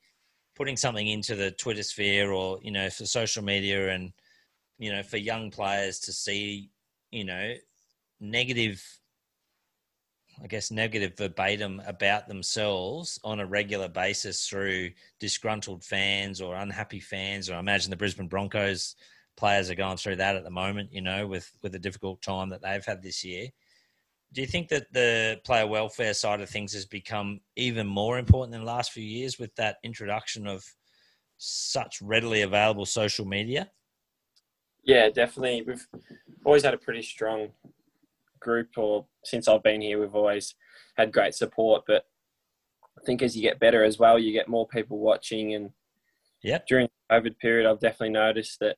putting 0.55 0.77
something 0.77 1.07
into 1.07 1.35
the 1.35 1.51
Twitter 1.51 1.83
sphere 1.83 2.31
or 2.31 2.59
you 2.61 2.71
know 2.71 2.89
for 2.89 3.05
social 3.05 3.43
media 3.43 3.89
and 3.91 4.11
you 4.79 4.91
know 4.91 5.03
for 5.03 5.17
young 5.17 5.51
players 5.51 5.99
to 5.99 6.13
see 6.13 6.69
you 7.11 7.23
know 7.23 7.53
negative 8.19 8.83
I 10.43 10.47
guess, 10.47 10.71
negative 10.71 11.15
verbatim 11.17 11.81
about 11.85 12.27
themselves 12.27 13.19
on 13.23 13.39
a 13.39 13.45
regular 13.45 13.87
basis 13.87 14.47
through 14.47 14.91
disgruntled 15.19 15.83
fans 15.83 16.41
or 16.41 16.55
unhappy 16.55 16.99
fans. 16.99 17.49
Or 17.49 17.55
I 17.55 17.59
imagine 17.59 17.91
the 17.91 17.97
Brisbane 17.97 18.27
Broncos 18.27 18.95
players 19.37 19.69
are 19.69 19.75
going 19.75 19.97
through 19.97 20.15
that 20.15 20.35
at 20.35 20.43
the 20.43 20.49
moment, 20.49 20.91
you 20.91 21.01
know, 21.01 21.27
with, 21.27 21.51
with 21.61 21.73
the 21.73 21.79
difficult 21.79 22.21
time 22.21 22.49
that 22.49 22.61
they've 22.63 22.83
had 22.83 23.03
this 23.03 23.23
year. 23.23 23.49
Do 24.33 24.41
you 24.41 24.47
think 24.47 24.69
that 24.69 24.91
the 24.93 25.39
player 25.43 25.67
welfare 25.67 26.13
side 26.13 26.41
of 26.41 26.49
things 26.49 26.73
has 26.73 26.85
become 26.85 27.41
even 27.55 27.85
more 27.85 28.17
important 28.17 28.55
in 28.55 28.61
the 28.61 28.67
last 28.67 28.93
few 28.93 29.03
years 29.03 29.37
with 29.37 29.53
that 29.55 29.77
introduction 29.83 30.47
of 30.47 30.63
such 31.37 32.01
readily 32.01 32.41
available 32.41 32.85
social 32.85 33.25
media? 33.25 33.69
Yeah, 34.83 35.09
definitely. 35.09 35.63
We've 35.67 35.85
always 36.45 36.63
had 36.63 36.73
a 36.73 36.77
pretty 36.77 37.03
strong 37.03 37.49
group, 38.41 38.69
or 38.77 39.05
since 39.23 39.47
I've 39.47 39.63
been 39.63 39.81
here, 39.81 39.99
we've 39.99 40.15
always 40.15 40.55
had 40.97 41.13
great 41.13 41.33
support. 41.33 41.83
But 41.87 42.05
I 42.97 43.05
think 43.05 43.21
as 43.21 43.35
you 43.35 43.41
get 43.41 43.59
better 43.59 43.83
as 43.83 43.97
well, 43.97 44.19
you 44.19 44.33
get 44.33 44.49
more 44.49 44.67
people 44.67 44.99
watching. 44.99 45.53
And 45.53 45.71
yeah, 46.43 46.59
during 46.67 46.89
the 47.09 47.15
COVID 47.15 47.37
period, 47.39 47.69
I've 47.69 47.79
definitely 47.79 48.09
noticed 48.09 48.59
that, 48.59 48.77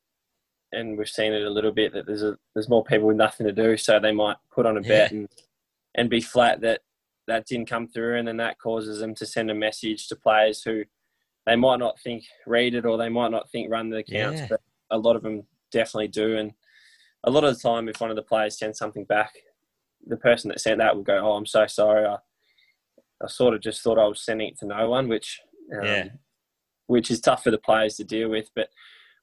and 0.72 0.98
we've 0.98 1.10
seen 1.10 1.34
it 1.34 1.44
a 1.44 1.50
little 1.50 1.72
bit 1.72 1.94
that 1.94 2.06
there's 2.06 2.24
a 2.24 2.38
there's 2.54 2.70
more 2.70 2.84
people 2.84 3.08
with 3.08 3.18
nothing 3.18 3.48
to 3.48 3.54
do, 3.54 3.78
so 3.78 4.00
they 4.00 4.12
might 4.12 4.38
put 4.54 4.66
on 4.66 4.78
a 4.78 4.82
bet 4.82 5.12
yeah. 5.12 5.18
and 5.18 5.30
and 5.96 6.10
be 6.10 6.22
flat 6.22 6.62
that 6.62 6.82
that 7.28 7.46
didn't 7.46 7.70
come 7.70 7.88
through, 7.88 8.18
and 8.18 8.28
then 8.28 8.38
that 8.38 8.60
causes 8.60 9.00
them 9.00 9.16
to 9.16 9.26
send 9.26 9.50
a 9.50 9.56
message 9.56 10.08
to 10.08 10.16
players 10.16 10.62
who 10.62 10.84
they 11.46 11.56
might 11.56 11.80
not 11.80 12.00
think 12.00 12.24
read 12.46 12.74
it 12.74 12.86
or 12.86 12.98
they 12.98 13.10
might 13.10 13.32
not 13.32 13.50
think 13.50 13.72
run 13.72 13.90
the 13.90 13.98
accounts, 13.98 14.42
yeah. 14.42 14.48
but 14.50 14.62
a 14.92 14.98
lot 14.98 15.16
of 15.16 15.24
them 15.24 15.44
definitely 15.72 16.08
do. 16.08 16.38
And 16.38 16.54
a 17.26 17.32
lot 17.32 17.44
of 17.44 17.54
the 17.54 17.62
time, 17.62 17.90
if 17.90 18.00
one 18.00 18.10
of 18.10 18.16
the 18.16 18.24
players 18.24 18.58
sends 18.58 18.78
something 18.78 19.06
back, 19.06 19.34
the 20.08 20.18
person 20.18 20.50
that 20.50 20.60
sent 20.60 20.80
that 20.80 20.96
will 20.96 21.04
go, 21.04 21.20
"Oh, 21.20 21.34
I'm 21.34 21.46
so 21.46 21.66
sorry. 21.68 22.06
I, 22.06 22.18
I 23.24 23.28
sort 23.28 23.54
of 23.54 23.62
just 23.62 23.82
thought 23.82 24.00
I 24.00 24.08
was 24.08 24.24
sending 24.24 24.50
it 24.50 24.60
to 24.60 24.66
no 24.66 24.90
one," 24.90 25.08
which 25.08 25.40
um, 25.76 25.86
yeah. 25.86 26.08
which 26.88 27.12
is 27.12 27.22
tough 27.22 27.44
for 27.44 27.52
the 27.52 27.58
players 27.58 27.96
to 27.98 28.04
deal 28.04 28.30
with. 28.30 28.50
But 28.56 28.70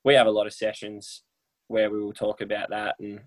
we 0.04 0.14
have 0.14 0.26
a 0.26 0.32
lot 0.32 0.46
of 0.46 0.52
sessions 0.52 1.22
where 1.68 1.90
we 1.90 2.00
will 2.00 2.12
talk 2.12 2.40
about 2.40 2.70
that, 2.70 2.96
and 2.98 3.20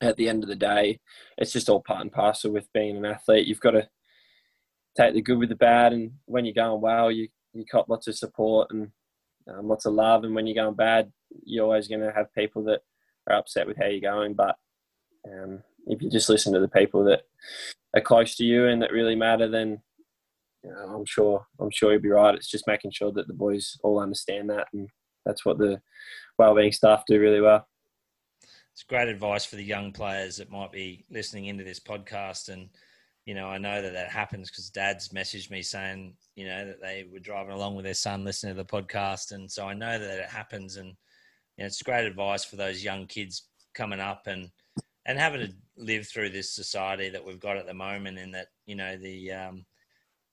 at 0.00 0.16
the 0.16 0.28
end 0.28 0.42
of 0.42 0.48
the 0.48 0.56
day, 0.56 1.00
it's 1.36 1.52
just 1.52 1.68
all 1.68 1.82
part 1.82 2.00
and 2.00 2.12
parcel 2.12 2.52
with 2.52 2.72
being 2.72 2.96
an 2.96 3.04
athlete. 3.04 3.46
You've 3.46 3.60
got 3.60 3.72
to 3.72 3.88
take 4.96 5.14
the 5.14 5.22
good 5.22 5.38
with 5.38 5.50
the 5.50 5.56
bad, 5.56 5.92
and 5.92 6.12
when 6.26 6.44
you're 6.44 6.54
going 6.54 6.80
well, 6.80 7.10
you 7.10 7.28
you 7.52 7.64
cop 7.64 7.88
lots 7.88 8.06
of 8.06 8.16
support 8.16 8.70
and 8.70 8.90
um, 9.48 9.68
lots 9.68 9.86
of 9.86 9.94
love, 9.94 10.24
and 10.24 10.34
when 10.34 10.46
you're 10.46 10.62
going 10.62 10.76
bad, 10.76 11.12
you're 11.44 11.64
always 11.64 11.88
going 11.88 12.00
to 12.00 12.12
have 12.12 12.32
people 12.34 12.64
that 12.64 12.80
are 13.28 13.36
upset 13.36 13.66
with 13.66 13.76
how 13.76 13.86
you're 13.86 14.00
going, 14.00 14.34
but 14.34 14.56
um, 15.26 15.62
if 15.86 16.02
you 16.02 16.10
just 16.10 16.28
listen 16.28 16.52
to 16.52 16.60
the 16.60 16.68
people 16.68 17.04
that 17.04 17.22
are 17.94 18.00
close 18.00 18.36
to 18.36 18.44
you 18.44 18.66
and 18.66 18.82
that 18.82 18.92
really 18.92 19.16
matter, 19.16 19.48
then 19.48 19.80
you 20.62 20.70
know, 20.70 20.94
I'm 20.94 21.04
sure 21.04 21.46
I'm 21.58 21.70
sure 21.70 21.92
you'll 21.92 22.02
be 22.02 22.10
right. 22.10 22.34
It's 22.34 22.50
just 22.50 22.66
making 22.66 22.90
sure 22.90 23.12
that 23.12 23.26
the 23.26 23.34
boys 23.34 23.78
all 23.82 24.00
understand 24.00 24.50
that, 24.50 24.68
and 24.72 24.88
that's 25.24 25.44
what 25.44 25.58
the 25.58 25.80
wellbeing 26.38 26.72
staff 26.72 27.04
do 27.06 27.18
really 27.18 27.40
well. 27.40 27.66
It's 28.72 28.82
great 28.82 29.08
advice 29.08 29.44
for 29.44 29.56
the 29.56 29.64
young 29.64 29.92
players 29.92 30.36
that 30.36 30.50
might 30.50 30.72
be 30.72 31.04
listening 31.10 31.46
into 31.46 31.64
this 31.64 31.80
podcast, 31.80 32.50
and 32.50 32.68
you 33.24 33.34
know 33.34 33.46
I 33.46 33.58
know 33.58 33.80
that 33.80 33.94
that 33.94 34.10
happens 34.10 34.50
because 34.50 34.70
Dad's 34.70 35.08
messaged 35.10 35.50
me 35.50 35.62
saying 35.62 36.14
you 36.36 36.46
know 36.46 36.66
that 36.66 36.80
they 36.80 37.06
were 37.10 37.20
driving 37.20 37.52
along 37.52 37.76
with 37.76 37.84
their 37.84 37.94
son 37.94 38.24
listening 38.24 38.54
to 38.54 38.62
the 38.62 38.64
podcast, 38.64 39.32
and 39.32 39.50
so 39.50 39.66
I 39.66 39.74
know 39.74 39.98
that 39.98 40.18
it 40.18 40.28
happens, 40.28 40.76
and 40.76 40.88
you 40.88 41.64
know, 41.64 41.66
it's 41.66 41.82
great 41.82 42.06
advice 42.06 42.44
for 42.44 42.56
those 42.56 42.84
young 42.84 43.06
kids 43.06 43.48
coming 43.74 44.00
up 44.00 44.26
and 44.26 44.50
and 45.06 45.18
having 45.18 45.46
to 45.46 45.54
live 45.76 46.06
through 46.06 46.30
this 46.30 46.52
society 46.52 47.08
that 47.10 47.24
we've 47.24 47.40
got 47.40 47.56
at 47.56 47.66
the 47.66 47.74
moment, 47.74 48.18
in 48.18 48.30
that 48.32 48.48
you 48.66 48.76
know 48.76 48.96
the 48.96 49.32
um, 49.32 49.64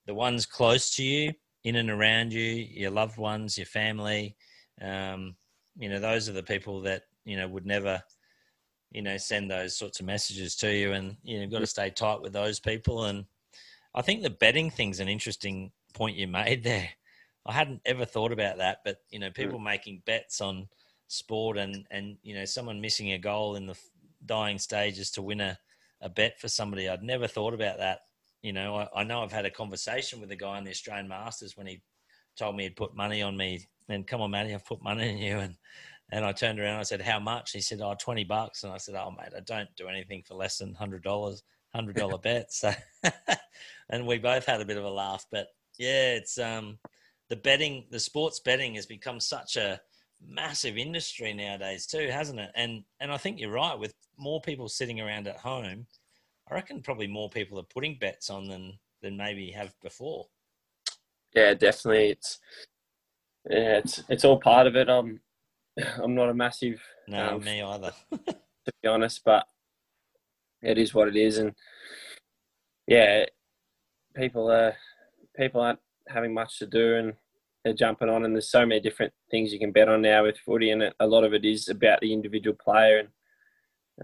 the 0.05 0.13
ones 0.13 0.45
close 0.45 0.95
to 0.95 1.03
you, 1.03 1.34
in 1.63 1.76
and 1.76 1.89
around 1.89 2.34
you, 2.34 2.41
your 2.41 2.91
loved 2.91 3.18
ones, 3.18 3.57
your 3.57 3.65
family, 3.65 4.36
um, 4.82 5.36
you 5.78 5.89
know, 5.89 5.99
those 5.99 6.28
are 6.28 6.34
the 6.34 6.43
people 6.43 6.82
that 6.82 7.03
you 7.26 7.38
know 7.38 7.47
would 7.47 7.65
never, 7.65 8.01
you 8.91 9.01
know, 9.01 9.18
send 9.18 9.49
those 9.49 9.78
sorts 9.78 9.99
of 9.99 10.05
messages 10.05 10.55
to 10.57 10.74
you, 10.74 10.93
and 10.93 11.18
you 11.24 11.38
know, 11.38 11.43
you've 11.43 11.51
got 11.51 11.59
to 11.59 11.68
stay 11.68 11.89
tight 11.89 12.22
with 12.22 12.34
those 12.34 12.59
people. 12.59 13.05
And 13.05 13.26
I 13.93 14.01
think 14.01 14.24
the 14.24 14.30
betting 14.30 14.70
thing's 14.70 14.99
an 14.99 15.09
interesting 15.09 15.72
point 15.93 16.18
you 16.18 16.28
made 16.28 16.63
there. 16.63 16.89
I 17.45 17.53
hadn't 17.53 17.82
ever 17.86 18.05
thought 18.05 18.32
about 18.32 18.57
that, 18.57 18.80
but 18.84 18.97
you 19.09 19.20
know, 19.20 19.32
people 19.32 19.59
making 19.59 20.03
bets 20.05 20.41
on 20.41 20.68
sport 21.09 21.57
and 21.57 21.86
and 21.89 22.18
you 22.22 22.36
know 22.36 22.45
someone 22.45 22.82
missing 22.82 23.13
a 23.13 23.18
goal 23.18 23.55
in 23.55 23.65
the 23.65 23.78
dying 24.26 24.59
stages 24.59 25.11
to 25.11 25.22
win 25.22 25.41
a, 25.41 25.57
a 26.01 26.09
bet 26.09 26.39
for 26.39 26.47
somebody. 26.47 26.88
I'd 26.88 27.03
never 27.03 27.28
thought 27.28 27.53
about 27.53 27.78
that. 27.78 27.99
You 28.41 28.53
know, 28.53 28.76
I, 28.76 29.01
I 29.01 29.03
know 29.03 29.24
I've 29.24 29.32
had 29.32 29.45
a 29.45 29.51
conversation 29.51 30.22
with 30.22 30.32
a 30.32 30.36
guy 30.36 30.57
in 30.57 30.63
the 30.63 30.72
Australian 30.72 31.07
Masters 31.07 31.57
when 31.57 31.68
he 31.68 31.82
told 32.38 32.55
me 32.55 32.63
he'd 32.63 32.76
put 32.76 32.95
money 32.95 33.22
on 33.22 33.36
me. 33.36 33.68
And 33.89 34.05
come 34.05 34.22
on, 34.22 34.32
Matty, 34.32 34.53
I've 34.53 34.65
put 34.65 34.84
money 34.84 35.09
in 35.09 35.18
you. 35.18 35.38
And 35.38 35.55
and 36.11 36.24
I 36.24 36.32
turned 36.32 36.59
around, 36.59 36.72
and 36.72 36.80
I 36.80 36.84
said, 36.84 37.01
How 37.01 37.20
much? 37.20 37.51
He 37.51 37.61
said, 37.61 37.82
Oh, 37.82 37.95
20 37.99 38.24
bucks. 38.24 38.63
And 38.63 38.72
I 38.72 38.78
said, 38.78 38.95
Oh, 38.95 39.11
mate, 39.11 39.34
I 39.36 39.41
don't 39.41 39.70
do 39.76 39.88
anything 39.88 40.24
for 40.26 40.36
less 40.36 40.57
than 40.57 40.74
$100, 40.74 41.03
$100 41.03 42.22
bet. 42.24 42.53
So, 42.53 42.72
and 43.89 44.07
we 44.07 44.18
both 44.18 44.45
had 44.45 44.61
a 44.61 44.65
bit 44.65 44.78
of 44.78 44.86
a 44.86 44.89
laugh. 44.89 45.26
But 45.32 45.47
yeah, 45.78 46.13
it's 46.13 46.38
um, 46.38 46.80
the 47.30 47.36
betting, 47.36 47.88
the 47.91 47.99
sports 47.99 48.39
betting 48.39 48.76
has 48.76 48.86
become 48.86 49.20
such 49.20 49.57
a 49.57 49.82
massive 50.26 50.78
industry 50.78 51.34
nowadays 51.34 51.86
too, 51.86 52.09
hasn't 52.11 52.39
it? 52.39 52.51
And 52.55 52.84
and 52.99 53.11
I 53.11 53.18
think 53.18 53.39
you're 53.39 53.51
right 53.51 53.78
with 53.78 53.93
more 54.18 54.41
people 54.41 54.70
sitting 54.70 54.99
around 54.99 55.28
at 55.28 55.38
home. 55.38 55.88
I 56.49 56.55
reckon 56.55 56.82
probably 56.82 57.07
more 57.07 57.30
people 57.30 57.59
are 57.59 57.74
putting 57.74 57.97
bets 57.99 58.30
on 58.30 58.47
than 58.47 58.80
than 59.01 59.18
maybe 59.18 59.51
have 59.51 59.74
before. 59.82 60.28
Yeah, 61.34 61.53
definitely. 61.53 62.11
It's 62.11 62.39
yeah, 63.49 63.78
it's 63.78 64.03
it's 64.09 64.26
all 64.26 64.39
part 64.39 64.68
of 64.68 64.76
it. 64.76 64.89
I'm 64.89 65.20
I'm 66.01 66.15
not 66.15 66.30
a 66.30 66.34
massive 66.34 66.82
no 67.07 67.36
um, 67.36 67.43
me 67.43 67.61
either 67.61 67.93
to 68.26 68.74
be 68.82 68.88
honest, 68.88 69.22
but 69.24 69.45
it 70.61 70.78
is 70.78 70.93
what 70.93 71.07
it 71.07 71.15
is, 71.15 71.38
and 71.38 71.53
yeah, 72.88 73.26
people 74.15 74.51
are 74.51 74.76
people 75.36 75.61
aren't 75.61 75.80
having 76.07 76.34
much 76.34 76.59
to 76.59 76.65
do, 76.65 76.95
and 76.95 77.13
they're 77.68 77.76
jumping 77.76 78.09
on, 78.09 78.24
and 78.24 78.34
there's 78.34 78.49
so 78.49 78.65
many 78.65 78.80
different 78.80 79.11
things 79.30 79.51
you 79.51 79.59
can 79.59 79.74
bet 79.74 79.89
on 79.89 80.01
now 80.01 80.24
with 80.24 80.38
footy, 80.38 80.72
and 80.72 80.93
a 81.01 81.07
lot 81.07 81.26
of 81.26 81.34
it 81.34 81.43
is 81.43 81.68
about 81.68 81.99
the 81.99 82.13
individual 82.13 82.55
player, 82.55 82.99
and 82.99 83.09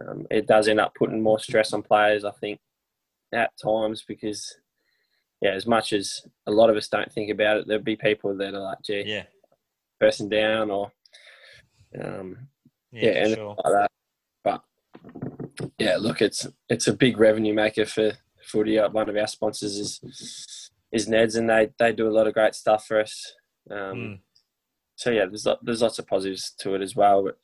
um, 0.10 0.28
it 0.30 0.48
does 0.48 0.68
end 0.68 0.82
up 0.82 0.94
putting 0.96 1.22
more 1.22 1.40
stress 1.40 1.72
on 1.72 1.82
players, 1.82 2.26
I 2.26 2.32
think, 2.32 2.60
at 3.32 3.52
times 3.58 4.04
because, 4.06 4.58
yeah, 5.42 5.52
as 5.52 5.66
much 5.66 5.94
as 5.94 6.28
a 6.46 6.52
lot 6.52 6.70
of 6.70 6.76
us 6.76 6.90
don't 6.90 7.12
think 7.12 7.32
about 7.32 7.56
it, 7.56 7.68
there'll 7.68 7.82
be 7.82 7.96
people 7.96 8.36
that 8.36 8.54
are 8.54 8.60
like, 8.60 8.80
gee, 8.84 9.04
yeah, 9.06 9.24
person 9.98 10.28
down 10.28 10.70
or, 10.70 10.92
um, 12.04 12.38
yeah, 12.92 13.06
yeah 13.06 13.26
and 13.26 13.36
sure. 13.36 13.56
like 13.64 13.74
that. 13.74 13.92
But 14.44 14.62
yeah, 15.80 15.96
look, 15.98 16.22
it's 16.22 16.48
it's 16.68 16.88
a 16.88 16.94
big 16.94 17.18
revenue 17.18 17.54
maker 17.54 17.86
for 17.86 18.12
footy. 18.44 18.78
One 18.78 19.10
of 19.10 19.16
our 19.16 19.28
sponsors 19.28 19.78
is 19.78 20.70
is 20.92 21.08
Neds, 21.08 21.38
and 21.38 21.50
they 21.50 21.70
they 21.80 21.94
do 21.94 22.10
a 22.10 22.12
lot 22.12 22.28
of 22.28 22.34
great 22.34 22.56
stuff 22.56 22.88
for 22.88 23.00
us. 23.00 23.34
Um, 23.70 23.78
mm. 23.78 24.20
So 24.96 25.10
yeah, 25.10 25.26
there's 25.26 25.48
there's 25.62 25.82
lots 25.82 26.00
of 26.00 26.08
positives 26.08 26.54
to 26.60 26.76
it 26.76 26.82
as 26.82 26.96
well, 26.96 27.24
but 27.24 27.38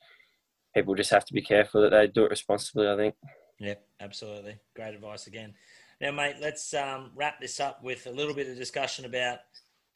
people 0.76 0.96
just 0.96 1.12
have 1.12 1.26
to 1.26 1.34
be 1.34 1.42
careful 1.42 1.82
that 1.82 1.92
they 1.92 2.08
do 2.08 2.26
it 2.26 2.32
responsibly. 2.32 2.88
I 2.88 2.96
think. 2.96 3.16
Yeah, 3.60 3.76
absolutely. 4.00 4.58
Great 4.76 4.96
advice 4.96 5.28
again. 5.28 5.54
Now, 6.00 6.12
mate, 6.12 6.38
let's 6.40 6.74
um, 6.74 7.12
wrap 7.16 7.42
this 7.42 7.60
up 7.60 7.84
with 7.84 8.08
a 8.08 8.12
little 8.12 8.34
bit 8.34 8.48
of 8.48 8.56
discussion 8.56 9.04
about 9.04 9.40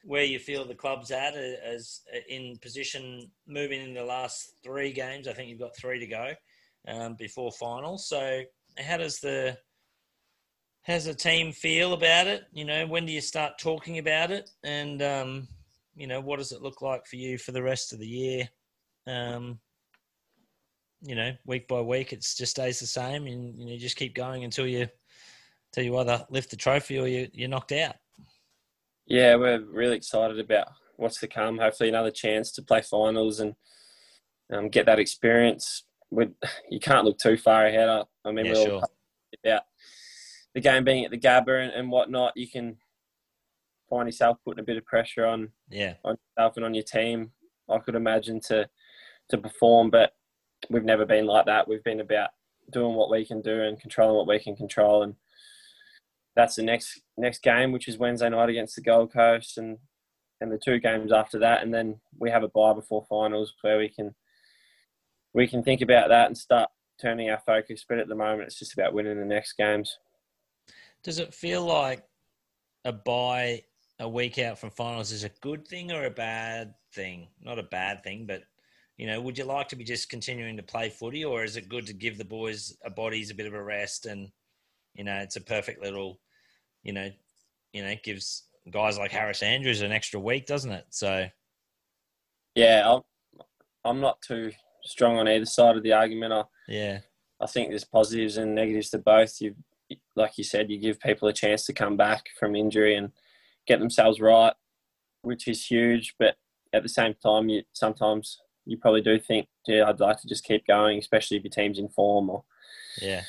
where 0.03 0.23
you 0.23 0.37
feel 0.37 0.65
the 0.65 0.75
club's 0.75 1.11
at 1.11 1.33
as 1.35 2.01
in 2.27 2.57
position 2.61 3.31
moving 3.47 3.81
in 3.81 3.93
the 3.93 4.03
last 4.03 4.55
three 4.63 4.91
games. 4.91 5.27
I 5.27 5.33
think 5.33 5.49
you've 5.49 5.59
got 5.59 5.77
three 5.77 5.99
to 5.99 6.07
go 6.07 6.33
um, 6.87 7.15
before 7.17 7.51
final. 7.53 7.97
So, 7.97 8.41
how 8.77 8.97
does 8.97 9.19
the 9.19 9.57
how's 10.81 11.05
the 11.05 11.13
team 11.13 11.53
feel 11.53 11.93
about 11.93 12.27
it? 12.27 12.43
You 12.51 12.65
know, 12.65 12.85
when 12.85 13.05
do 13.05 13.13
you 13.13 13.21
start 13.21 13.57
talking 13.57 13.97
about 13.97 14.31
it? 14.31 14.49
And 14.63 15.01
um, 15.01 15.47
you 15.95 16.07
know, 16.07 16.19
what 16.19 16.39
does 16.39 16.51
it 16.51 16.61
look 16.61 16.81
like 16.81 17.05
for 17.05 17.15
you 17.15 17.37
for 17.37 17.51
the 17.51 17.63
rest 17.63 17.93
of 17.93 17.99
the 17.99 18.07
year? 18.07 18.49
Um, 19.07 19.59
you 21.01 21.15
know, 21.15 21.31
week 21.45 21.67
by 21.67 21.81
week, 21.81 22.13
it 22.13 22.21
just 22.21 22.51
stays 22.51 22.79
the 22.79 22.87
same, 22.87 23.27
and 23.27 23.57
you 23.57 23.65
know, 23.65 23.71
you 23.73 23.79
just 23.79 23.97
keep 23.97 24.15
going 24.15 24.43
until 24.43 24.65
you, 24.65 24.87
until 25.71 25.83
you 25.83 25.97
either 25.97 26.25
lift 26.29 26.49
the 26.49 26.55
trophy 26.55 26.97
or 26.97 27.07
you, 27.07 27.27
you're 27.33 27.49
knocked 27.49 27.73
out. 27.73 27.95
Yeah, 29.05 29.35
we're 29.35 29.59
really 29.59 29.97
excited 29.97 30.39
about 30.39 30.69
what's 30.95 31.19
to 31.19 31.27
come. 31.27 31.57
Hopefully, 31.57 31.89
another 31.89 32.11
chance 32.11 32.51
to 32.53 32.61
play 32.61 32.81
finals 32.81 33.41
and 33.41 33.55
um, 34.51 34.69
get 34.69 34.85
that 34.85 34.99
experience. 34.99 35.83
we 36.09 36.27
you 36.69 36.79
can't 36.79 37.05
look 37.05 37.17
too 37.17 37.37
far 37.37 37.65
ahead. 37.65 37.89
I, 37.89 38.03
I 38.25 38.31
mean, 38.31 38.45
yeah, 38.45 38.53
we're 38.53 38.65
sure. 38.65 38.83
about 39.43 39.63
the 40.53 40.61
game 40.61 40.83
being 40.83 41.03
at 41.03 41.11
the 41.11 41.19
Gabba 41.19 41.63
and, 41.63 41.73
and 41.73 41.91
whatnot. 41.91 42.33
You 42.35 42.49
can 42.49 42.77
find 43.93 44.07
yourself 44.07 44.37
putting 44.43 44.61
a 44.61 44.65
bit 44.65 44.77
of 44.77 44.85
pressure 44.85 45.25
on 45.25 45.49
yeah 45.69 45.93
on 46.03 46.17
yourself 46.37 46.57
and 46.57 46.65
on 46.65 46.73
your 46.73 46.83
team. 46.83 47.31
I 47.69 47.77
could 47.79 47.95
imagine 47.95 48.39
to 48.47 48.67
to 49.29 49.37
perform, 49.37 49.89
but 49.89 50.13
we've 50.69 50.83
never 50.83 51.05
been 51.05 51.25
like 51.25 51.45
that. 51.45 51.67
We've 51.67 51.83
been 51.83 51.99
about 51.99 52.29
doing 52.71 52.95
what 52.95 53.11
we 53.11 53.25
can 53.25 53.41
do 53.41 53.63
and 53.63 53.79
controlling 53.79 54.15
what 54.15 54.27
we 54.27 54.39
can 54.39 54.55
control. 54.55 55.03
And 55.03 55.15
that's 56.35 56.55
the 56.55 56.63
next 56.63 57.01
next 57.17 57.43
game, 57.43 57.71
which 57.71 57.87
is 57.87 57.97
Wednesday 57.97 58.29
night 58.29 58.49
against 58.49 58.75
the 58.75 58.81
Gold 58.81 59.13
Coast, 59.13 59.57
and 59.57 59.77
and 60.41 60.51
the 60.51 60.57
two 60.63 60.79
games 60.79 61.11
after 61.11 61.39
that, 61.39 61.61
and 61.61 61.73
then 61.73 61.99
we 62.19 62.29
have 62.31 62.43
a 62.43 62.49
bye 62.49 62.73
before 62.73 63.05
finals 63.07 63.53
where 63.61 63.77
we 63.77 63.89
can 63.89 64.15
we 65.33 65.47
can 65.47 65.63
think 65.63 65.81
about 65.81 66.09
that 66.09 66.27
and 66.27 66.37
start 66.37 66.69
turning 66.99 67.29
our 67.29 67.41
focus. 67.45 67.85
But 67.87 67.99
at 67.99 68.07
the 68.07 68.15
moment, 68.15 68.43
it's 68.43 68.59
just 68.59 68.73
about 68.73 68.93
winning 68.93 69.19
the 69.19 69.25
next 69.25 69.53
games. 69.53 69.97
Does 71.03 71.19
it 71.19 71.33
feel 71.33 71.65
like 71.65 72.03
a 72.85 72.91
bye 72.91 73.63
a 73.99 74.09
week 74.09 74.39
out 74.39 74.57
from 74.57 74.71
finals 74.71 75.11
is 75.11 75.23
a 75.23 75.29
good 75.41 75.67
thing 75.67 75.91
or 75.91 76.05
a 76.05 76.11
bad 76.11 76.73
thing? 76.93 77.27
Not 77.41 77.59
a 77.59 77.63
bad 77.63 78.03
thing, 78.03 78.25
but 78.25 78.43
you 78.97 79.07
know, 79.07 79.19
would 79.21 79.37
you 79.37 79.43
like 79.43 79.67
to 79.69 79.75
be 79.75 79.83
just 79.83 80.09
continuing 80.09 80.55
to 80.57 80.63
play 80.63 80.89
footy, 80.89 81.25
or 81.25 81.43
is 81.43 81.57
it 81.57 81.69
good 81.69 81.87
to 81.87 81.93
give 81.93 82.17
the 82.17 82.25
boys 82.25 82.77
a 82.85 82.89
bodies 82.89 83.31
a 83.31 83.35
bit 83.35 83.47
of 83.47 83.53
a 83.53 83.63
rest 83.63 84.05
and 84.05 84.29
you 84.93 85.03
know 85.03 85.17
it's 85.17 85.35
a 85.35 85.41
perfect 85.41 85.81
little, 85.81 86.19
you 86.83 86.93
know, 86.93 87.09
you 87.73 87.83
know 87.83 87.95
gives 88.03 88.43
guys 88.71 88.97
like 88.97 89.11
Harris 89.11 89.43
Andrews 89.43 89.81
an 89.81 89.91
extra 89.91 90.19
week, 90.19 90.45
doesn't 90.45 90.71
it? 90.71 90.85
So 90.89 91.27
yeah, 92.55 92.83
I'm 92.85 93.01
I'm 93.83 93.99
not 93.99 94.21
too 94.21 94.51
strong 94.83 95.17
on 95.17 95.27
either 95.27 95.45
side 95.45 95.75
of 95.75 95.83
the 95.83 95.93
argument. 95.93 96.33
I, 96.33 96.43
yeah, 96.67 96.99
I 97.41 97.47
think 97.47 97.69
there's 97.69 97.83
positives 97.83 98.37
and 98.37 98.55
negatives 98.55 98.89
to 98.91 98.99
both. 98.99 99.41
You, 99.41 99.55
like 100.15 100.37
you 100.37 100.43
said, 100.43 100.69
you 100.69 100.77
give 100.77 100.99
people 100.99 101.27
a 101.27 101.33
chance 101.33 101.65
to 101.65 101.73
come 101.73 101.97
back 101.97 102.27
from 102.39 102.55
injury 102.55 102.95
and 102.95 103.11
get 103.67 103.79
themselves 103.79 104.19
right, 104.19 104.53
which 105.21 105.47
is 105.47 105.65
huge. 105.65 106.15
But 106.19 106.35
at 106.73 106.83
the 106.83 106.89
same 106.89 107.15
time, 107.21 107.49
you 107.49 107.63
sometimes 107.73 108.39
you 108.65 108.77
probably 108.77 109.01
do 109.01 109.19
think, 109.19 109.47
yeah, 109.67 109.87
I'd 109.87 109.99
like 109.99 110.19
to 110.21 110.27
just 110.27 110.43
keep 110.43 110.65
going, 110.67 110.99
especially 110.99 111.37
if 111.37 111.43
your 111.43 111.51
team's 111.51 111.79
in 111.79 111.89
form 111.89 112.29
or 112.29 112.43
yeah, 113.01 113.23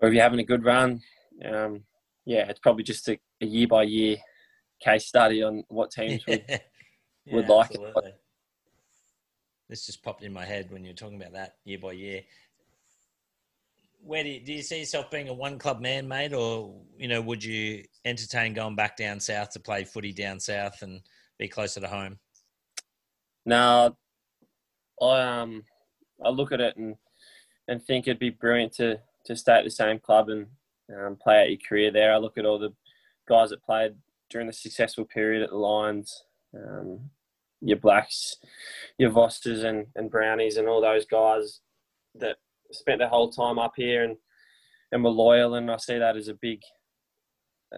or 0.00 0.08
if 0.08 0.14
you're 0.14 0.22
having 0.22 0.40
a 0.40 0.44
good 0.44 0.64
run. 0.64 1.00
Um, 1.44 1.84
yeah, 2.24 2.48
it's 2.48 2.60
probably 2.60 2.82
just 2.82 3.08
a, 3.08 3.18
a 3.40 3.46
year 3.46 3.68
by 3.68 3.84
year 3.84 4.16
case 4.82 5.06
study 5.06 5.42
on 5.42 5.64
what 5.68 5.90
teams 5.90 6.26
would, 6.26 6.44
yeah, 6.48 6.58
would 7.32 7.48
like 7.48 7.70
absolutely. 7.70 8.10
it. 8.10 8.20
This 9.68 9.86
just 9.86 10.02
popped 10.02 10.22
in 10.22 10.32
my 10.32 10.44
head 10.44 10.70
when 10.70 10.84
you're 10.84 10.94
talking 10.94 11.20
about 11.20 11.32
that 11.32 11.56
year 11.64 11.78
by 11.78 11.92
year. 11.92 12.22
Where 14.02 14.22
do 14.22 14.28
you, 14.28 14.40
do 14.40 14.52
you 14.52 14.62
see 14.62 14.80
yourself 14.80 15.10
being 15.10 15.28
a 15.28 15.34
one 15.34 15.58
club 15.58 15.80
man, 15.80 16.06
mate, 16.06 16.32
or 16.32 16.74
you 16.96 17.08
know, 17.08 17.20
would 17.20 17.42
you 17.42 17.84
entertain 18.04 18.54
going 18.54 18.76
back 18.76 18.96
down 18.96 19.18
south 19.20 19.50
to 19.50 19.60
play 19.60 19.84
footy 19.84 20.12
down 20.12 20.38
south 20.38 20.82
and 20.82 21.00
be 21.38 21.48
closer 21.48 21.80
to 21.80 21.88
home? 21.88 22.18
No, 23.44 23.96
I 25.02 25.20
um 25.20 25.64
I 26.24 26.30
look 26.30 26.52
at 26.52 26.60
it 26.60 26.76
and 26.76 26.96
and 27.68 27.82
think 27.82 28.06
it'd 28.06 28.18
be 28.18 28.30
brilliant 28.30 28.72
to 28.74 29.00
to 29.26 29.36
stay 29.36 29.54
at 29.54 29.64
the 29.64 29.70
same 29.70 29.98
club 29.98 30.28
and 30.28 30.46
um, 30.96 31.16
play 31.16 31.40
out 31.40 31.50
your 31.50 31.58
career 31.68 31.90
there. 31.90 32.14
I 32.14 32.18
look 32.18 32.38
at 32.38 32.46
all 32.46 32.58
the 32.58 32.72
guys 33.28 33.50
that 33.50 33.64
played 33.64 33.94
during 34.30 34.46
the 34.46 34.52
successful 34.52 35.04
period 35.04 35.42
at 35.42 35.50
the 35.50 35.56
Lions, 35.56 36.24
um, 36.54 37.10
your 37.60 37.76
Blacks, 37.76 38.36
your 38.98 39.10
Vosters 39.10 39.64
and, 39.64 39.86
and 39.96 40.10
Brownies 40.10 40.56
and 40.56 40.68
all 40.68 40.80
those 40.80 41.04
guys 41.04 41.60
that 42.14 42.36
spent 42.72 42.98
their 42.98 43.08
whole 43.08 43.30
time 43.30 43.58
up 43.58 43.72
here 43.76 44.04
and, 44.04 44.16
and 44.92 45.02
were 45.02 45.10
loyal. 45.10 45.54
And 45.54 45.70
I 45.70 45.76
see 45.76 45.98
that 45.98 46.16
as 46.16 46.28
a 46.28 46.34
big 46.34 46.62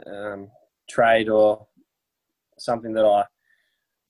um, 0.06 0.50
trade 0.88 1.28
or 1.28 1.66
something 2.58 2.92
that 2.94 3.04
I, 3.04 3.24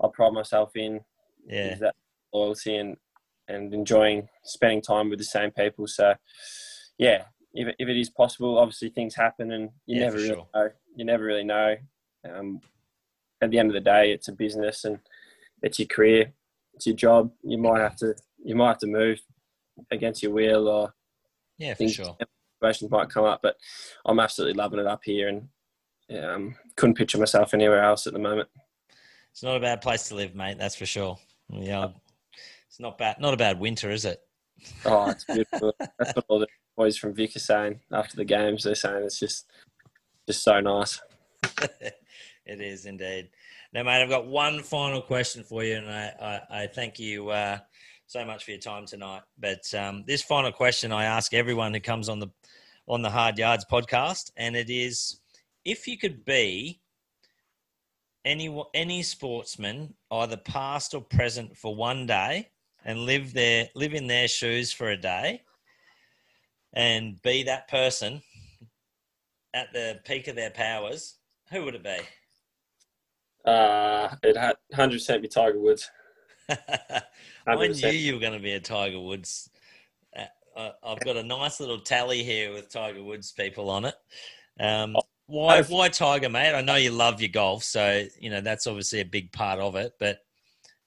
I 0.05 0.09
pride 0.13 0.33
myself 0.33 0.77
in. 0.77 1.01
Yeah. 1.47 1.73
Is 1.73 1.81
that 1.81 1.95
loyalty 2.33 2.77
and, 2.77 2.97
and 3.49 3.73
enjoying 3.73 4.29
spending 4.45 4.83
time 4.83 5.09
with 5.09 5.19
the 5.19 5.25
same 5.25 5.51
people. 5.51 5.87
So, 5.87 6.15
yeah, 6.99 7.25
if, 7.55 7.75
if 7.79 7.89
it 7.89 7.97
is 7.97 8.11
possible, 8.11 8.59
obviously 8.59 8.91
things 8.91 9.15
happen 9.15 9.53
and 9.53 9.71
you 9.87 9.99
yeah, 9.99 10.07
never 10.07 10.17
really 10.17 10.29
sure. 10.29 10.47
know. 10.55 10.69
You 10.97 11.05
never 11.05 11.25
really 11.25 11.45
know. 11.45 11.77
Um, 12.29 12.61
at 13.41 13.51
the 13.51 13.59
end 13.59 13.71
of 13.71 13.75
the 13.75 13.81
day, 13.81 14.13
it's 14.13 14.29
a 14.29 14.33
business 14.33 14.85
and 14.85 14.99
it's 15.63 15.79
your 15.79 15.89
career, 15.89 16.33
it's 16.75 16.87
your 16.87 16.97
job. 16.97 17.31
You 17.43 17.59
might 17.59 17.81
have 17.81 17.97
to 17.97 18.15
you 18.45 18.55
might 18.55 18.69
have 18.69 18.79
to 18.79 18.87
move 18.87 19.21
against 19.91 20.23
your 20.23 20.33
will 20.33 20.69
or 20.69 20.95
yeah, 21.59 21.75
for 21.75 21.89
sure. 21.89 22.17
Situations 22.61 22.91
might 22.91 23.11
come 23.11 23.25
up, 23.25 23.41
but 23.43 23.57
I'm 24.05 24.21
absolutely 24.21 24.55
loving 24.55 24.81
it 24.81 24.87
up 24.87 25.01
here 25.05 25.29
and 25.29 25.49
um, 26.25 26.55
couldn't 26.77 26.97
picture 26.97 27.19
myself 27.19 27.55
anywhere 27.55 27.83
else 27.83 28.07
at 28.07 28.13
the 28.13 28.19
moment. 28.19 28.49
It's 29.33 29.43
not 29.43 29.57
a 29.57 29.61
bad 29.61 29.81
place 29.81 30.09
to 30.09 30.15
live, 30.15 30.35
mate. 30.35 30.59
That's 30.59 30.75
for 30.75 30.87
sure. 30.87 31.19
Yeah, 31.51 31.89
it's 32.67 32.81
not 32.81 32.99
bad. 32.99 33.21
Not 33.21 33.35
a 33.35 33.37
bad 33.37 33.61
winter, 33.61 33.91
is 33.91 34.05
it? 34.05 34.21
Oh, 34.85 35.11
it's 35.11 35.25
beautiful. 35.29 35.75
That's 35.79 36.17
what 36.17 36.25
all 36.29 36.39
the 36.41 36.49
boys 36.77 36.97
from 36.97 37.15
Vic 37.15 37.37
are 37.37 37.41
saying 37.41 37.81
after 37.93 38.17
the 38.17 38.25
games. 38.25 38.65
They're 38.65 38.75
saying 38.75 39.05
it's 39.05 39.19
just 39.19 39.51
just 40.27 40.43
so 40.43 40.61
nice. 40.61 41.01
it 41.71 42.61
is 42.61 42.87
indeed. 42.87 43.31
Now, 43.73 43.83
mate, 43.83 44.03
I've 44.03 44.09
got 44.09 44.27
one 44.27 44.63
final 44.63 45.03
question 45.03 45.45
for 45.45 45.63
you, 45.63 45.77
and 45.77 45.91
I, 45.91 46.41
I, 46.51 46.63
I 46.63 46.67
thank 46.67 46.99
you 46.99 47.29
uh, 47.29 47.59
so 48.09 48.25
much 48.25 48.45
for 48.45 48.53
your 48.53 48.61
time 48.61 48.87
tonight. 48.87 49.23
But 49.39 49.73
um, 49.75 50.03
this 50.07 50.23
final 50.23 50.51
question 50.51 50.91
I 50.93 51.05
ask 51.05 51.33
everyone 51.33 51.75
who 51.75 51.81
comes 51.81 52.09
on 52.09 52.19
the 52.19 52.29
on 52.89 53.03
the 53.03 53.11
Hard 53.11 53.39
Yards 53.39 53.67
podcast, 53.71 54.33
and 54.37 54.57
it 54.57 54.71
is: 54.71 55.21
if 55.65 55.87
you 55.87 55.97
could 55.97 56.25
be 56.25 56.81
any 58.25 58.63
any 58.75 59.03
sportsman, 59.03 59.95
either 60.11 60.39
past 60.39 60.95
or 60.95 61.03
present, 61.03 61.57
for 61.57 61.77
one 61.77 62.07
day, 62.07 62.49
and 62.85 63.01
live 63.01 63.35
their 63.35 63.69
live 63.77 63.95
in 63.95 64.07
their 64.07 64.27
shoes 64.27 64.73
for 64.73 64.89
a 64.89 64.97
day, 64.97 65.43
and 66.73 67.21
be 67.23 67.43
that 67.43 67.69
person 67.69 68.23
at 69.53 69.73
the 69.75 70.01
peak 70.07 70.29
of 70.29 70.37
their 70.37 70.51
powers, 70.51 71.19
who 71.51 71.63
would 71.65 71.75
it 71.75 71.85
be? 71.85 71.99
Uh, 73.45 74.15
it 74.23 74.37
had 74.37 74.57
100% 74.75 75.23
be 75.23 75.29
Tiger 75.29 75.59
Woods. 75.59 75.91
I 76.49 77.67
knew 77.69 77.89
you 77.91 78.15
were 78.15 78.21
going 78.21 78.33
to 78.33 78.39
be 78.39 78.53
a 78.53 78.61
Tiger 78.61 79.01
Woods. 79.01 79.51
Uh, 80.57 80.71
I've 80.85 81.01
got 81.01 81.17
a 81.17 81.23
nice 81.23 81.61
little 81.61 81.79
tally 81.79 82.25
here 82.25 82.53
with 82.53 82.69
Tiger 82.69 83.03
Woods 83.03 83.33
people 83.33 83.71
on 83.71 83.85
it. 83.85 83.95
Um, 84.59 84.97
oh, 84.97 85.03
why, 85.27 85.63
why 85.63 85.89
Tiger, 85.89 86.29
mate? 86.29 86.55
I 86.55 86.63
know 86.63 86.75
you 86.75 86.91
love 86.91 87.21
your 87.21 87.29
golf, 87.29 87.63
so 87.63 88.05
you 88.19 88.31
know 88.31 88.41
that's 88.41 88.67
obviously 88.67 89.01
a 89.01 89.05
big 89.05 89.31
part 89.31 89.61
of 89.61 89.77
it. 89.77 89.93
But 90.01 90.19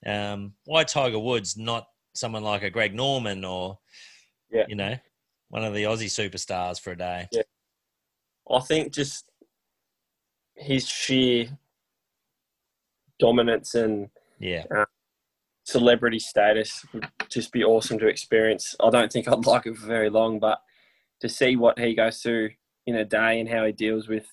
um, 0.05 0.53
why 0.66 0.84
Tiger 0.84 1.20
Woods, 1.20 1.57
not 1.57 1.88
someone 2.14 2.43
like 2.43 2.64
a 2.64 2.70
Greg 2.70 2.93
Norman 2.93 3.45
or, 3.45 3.80
yeah. 4.51 4.66
you 4.68 4.76
know, 4.76 4.97
one 5.49 5.64
of 5.64 5.74
the 5.74 5.84
Aussie 5.84 6.05
superstars 6.05 6.82
for 6.82 6.91
a 6.91 6.97
day? 6.97 7.28
Yeah, 7.32 7.43
I 8.49 8.59
think 8.59 8.91
just 8.91 9.30
his 10.55 10.88
sheer 10.88 11.47
dominance 13.20 13.76
and 13.76 14.09
yeah 14.39 14.64
uh, 14.76 14.86
celebrity 15.72 16.19
status 16.19 16.86
would 16.93 17.07
just 17.30 17.51
be 17.51 17.63
awesome 17.63 17.97
to 17.99 18.07
experience. 18.07 18.76
I 18.80 18.89
don't 18.89 19.11
think 19.11 19.28
I'd 19.28 19.45
like 19.45 19.65
it 19.65 19.78
for 19.78 19.88
very 19.88 20.09
long, 20.09 20.39
but 20.39 20.61
to 21.22 21.30
see 21.30 21.55
what 21.55 21.80
he 21.80 21.95
goes 21.95 22.22
through 22.22 22.51
in 22.86 22.95
a 22.95 23.05
day 23.05 23.39
and 23.39 23.47
how 23.47 23.65
he 23.65 23.72
deals 23.72 24.07
with 24.07 24.26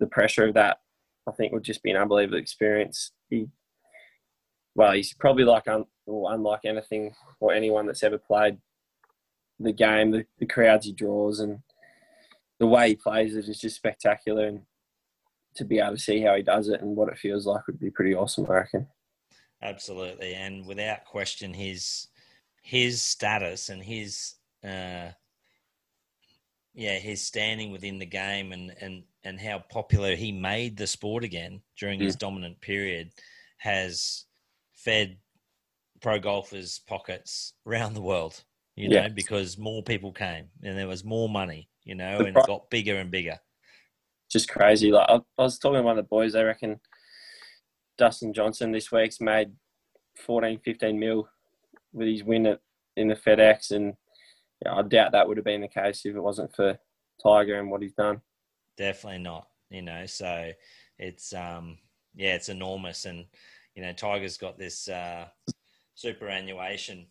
the 0.00 0.06
pressure 0.06 0.46
of 0.46 0.54
that, 0.54 0.78
I 1.28 1.32
think 1.32 1.52
would 1.52 1.64
just 1.64 1.82
be 1.82 1.90
an 1.90 1.96
unbelievable 1.96 2.38
experience. 2.38 3.12
He, 3.28 3.46
well, 4.74 4.92
he's 4.92 5.12
probably 5.14 5.44
like 5.44 5.68
un, 5.68 5.84
unlike 6.06 6.60
anything 6.64 7.14
or 7.40 7.52
anyone 7.52 7.86
that's 7.86 8.02
ever 8.02 8.18
played 8.18 8.58
the 9.58 9.72
game. 9.72 10.10
The, 10.10 10.26
the 10.38 10.46
crowds 10.46 10.86
he 10.86 10.92
draws 10.92 11.40
and 11.40 11.58
the 12.60 12.66
way 12.66 12.90
he 12.90 12.96
plays 12.96 13.36
it 13.36 13.48
is 13.48 13.60
just 13.60 13.76
spectacular. 13.76 14.46
And 14.46 14.62
to 15.56 15.64
be 15.64 15.80
able 15.80 15.96
to 15.96 15.98
see 15.98 16.20
how 16.20 16.36
he 16.36 16.42
does 16.42 16.68
it 16.68 16.80
and 16.80 16.94
what 16.96 17.08
it 17.08 17.18
feels 17.18 17.46
like 17.46 17.66
would 17.66 17.80
be 17.80 17.90
pretty 17.90 18.14
awesome, 18.14 18.46
I 18.48 18.54
reckon. 18.54 18.86
Absolutely, 19.66 20.34
and 20.34 20.64
without 20.64 21.04
question, 21.04 21.52
his 21.52 22.06
his 22.62 23.02
status 23.02 23.68
and 23.68 23.82
his 23.82 24.34
uh, 24.64 25.10
yeah 26.74 26.98
his 26.98 27.20
standing 27.22 27.72
within 27.72 27.98
the 27.98 28.06
game 28.06 28.52
and 28.52 28.72
and 28.80 29.02
and 29.24 29.40
how 29.40 29.58
popular 29.70 30.14
he 30.14 30.30
made 30.30 30.76
the 30.76 30.86
sport 30.86 31.24
again 31.24 31.60
during 31.78 31.98
his 31.98 32.14
mm. 32.14 32.20
dominant 32.20 32.60
period 32.60 33.10
has 33.58 34.24
fed 34.72 35.16
pro 36.00 36.20
golfers 36.20 36.80
pockets 36.86 37.54
around 37.66 37.94
the 37.94 38.00
world. 38.00 38.42
You 38.76 38.90
know, 38.90 38.96
yeah. 38.96 39.08
because 39.08 39.56
more 39.56 39.82
people 39.82 40.12
came 40.12 40.48
and 40.62 40.78
there 40.78 40.86
was 40.86 41.02
more 41.02 41.28
money. 41.28 41.68
You 41.82 41.94
know, 41.94 42.18
and 42.18 42.36
it 42.36 42.46
got 42.46 42.70
bigger 42.70 42.96
and 42.96 43.10
bigger 43.10 43.38
just 44.30 44.48
crazy. 44.48 44.90
Like 44.92 45.08
I, 45.08 45.14
I 45.38 45.42
was 45.42 45.58
talking 45.58 45.76
to 45.76 45.82
one 45.82 45.98
of 45.98 46.04
the 46.04 46.08
boys, 46.08 46.34
I 46.34 46.42
reckon 46.42 46.80
Dustin 47.98 48.32
Johnson 48.32 48.72
this 48.72 48.92
week's 48.92 49.20
made 49.20 49.52
14, 50.16 50.60
15 50.64 50.98
mil 50.98 51.28
with 51.92 52.08
his 52.08 52.24
win 52.24 52.46
at, 52.46 52.60
in 52.96 53.08
the 53.08 53.14
FedEx, 53.14 53.70
and 53.70 53.94
yeah, 54.64 54.74
I 54.74 54.82
doubt 54.82 55.12
that 55.12 55.26
would 55.28 55.36
have 55.36 55.44
been 55.44 55.60
the 55.60 55.68
case 55.68 56.04
if 56.04 56.14
it 56.14 56.20
wasn't 56.20 56.54
for 56.54 56.78
Tiger 57.22 57.58
and 57.58 57.70
what 57.70 57.82
he's 57.82 57.92
done. 57.92 58.20
Definitely 58.76 59.20
not. 59.20 59.48
You 59.70 59.82
know, 59.82 60.06
so 60.06 60.50
it's 60.98 61.32
um 61.34 61.78
yeah, 62.14 62.34
it's 62.34 62.48
enormous, 62.48 63.04
and 63.04 63.26
you 63.74 63.82
know, 63.82 63.92
Tiger's 63.92 64.38
got 64.38 64.58
this 64.58 64.88
uh, 64.88 65.26
superannuation, 65.94 67.06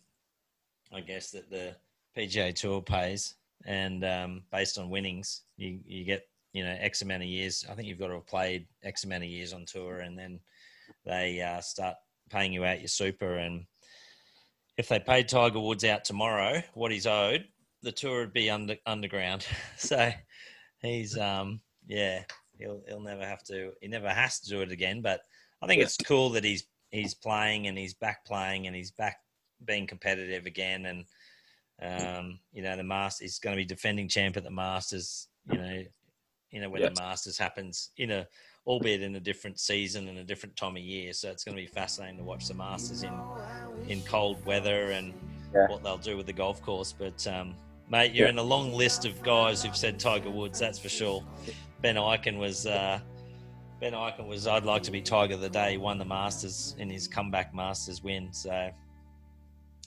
I 0.92 1.00
guess 1.00 1.30
that 1.30 1.48
the 1.48 1.76
PGA 2.16 2.54
Tour 2.54 2.82
pays, 2.82 3.34
and 3.64 4.04
um, 4.04 4.42
based 4.50 4.78
on 4.78 4.90
winnings, 4.90 5.42
you 5.56 5.78
you 5.86 6.04
get 6.04 6.28
you 6.52 6.64
know 6.64 6.76
X 6.80 7.02
amount 7.02 7.22
of 7.22 7.28
years. 7.28 7.64
I 7.70 7.74
think 7.74 7.86
you've 7.86 8.00
got 8.00 8.08
to 8.08 8.14
have 8.14 8.26
played 8.26 8.66
X 8.82 9.04
amount 9.04 9.22
of 9.22 9.30
years 9.30 9.52
on 9.52 9.64
tour, 9.64 10.00
and 10.00 10.18
then 10.18 10.40
they 11.06 11.40
uh, 11.40 11.60
start 11.60 11.94
paying 12.30 12.52
you 12.52 12.64
out 12.64 12.80
your 12.80 12.88
super. 12.88 13.36
And 13.36 13.64
if 14.76 14.88
they 14.88 14.98
paid 14.98 15.28
Tiger 15.28 15.60
Woods 15.60 15.84
out 15.84 16.04
tomorrow, 16.04 16.62
what 16.74 16.92
he's 16.92 17.06
owed, 17.06 17.46
the 17.82 17.92
tour 17.92 18.20
would 18.20 18.32
be 18.32 18.50
under 18.50 18.76
underground. 18.84 19.46
so 19.76 20.10
he's 20.82 21.16
um 21.16 21.60
yeah 21.86 22.22
he'll 22.58 22.82
he'll 22.86 23.00
never 23.00 23.24
have 23.24 23.42
to 23.44 23.72
he 23.80 23.88
never 23.88 24.10
has 24.10 24.40
to 24.40 24.50
do 24.50 24.60
it 24.60 24.72
again. 24.72 25.00
But 25.00 25.20
I 25.62 25.66
think 25.66 25.78
yeah. 25.78 25.84
it's 25.84 25.96
cool 25.96 26.30
that 26.30 26.44
he's 26.44 26.64
he's 26.90 27.14
playing 27.14 27.66
and 27.66 27.78
he's 27.78 27.94
back 27.94 28.24
playing 28.24 28.66
and 28.66 28.76
he's 28.76 28.90
back 28.90 29.18
being 29.64 29.86
competitive 29.86 30.46
again. 30.46 30.86
And 30.86 31.04
um, 31.80 32.40
you 32.52 32.62
know 32.62 32.76
the 32.76 32.82
Masters 32.82 33.20
he's 33.20 33.38
going 33.38 33.56
to 33.56 33.62
be 33.62 33.66
defending 33.66 34.08
champ 34.08 34.36
at 34.36 34.44
the 34.44 34.50
Masters. 34.50 35.28
You 35.50 35.58
know, 35.58 35.82
you 36.50 36.60
know 36.60 36.70
when 36.70 36.82
yeah. 36.82 36.88
the 36.88 37.00
Masters 37.00 37.38
happens 37.38 37.90
in 37.96 38.10
a 38.10 38.26
albeit 38.66 39.00
in 39.00 39.14
a 39.16 39.20
different 39.20 39.60
season 39.60 40.08
and 40.08 40.18
a 40.18 40.24
different 40.24 40.56
time 40.56 40.76
of 40.76 40.82
year. 40.82 41.12
So 41.12 41.30
it's 41.30 41.44
going 41.44 41.56
to 41.56 41.62
be 41.62 41.68
fascinating 41.68 42.18
to 42.18 42.24
watch 42.24 42.48
the 42.48 42.54
Masters 42.54 43.02
in 43.02 43.12
in 43.88 44.02
cold 44.02 44.44
weather 44.44 44.90
and 44.90 45.14
yeah. 45.54 45.68
what 45.68 45.82
they'll 45.82 45.98
do 45.98 46.16
with 46.16 46.26
the 46.26 46.32
golf 46.32 46.60
course. 46.62 46.92
But 46.92 47.26
um, 47.26 47.54
mate, 47.88 48.12
you're 48.12 48.26
yeah. 48.26 48.32
in 48.32 48.38
a 48.38 48.42
long 48.42 48.72
list 48.72 49.04
of 49.04 49.22
guys 49.22 49.62
who've 49.62 49.76
said 49.76 49.98
Tiger 49.98 50.30
Woods. 50.30 50.58
That's 50.58 50.78
for 50.78 50.88
sure. 50.88 51.22
Ben 51.80 51.96
Ikin 51.96 52.38
was. 52.38 52.66
Uh, 52.66 52.98
Ben 53.80 53.92
Ikin 53.92 54.26
was. 54.26 54.46
I'd 54.46 54.64
like 54.64 54.82
to 54.84 54.90
be 54.90 55.00
Tiger 55.00 55.34
of 55.34 55.40
the 55.40 55.50
day. 55.50 55.72
He 55.72 55.76
won 55.78 55.98
the 55.98 56.04
Masters 56.04 56.74
in 56.78 56.90
his 56.90 57.06
comeback 57.06 57.54
Masters 57.54 58.02
win. 58.02 58.32
So, 58.32 58.70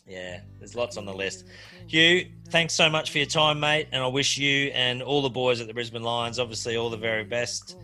yeah, 0.08 0.42
there's 0.60 0.76
lots 0.76 0.96
on 0.96 1.06
the 1.06 1.14
list. 1.14 1.46
Hugh, 1.88 2.30
thanks 2.50 2.74
so 2.74 2.90
much 2.90 3.12
for 3.12 3.18
your 3.18 3.28
time, 3.28 3.60
mate, 3.60 3.88
and 3.92 4.04
I 4.04 4.08
wish 4.08 4.38
you 4.38 4.68
and 4.74 5.02
all 5.02 5.22
the 5.22 5.30
boys 5.30 5.60
at 5.60 5.68
the 5.68 5.74
Brisbane 5.74 6.04
Lions, 6.04 6.40
obviously, 6.40 6.78
all 6.78 6.90
the 6.90 6.98
very 6.98 7.24
best 7.24 7.78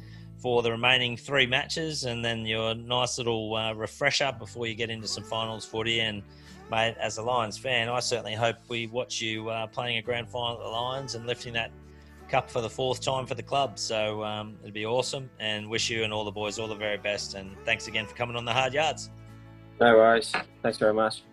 for 0.46 0.62
the 0.62 0.70
remaining 0.70 1.18
three 1.18 1.48
matches, 1.48 2.04
and 2.04 2.24
then 2.24 2.46
your 2.46 2.76
nice 2.76 3.18
little 3.18 3.56
uh, 3.56 3.74
refresher 3.74 4.32
before 4.38 4.68
you 4.68 4.76
get 4.76 4.92
into 4.92 5.08
some 5.08 5.24
finals 5.24 5.66
footy. 5.66 6.02
And 6.02 6.22
mate, 6.70 6.96
as 7.00 7.18
a 7.18 7.24
Lions 7.24 7.58
fan, 7.58 7.90
I 7.90 8.00
certainly 8.00 8.36
hope 8.36 8.58
we 8.68 8.86
watch 8.86 9.20
you 9.20 9.50
uh, 9.50 9.66
playing 9.66 9.98
a 9.98 10.04
grand 10.04 10.30
final 10.30 10.52
at 10.52 10.60
the 10.60 10.70
Lions 10.70 11.16
and 11.16 11.26
lifting 11.26 11.52
that 11.54 11.72
cup 12.30 12.48
for 12.48 12.62
the 12.62 12.70
fourth 12.70 13.02
time 13.02 13.26
for 13.26 13.34
the 13.34 13.42
club. 13.42 13.80
So 13.80 14.24
um, 14.24 14.56
it'd 14.62 14.72
be 14.72 14.86
awesome, 14.86 15.32
and 15.40 15.68
wish 15.68 15.90
you 15.90 16.04
and 16.04 16.14
all 16.14 16.24
the 16.24 16.30
boys 16.30 16.60
all 16.60 16.68
the 16.68 16.76
very 16.76 17.00
best. 17.00 17.34
And 17.34 17.50
thanks 17.66 17.88
again 17.88 18.06
for 18.06 18.14
coming 18.14 18.36
on 18.36 18.46
the 18.46 18.54
hard 18.54 18.72
yards. 18.72 19.10
No 19.82 19.96
worries. 19.96 20.32
Thanks 20.62 20.78
very 20.78 20.94
much. 20.94 21.24